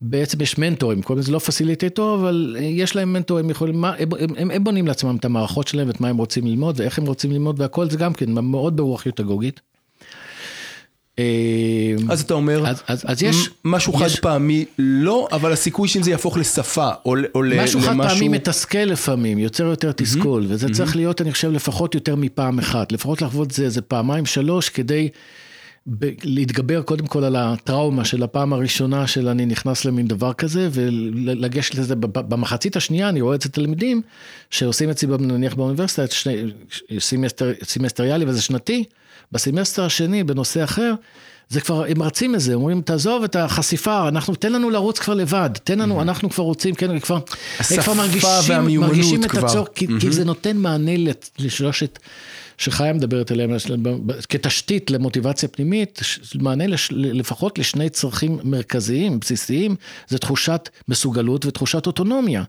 בעצם 0.00 0.42
יש 0.42 0.58
מנטורים, 0.58 1.02
קוראים 1.02 1.20
לזה 1.20 1.32
לא 1.32 1.38
פסיליטטור, 1.38 2.14
אבל 2.14 2.56
אה, 2.58 2.64
יש 2.64 2.96
להם 2.96 3.12
מנטור, 3.12 3.38
הם 3.38 3.50
יכולים, 3.50 3.80
מה, 3.80 3.94
הם, 3.98 4.08
הם, 4.36 4.50
הם 4.50 4.64
בונים 4.64 4.86
לעצמם 4.86 5.16
את 5.16 5.24
המערכות 5.24 5.68
שלהם 5.68 5.86
ואת 5.86 6.00
מה 6.00 6.08
הם 6.08 6.16
רוצים 6.16 6.46
ללמוד 6.46 6.80
ואיך 6.80 6.98
הם 6.98 7.06
רוצים 7.06 7.32
ללמוד 7.32 7.60
והכל 7.60 7.90
זה 7.90 7.96
גם 7.98 8.12
כן 8.12 8.32
מאוד 8.32 8.76
ברוח 8.76 9.06
יוטגוגית. 9.06 9.60
אה, 11.18 11.24
אז 12.08 12.20
אתה 12.20 12.34
אומר, 12.34 12.66
אז, 12.68 12.82
אז, 12.86 13.02
אז 13.06 13.22
יש, 13.22 13.50
משהו 13.64 13.92
חד 13.92 14.06
יש- 14.06 14.20
פעמי 14.20 14.64
לא, 14.78 15.28
אבל 15.32 15.52
הסיכוי 15.52 15.88
שאם 15.88 16.02
זה 16.02 16.10
יהפוך 16.10 16.36
לשפה 16.38 16.90
או, 17.04 17.14
או 17.34 17.42
ל- 17.42 17.62
משהו 17.62 17.80
חד 17.80 17.86
פעמי 17.86 18.02
למשהו... 18.04 18.26
מתסכל 18.30 18.78
לפעמים, 18.78 19.38
יוצר 19.38 19.64
יותר 19.64 19.92
תסכול, 19.92 20.46
וזה 20.48 20.68
צריך 20.72 20.96
להיות, 20.96 21.20
אני 21.20 21.32
חושב, 21.32 21.50
לפחות 21.52 21.94
יותר 21.94 22.16
מפעם 22.16 22.58
אחת. 22.58 22.92
לפחות 22.92 23.22
לחוות 23.22 23.50
זה 23.50 23.64
איזה 23.64 23.82
פעמיים, 23.82 24.26
שלוש, 24.26 24.68
כדי 24.68 25.08
להתגבר 26.24 26.82
קודם 26.82 27.06
כל 27.06 27.24
על 27.24 27.36
הטראומה 27.36 28.04
של 28.04 28.22
הפעם 28.22 28.52
הראשונה 28.52 29.06
של 29.06 29.28
אני 29.28 29.46
נכנס 29.46 29.84
למין 29.84 30.06
דבר 30.06 30.32
כזה, 30.32 30.68
ולגשת 30.72 31.74
לזה. 31.74 31.94
במחצית 31.96 32.76
השנייה 32.76 33.08
אני 33.08 33.20
רואה 33.20 33.36
אצל 33.36 33.48
תלמידים 33.48 34.02
שעושים 34.50 34.90
אצלי 34.90 35.08
נניח 35.20 35.54
באוניברסיטה, 35.54 36.04
את 36.04 36.12
סמסטריאלי 37.62 38.24
וזה 38.28 38.42
שנתי, 38.42 38.84
בסמסטר 39.32 39.84
השני 39.84 40.24
בנושא 40.24 40.64
אחר. 40.64 40.94
זה 41.48 41.60
כבר, 41.60 41.84
הם 41.84 41.98
מרצים 41.98 42.34
את 42.34 42.40
זה, 42.40 42.54
אומרים, 42.54 42.82
תעזוב 42.82 43.24
את 43.24 43.36
החשיפה, 43.36 44.08
אנחנו, 44.08 44.34
תן 44.34 44.52
לנו 44.52 44.70
לרוץ 44.70 44.98
כבר 44.98 45.14
לבד, 45.14 45.50
תן 45.64 45.78
לנו, 45.78 46.02
אנחנו 46.02 46.30
כבר 46.30 46.44
רוצים, 46.44 46.74
כן, 46.74 46.98
כבר, 46.98 47.18
הם 47.70 47.80
כבר 47.82 47.94
מרגישים, 47.94 48.80
מרגישים 48.80 49.24
את. 49.24 49.34
הצורך, 49.34 49.68
כי, 49.74 49.86
כי 50.00 50.12
זה 50.12 50.24
נותן 50.24 50.56
מענה 50.56 50.92
לשלושת, 51.38 51.98
שחיה 52.58 52.92
מדברת 52.92 53.30
עליהם, 53.30 53.50
כתשתית 54.28 54.90
למוטיבציה 54.90 55.48
פנימית, 55.48 56.00
מענה 56.34 56.66
לש, 56.66 56.88
לפחות 56.92 57.58
לשני 57.58 57.88
צרכים 57.88 58.38
מרכזיים, 58.44 59.20
בסיסיים, 59.20 59.76
זה 60.08 60.18
תחושת 60.18 60.68
מסוגלות 60.88 61.46
ותחושת 61.46 61.86
אוטונומיה. 61.86 62.44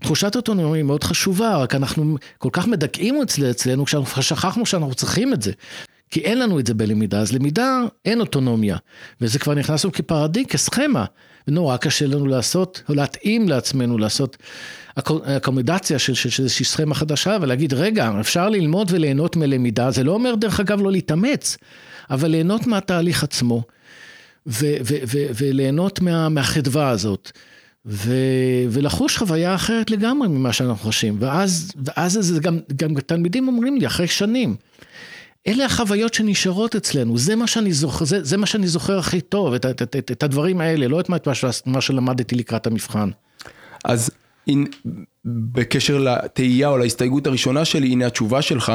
תחושת 0.00 0.36
אוטונומיה 0.36 0.76
היא 0.76 0.84
מאוד 0.84 1.04
חשובה, 1.04 1.56
רק 1.56 1.74
אנחנו 1.74 2.16
כל 2.38 2.48
כך 2.52 2.66
מדכאים 2.66 3.22
אצלנו, 3.50 3.84
כשאנחנו 3.84 4.22
שכחנו 4.22 4.66
שאנחנו 4.66 4.94
צריכים 4.94 5.32
את 5.32 5.42
זה. 5.42 5.52
כי 6.10 6.20
אין 6.20 6.38
לנו 6.38 6.58
את 6.58 6.66
זה 6.66 6.74
בלמידה, 6.74 7.20
אז 7.20 7.32
למידה 7.32 7.80
אין 8.04 8.20
אוטונומיה, 8.20 8.76
וזה 9.20 9.38
כבר 9.38 9.54
נכנס 9.54 9.84
לנו 9.84 9.92
כפרדיג, 9.92 10.46
כסכמה. 10.46 11.04
ונורא 11.48 11.76
קשה 11.76 12.06
לנו 12.06 12.26
לעשות, 12.26 12.82
או 12.88 12.94
להתאים 12.94 13.48
לעצמנו 13.48 13.98
לעשות 13.98 14.36
אקומדציה 15.24 15.98
של, 15.98 16.42
איזושהי 16.42 16.64
סכמה 16.64 16.94
חדשה, 16.94 17.36
ולהגיד, 17.40 17.74
רגע, 17.74 18.12
אפשר 18.20 18.48
ללמוד 18.48 18.88
וליהנות 18.90 19.36
מלמידה, 19.36 19.90
זה 19.90 20.04
לא 20.04 20.12
אומר 20.12 20.34
דרך 20.34 20.60
אגב 20.60 20.80
לא 20.80 20.92
להתאמץ, 20.92 21.56
אבל 22.10 22.28
ליהנות 22.28 22.66
מהתהליך 22.66 23.24
עצמו, 23.24 23.62
וליהנות 25.36 26.00
מה, 26.00 26.28
מהחדווה 26.28 26.88
הזאת. 26.88 27.32
ו, 27.86 28.12
ולחוש 28.70 29.16
חוויה 29.16 29.54
אחרת 29.54 29.90
לגמרי 29.90 30.28
ממה 30.28 30.52
שאנחנו 30.52 30.88
חשים, 30.88 31.16
ואז, 31.20 31.72
ואז 31.84 32.18
זה 32.20 32.40
גם, 32.40 32.58
גם 32.76 33.00
תלמידים 33.00 33.48
אומרים 33.48 33.76
לי, 33.76 33.86
אחרי 33.86 34.06
שנים, 34.06 34.56
אלה 35.46 35.64
החוויות 35.64 36.14
שנשארות 36.14 36.76
אצלנו, 36.76 37.18
זה 37.18 37.36
מה 37.36 37.46
שאני 37.46 37.72
זוכר, 37.72 38.04
זה, 38.04 38.24
זה 38.24 38.36
מה 38.36 38.46
שאני 38.46 38.68
זוכר 38.68 38.98
הכי 38.98 39.20
טוב, 39.20 39.54
את, 39.54 39.66
את, 39.66 39.82
את, 39.82 40.10
את 40.12 40.22
הדברים 40.22 40.60
האלה, 40.60 40.88
לא 40.88 41.00
את 41.00 41.08
מה, 41.08 41.16
מה 41.66 41.80
שלמדתי 41.80 42.34
לקראת 42.34 42.66
המבחן. 42.66 43.10
אז 43.84 44.10
הנה, 44.46 44.66
בקשר 45.24 45.98
לתהייה 45.98 46.68
או 46.68 46.78
להסתייגות 46.78 47.26
הראשונה 47.26 47.64
שלי, 47.64 47.86
הנה 47.86 48.06
התשובה 48.06 48.42
שלך, 48.42 48.72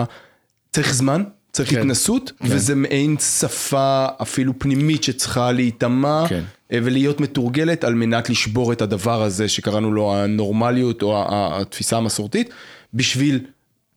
צריך 0.72 0.93
זמן, 0.93 1.24
צריך 1.51 1.70
כן. 1.70 1.80
התנסות, 1.80 2.32
כן. 2.39 2.47
וזה 2.49 2.76
מעין 2.76 3.18
שפה 3.18 4.06
אפילו 4.22 4.60
פנימית 4.60 5.03
שצריכה 5.03 5.51
להיטמע 5.51 6.26
כן. 6.30 6.43
אה, 6.72 6.80
ולהיות 6.84 7.20
מתורגלת 7.20 7.84
על 7.84 7.93
מנת 7.93 8.30
לשבור 8.30 8.74
את 8.74 8.82
הדבר 8.82 9.22
הזה 9.22 9.49
שקראנו 9.49 9.91
לו 9.91 10.16
הנורמליות 10.16 11.01
או 11.01 11.26
התפיסה 11.30 11.97
המסורתית, 11.97 12.49
בשביל 12.93 13.39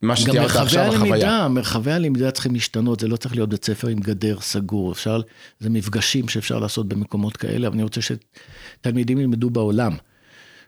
מה 0.02 0.14
גם 0.14 0.16
שתיארת 0.16 0.38
מרחבי 0.38 0.62
עכשיו, 0.62 0.82
החוויה. 0.82 1.12
הלמידה, 1.12 1.48
מרחבי 1.48 1.92
הלמידה 1.92 2.30
צריכים 2.30 2.54
להשתנות, 2.54 3.00
זה 3.00 3.08
לא 3.08 3.16
צריך 3.16 3.34
להיות 3.34 3.48
בית 3.48 3.64
ספר 3.64 3.88
עם 3.88 3.98
גדר 3.98 4.40
סגור, 4.40 4.92
אפשר, 4.92 5.20
זה 5.60 5.70
מפגשים 5.70 6.28
שאפשר 6.28 6.58
לעשות 6.58 6.88
במקומות 6.88 7.36
כאלה, 7.36 7.66
אבל 7.66 7.74
אני 7.74 7.82
רוצה 7.82 8.00
שתלמידים 8.00 9.18
ילמדו 9.18 9.50
בעולם. 9.50 9.92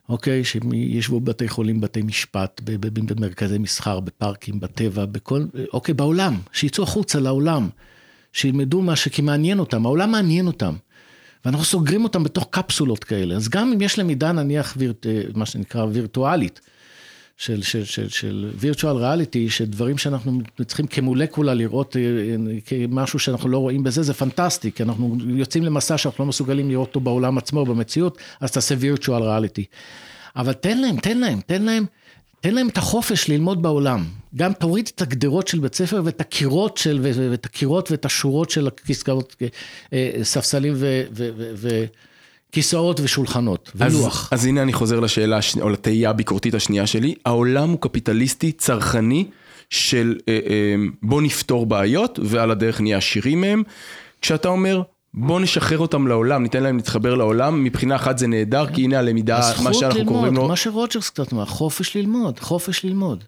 אוקיי? 0.08 0.44
שישבו 0.44 1.20
בבתי 1.20 1.48
חולים, 1.48 1.80
בתי 1.80 2.02
משפט, 2.02 2.60
במרכזי 2.64 3.58
מסחר, 3.58 4.00
בפארקים, 4.00 4.60
בטבע, 4.60 5.04
בכל, 5.04 5.44
אוקיי, 5.72 5.94
בעולם, 5.94 6.36
שיצאו 6.52 6.84
החוצה 6.84 7.20
לעולם, 7.20 7.68
שילמדו 8.32 8.82
מה 8.82 8.96
שכי 8.96 9.22
מעניין 9.22 9.58
אותם, 9.58 9.86
העולם 9.86 10.10
מעניין 10.10 10.46
אותם. 10.46 10.74
ואנחנו 11.44 11.64
סוגרים 11.64 12.04
אותם 12.04 12.24
בתוך 12.24 12.46
קפסולות 12.50 13.04
כאלה. 13.04 13.34
אז 13.34 13.48
גם 13.48 13.72
אם 13.72 13.80
יש 13.80 13.98
למידה 13.98 14.32
נניח, 14.32 14.74
וירט, 14.76 15.06
מה 15.34 15.46
שנקרא 15.46 15.86
וירטואלית, 15.92 16.60
של, 17.40 17.62
של, 17.62 17.84
של, 17.84 18.08
של 18.08 18.50
virtual 18.60 18.82
reality, 18.82 19.50
שדברים 19.50 19.98
שאנחנו 19.98 20.40
צריכים 20.66 20.86
כמולקולה 20.86 21.54
לראות 21.54 21.96
אה, 21.96 22.02
כמשהו 22.66 23.18
שאנחנו 23.18 23.48
לא 23.48 23.58
רואים 23.58 23.82
בזה, 23.82 24.02
זה 24.02 24.14
פנטסטי, 24.14 24.72
כי 24.72 24.82
אנחנו 24.82 25.16
יוצאים 25.26 25.64
למסע 25.64 25.98
שאנחנו 25.98 26.24
לא 26.24 26.28
מסוגלים 26.28 26.70
לראות 26.70 26.88
אותו 26.88 27.00
בעולם 27.00 27.38
עצמו, 27.38 27.64
במציאות, 27.64 28.18
אז 28.40 28.52
תעשה 28.52 28.74
virtual 28.74 29.08
reality. 29.08 29.64
אבל 30.36 30.52
תן 30.52 30.78
להם, 30.78 30.96
תן 30.96 31.18
להם, 31.18 31.40
תן 31.46 31.62
להם, 31.62 31.84
תן 32.40 32.54
להם 32.54 32.68
את 32.68 32.78
החופש 32.78 33.28
ללמוד 33.28 33.62
בעולם. 33.62 34.04
גם 34.36 34.52
תוריד 34.52 34.90
את 34.94 35.02
הגדרות 35.02 35.48
של 35.48 35.58
בית 35.58 35.74
ספר 35.74 36.02
ואת 36.04 36.20
הקירות 36.20 36.76
של, 36.76 36.98
ואת 37.02 37.46
הקירות 37.46 37.90
ואת 37.90 38.04
השורות 38.04 38.50
של 38.50 38.66
הכיסאות, 38.66 39.36
אה, 39.92 40.10
ספסלים 40.22 40.72
ו... 40.76 41.02
ו, 41.12 41.30
ו, 41.36 41.50
ו 41.56 41.84
כיסאות 42.52 43.00
ושולחנות, 43.00 43.70
ולוח. 43.74 44.28
אז, 44.32 44.40
אז 44.40 44.46
הנה 44.46 44.62
אני 44.62 44.72
חוזר 44.72 45.00
לשאלה, 45.00 45.38
או 45.60 45.68
לתהייה 45.68 46.10
הביקורתית 46.10 46.54
השנייה 46.54 46.86
שלי. 46.86 47.14
העולם 47.24 47.70
הוא 47.70 47.80
קפיטליסטי, 47.80 48.52
צרכני, 48.52 49.26
של 49.70 50.16
אה, 50.28 50.38
אה, 50.46 50.74
בוא 51.02 51.22
נפתור 51.22 51.66
בעיות, 51.66 52.18
ועל 52.22 52.50
הדרך 52.50 52.80
נהיה 52.80 52.98
עשירים 52.98 53.40
מהם. 53.40 53.62
כשאתה 54.22 54.48
אומר, 54.48 54.82
בוא 55.14 55.40
נשחרר 55.40 55.78
אותם 55.78 56.06
לעולם, 56.06 56.42
ניתן 56.42 56.62
להם 56.62 56.76
להתחבר 56.76 57.14
לעולם, 57.14 57.64
מבחינה 57.64 57.96
אחת 57.96 58.18
זה 58.18 58.26
נהדר, 58.26 58.66
כי 58.66 58.84
הנה 58.84 58.98
הלמידה, 58.98 59.40
מה 59.64 59.74
שאנחנו 59.74 59.98
ללמוד, 59.98 60.14
קוראים 60.14 60.34
לו... 60.34 60.48
מה 60.48 60.56
שרוג'רס 60.56 61.10
קצת 61.10 61.32
אמר, 61.32 61.44
חופש 61.44 61.96
ללמוד, 61.96 62.38
חופש 62.38 62.84
ללמוד. 62.84 63.24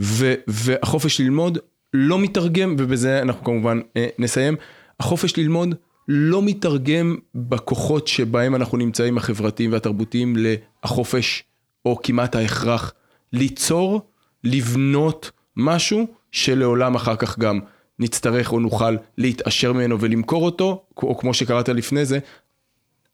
ו, 0.00 0.34
והחופש 0.46 1.20
ללמוד 1.20 1.58
לא 1.94 2.18
מתרגם, 2.18 2.76
ובזה 2.78 3.22
אנחנו 3.22 3.44
כמובן 3.44 3.80
אה, 3.96 4.06
נסיים, 4.18 4.56
החופש 5.00 5.36
ללמוד 5.36 5.74
לא 6.08 6.42
מתרגם 6.42 7.16
בכוחות 7.34 8.08
שבהם 8.08 8.54
אנחנו 8.54 8.78
נמצאים 8.78 9.18
החברתיים 9.18 9.72
והתרבותיים 9.72 10.36
לחופש 10.38 11.44
או 11.84 12.00
כמעט 12.02 12.36
ההכרח 12.36 12.92
ליצור, 13.32 14.00
לבנות 14.44 15.30
משהו 15.56 16.06
שלעולם 16.32 16.94
אחר 16.94 17.16
כך 17.16 17.38
גם 17.38 17.60
נצטרך 18.00 18.52
או 18.52 18.60
נוכל 18.60 18.96
להתעשר 19.18 19.72
ממנו 19.72 20.00
ולמכור 20.00 20.44
אותו, 20.44 20.82
או 20.96 21.18
כמו 21.18 21.34
שקראת 21.34 21.68
לפני 21.68 22.04
זה, 22.04 22.18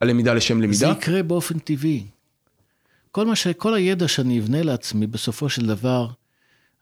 הלמידה 0.01 0.35
לשם 0.35 0.63
למידה. 0.63 0.79
זה 0.79 0.87
יקרה 0.87 1.23
באופן 1.23 1.59
טבעי. 1.59 2.05
כל, 3.13 3.35
ש... 3.35 3.47
כל 3.47 3.75
הידע 3.75 4.09
שאני 4.09 4.39
אבנה 4.39 4.63
לעצמי, 4.63 5.07
בסופו 5.07 5.49
של 5.49 5.67
דבר, 5.67 6.09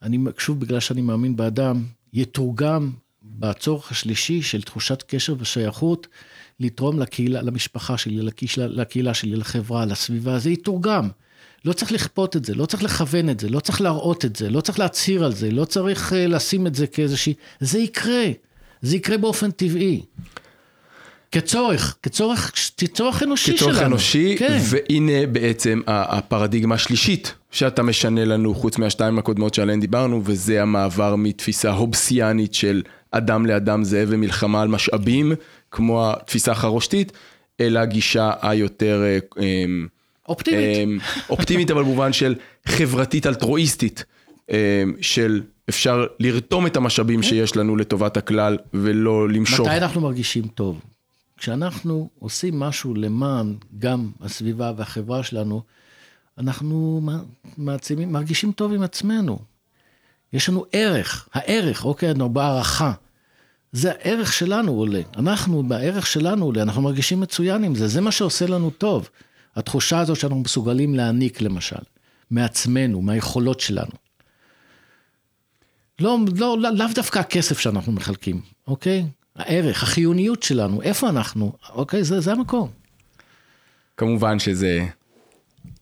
אני, 0.02 0.18
שוב, 0.38 0.60
בגלל 0.60 0.80
שאני 0.80 1.02
מאמין 1.02 1.36
באדם, 1.36 1.84
יתורגם 2.12 2.90
בצורך 3.22 3.90
השלישי 3.90 4.42
של 4.42 4.62
תחושת 4.62 5.04
קשר 5.06 5.34
ושייכות, 5.38 6.06
לתרום 6.60 6.98
לקהילה, 6.98 7.42
למשפחה 7.42 7.98
שלי, 7.98 8.28
לקהילה, 8.56 9.14
שלי, 9.14 9.36
לחברה, 9.36 9.84
לסביבה, 9.84 10.38
זה 10.38 10.50
יתורגם. 10.50 11.08
לא 11.64 11.72
צריך 11.72 11.92
לכפות 11.92 12.36
את 12.36 12.44
זה, 12.44 12.54
לא 12.54 12.66
צריך 12.66 12.82
לכוון 12.82 13.30
את 13.30 13.40
זה, 13.40 13.48
לא 13.48 13.60
צריך 13.60 13.80
להראות 13.80 14.24
את 14.24 14.36
זה, 14.36 14.50
לא 14.50 14.60
צריך 14.60 14.78
להצהיר 14.78 15.24
על 15.24 15.34
זה, 15.34 15.50
לא 15.50 15.64
צריך 15.64 16.12
uh, 16.12 16.14
לשים 16.14 16.66
את 16.66 16.74
זה 16.74 16.86
כאיזושהי... 16.86 17.34
זה 17.60 17.78
יקרה, 17.78 18.24
זה 18.82 18.96
יקרה 18.96 19.18
באופן 19.18 19.50
טבעי. 19.50 20.02
כצורך, 21.32 21.96
כצורך, 22.02 22.52
כצורך 22.78 23.22
אנושי 23.22 23.56
כצורך 23.56 23.60
שלנו. 23.60 23.74
כצורך 23.74 23.86
אנושי, 23.86 24.36
כן. 24.38 24.58
והנה 24.62 25.26
בעצם 25.32 25.80
הפרדיגמה 25.86 26.74
השלישית 26.74 27.34
שאתה 27.50 27.82
משנה 27.82 28.24
לנו, 28.24 28.54
חוץ 28.54 28.78
מהשתיים 28.78 29.18
הקודמות 29.18 29.54
שעליהן 29.54 29.80
דיברנו, 29.80 30.22
וזה 30.24 30.62
המעבר 30.62 31.16
מתפיסה 31.16 31.70
הובסיאנית 31.70 32.54
של 32.54 32.82
אדם 33.10 33.46
לאדם 33.46 33.84
זאב 33.84 34.08
ומלחמה 34.10 34.62
על 34.62 34.68
משאבים, 34.68 35.32
כמו 35.70 36.10
התפיסה 36.10 36.52
החרושתית, 36.52 37.12
אלא 37.60 37.78
הגישה 37.80 38.32
היותר... 38.42 39.02
אמ, 39.38 39.86
אופטימית. 40.28 40.76
אמ, 40.76 40.98
אופטימית, 41.30 41.70
אבל 41.70 41.82
במובן 41.82 42.12
של 42.12 42.34
חברתית 42.66 43.26
אלטרואיסטית, 43.26 44.04
אמ, 44.50 44.54
של 45.00 45.42
אפשר 45.68 46.06
לרתום 46.20 46.66
את 46.66 46.76
המשאבים 46.76 47.22
כן. 47.22 47.28
שיש 47.28 47.56
לנו 47.56 47.76
לטובת 47.76 48.16
הכלל 48.16 48.58
ולא 48.74 49.28
למשוך. 49.28 49.68
מתי 49.68 49.76
אנחנו 49.76 50.00
מרגישים 50.00 50.46
טוב? 50.46 50.80
כשאנחנו 51.36 52.08
עושים 52.18 52.58
משהו 52.58 52.94
למען 52.94 53.54
גם 53.78 54.10
הסביבה 54.20 54.72
והחברה 54.76 55.22
שלנו, 55.22 55.62
אנחנו 56.38 57.00
מעצימים, 57.58 58.12
מרגישים 58.12 58.52
טוב 58.52 58.72
עם 58.72 58.82
עצמנו. 58.82 59.38
יש 60.32 60.48
לנו 60.48 60.64
ערך, 60.72 61.28
הערך, 61.32 61.84
אוקיי, 61.84 62.10
אנחנו 62.10 62.28
בהערכה. 62.28 62.92
זה 63.72 63.90
הערך 63.90 64.32
שלנו 64.32 64.72
עולה. 64.72 65.00
אנחנו, 65.16 65.62
בערך 65.62 66.06
שלנו 66.06 66.44
עולה, 66.44 66.62
אנחנו 66.62 66.82
מרגישים 66.82 67.20
מצוין 67.20 67.64
עם 67.64 67.74
זה, 67.74 67.88
זה 67.88 68.00
מה 68.00 68.12
שעושה 68.12 68.46
לנו 68.46 68.70
טוב. 68.70 69.08
התחושה 69.56 69.98
הזאת 69.98 70.16
שאנחנו 70.16 70.40
מסוגלים 70.40 70.94
להעניק, 70.94 71.40
למשל, 71.40 71.76
מעצמנו, 72.30 73.02
מהיכולות 73.02 73.60
שלנו. 73.60 73.92
לא, 76.00 76.18
לא, 76.36 76.56
לאו 76.60 76.86
דווקא 76.94 77.18
הכסף 77.18 77.58
שאנחנו 77.58 77.92
מחלקים, 77.92 78.40
אוקיי? 78.66 79.06
הערך, 79.36 79.82
החיוניות 79.82 80.42
שלנו, 80.42 80.82
איפה 80.82 81.08
אנחנו, 81.08 81.52
אוקיי? 81.74 82.04
זה, 82.04 82.20
זה 82.20 82.32
המקום. 82.32 82.68
כמובן 83.96 84.38
שזה... 84.38 84.86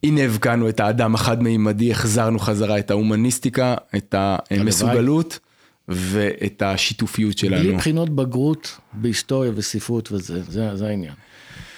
הנה 0.03 0.21
הבקענו 0.21 0.69
את 0.69 0.79
האדם 0.79 1.15
החד-מימדי, 1.15 1.91
החזרנו 1.91 2.39
חזרה 2.39 2.79
את 2.79 2.91
ההומניסטיקה, 2.91 3.75
את 3.95 4.15
המסוגלות 4.51 5.39
ואת 5.87 6.61
השיתופיות 6.61 7.37
שלנו. 7.37 7.63
בלי 7.63 7.75
בחינות 7.75 8.09
בגרות 8.09 8.79
בהיסטוריה 8.93 9.51
וספרות 9.55 10.11
וזה, 10.11 10.43
זה, 10.43 10.75
זה 10.75 10.87
העניין. 10.87 11.13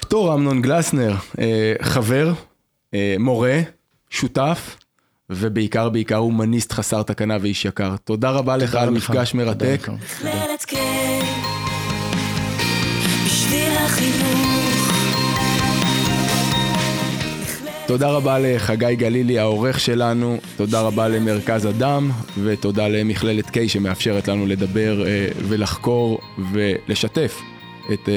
פטור 0.08 0.34
אמנון 0.34 0.62
גלסנר, 0.62 1.14
חבר, 1.82 2.34
מורה, 3.20 3.60
שותף, 4.10 4.78
ובעיקר 5.30 5.90
בעיקר 5.90 6.16
הומניסט 6.16 6.72
חסר 6.74 7.04
תקנה 7.04 7.38
ואיש 7.42 7.66
יקר. 7.66 7.96
תודה 8.04 8.30
רבה 8.30 8.58
לך 8.58 8.76
על 8.76 8.90
מפגש 8.90 9.34
מרתק. 9.34 9.88
החינוך. 13.78 14.90
תודה 17.88 18.10
רבה 18.10 18.40
לחגי 18.40 18.96
גלילי 18.96 19.40
העורך 19.40 19.80
שלנו, 19.80 20.38
תודה 20.58 20.82
רבה 20.82 21.08
למרכז 21.08 21.68
אדם, 21.68 22.12
ותודה 22.44 22.88
למכללת 22.88 23.48
K 23.48 23.58
שמאפשרת 23.68 24.28
לנו 24.28 24.46
לדבר 24.46 25.04
ולחקור 25.48 26.20
ולשתף 26.52 27.42
את 27.94 28.10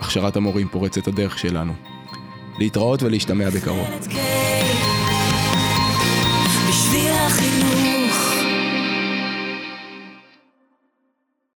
הכשרת 0.00 0.36
המורים 0.36 0.68
פורצת 0.68 1.08
הדרך 1.08 1.38
שלנו. 1.38 1.72
להתראות 2.58 3.02
ולהשתמע 3.02 3.50
בקרוב. 3.50 3.88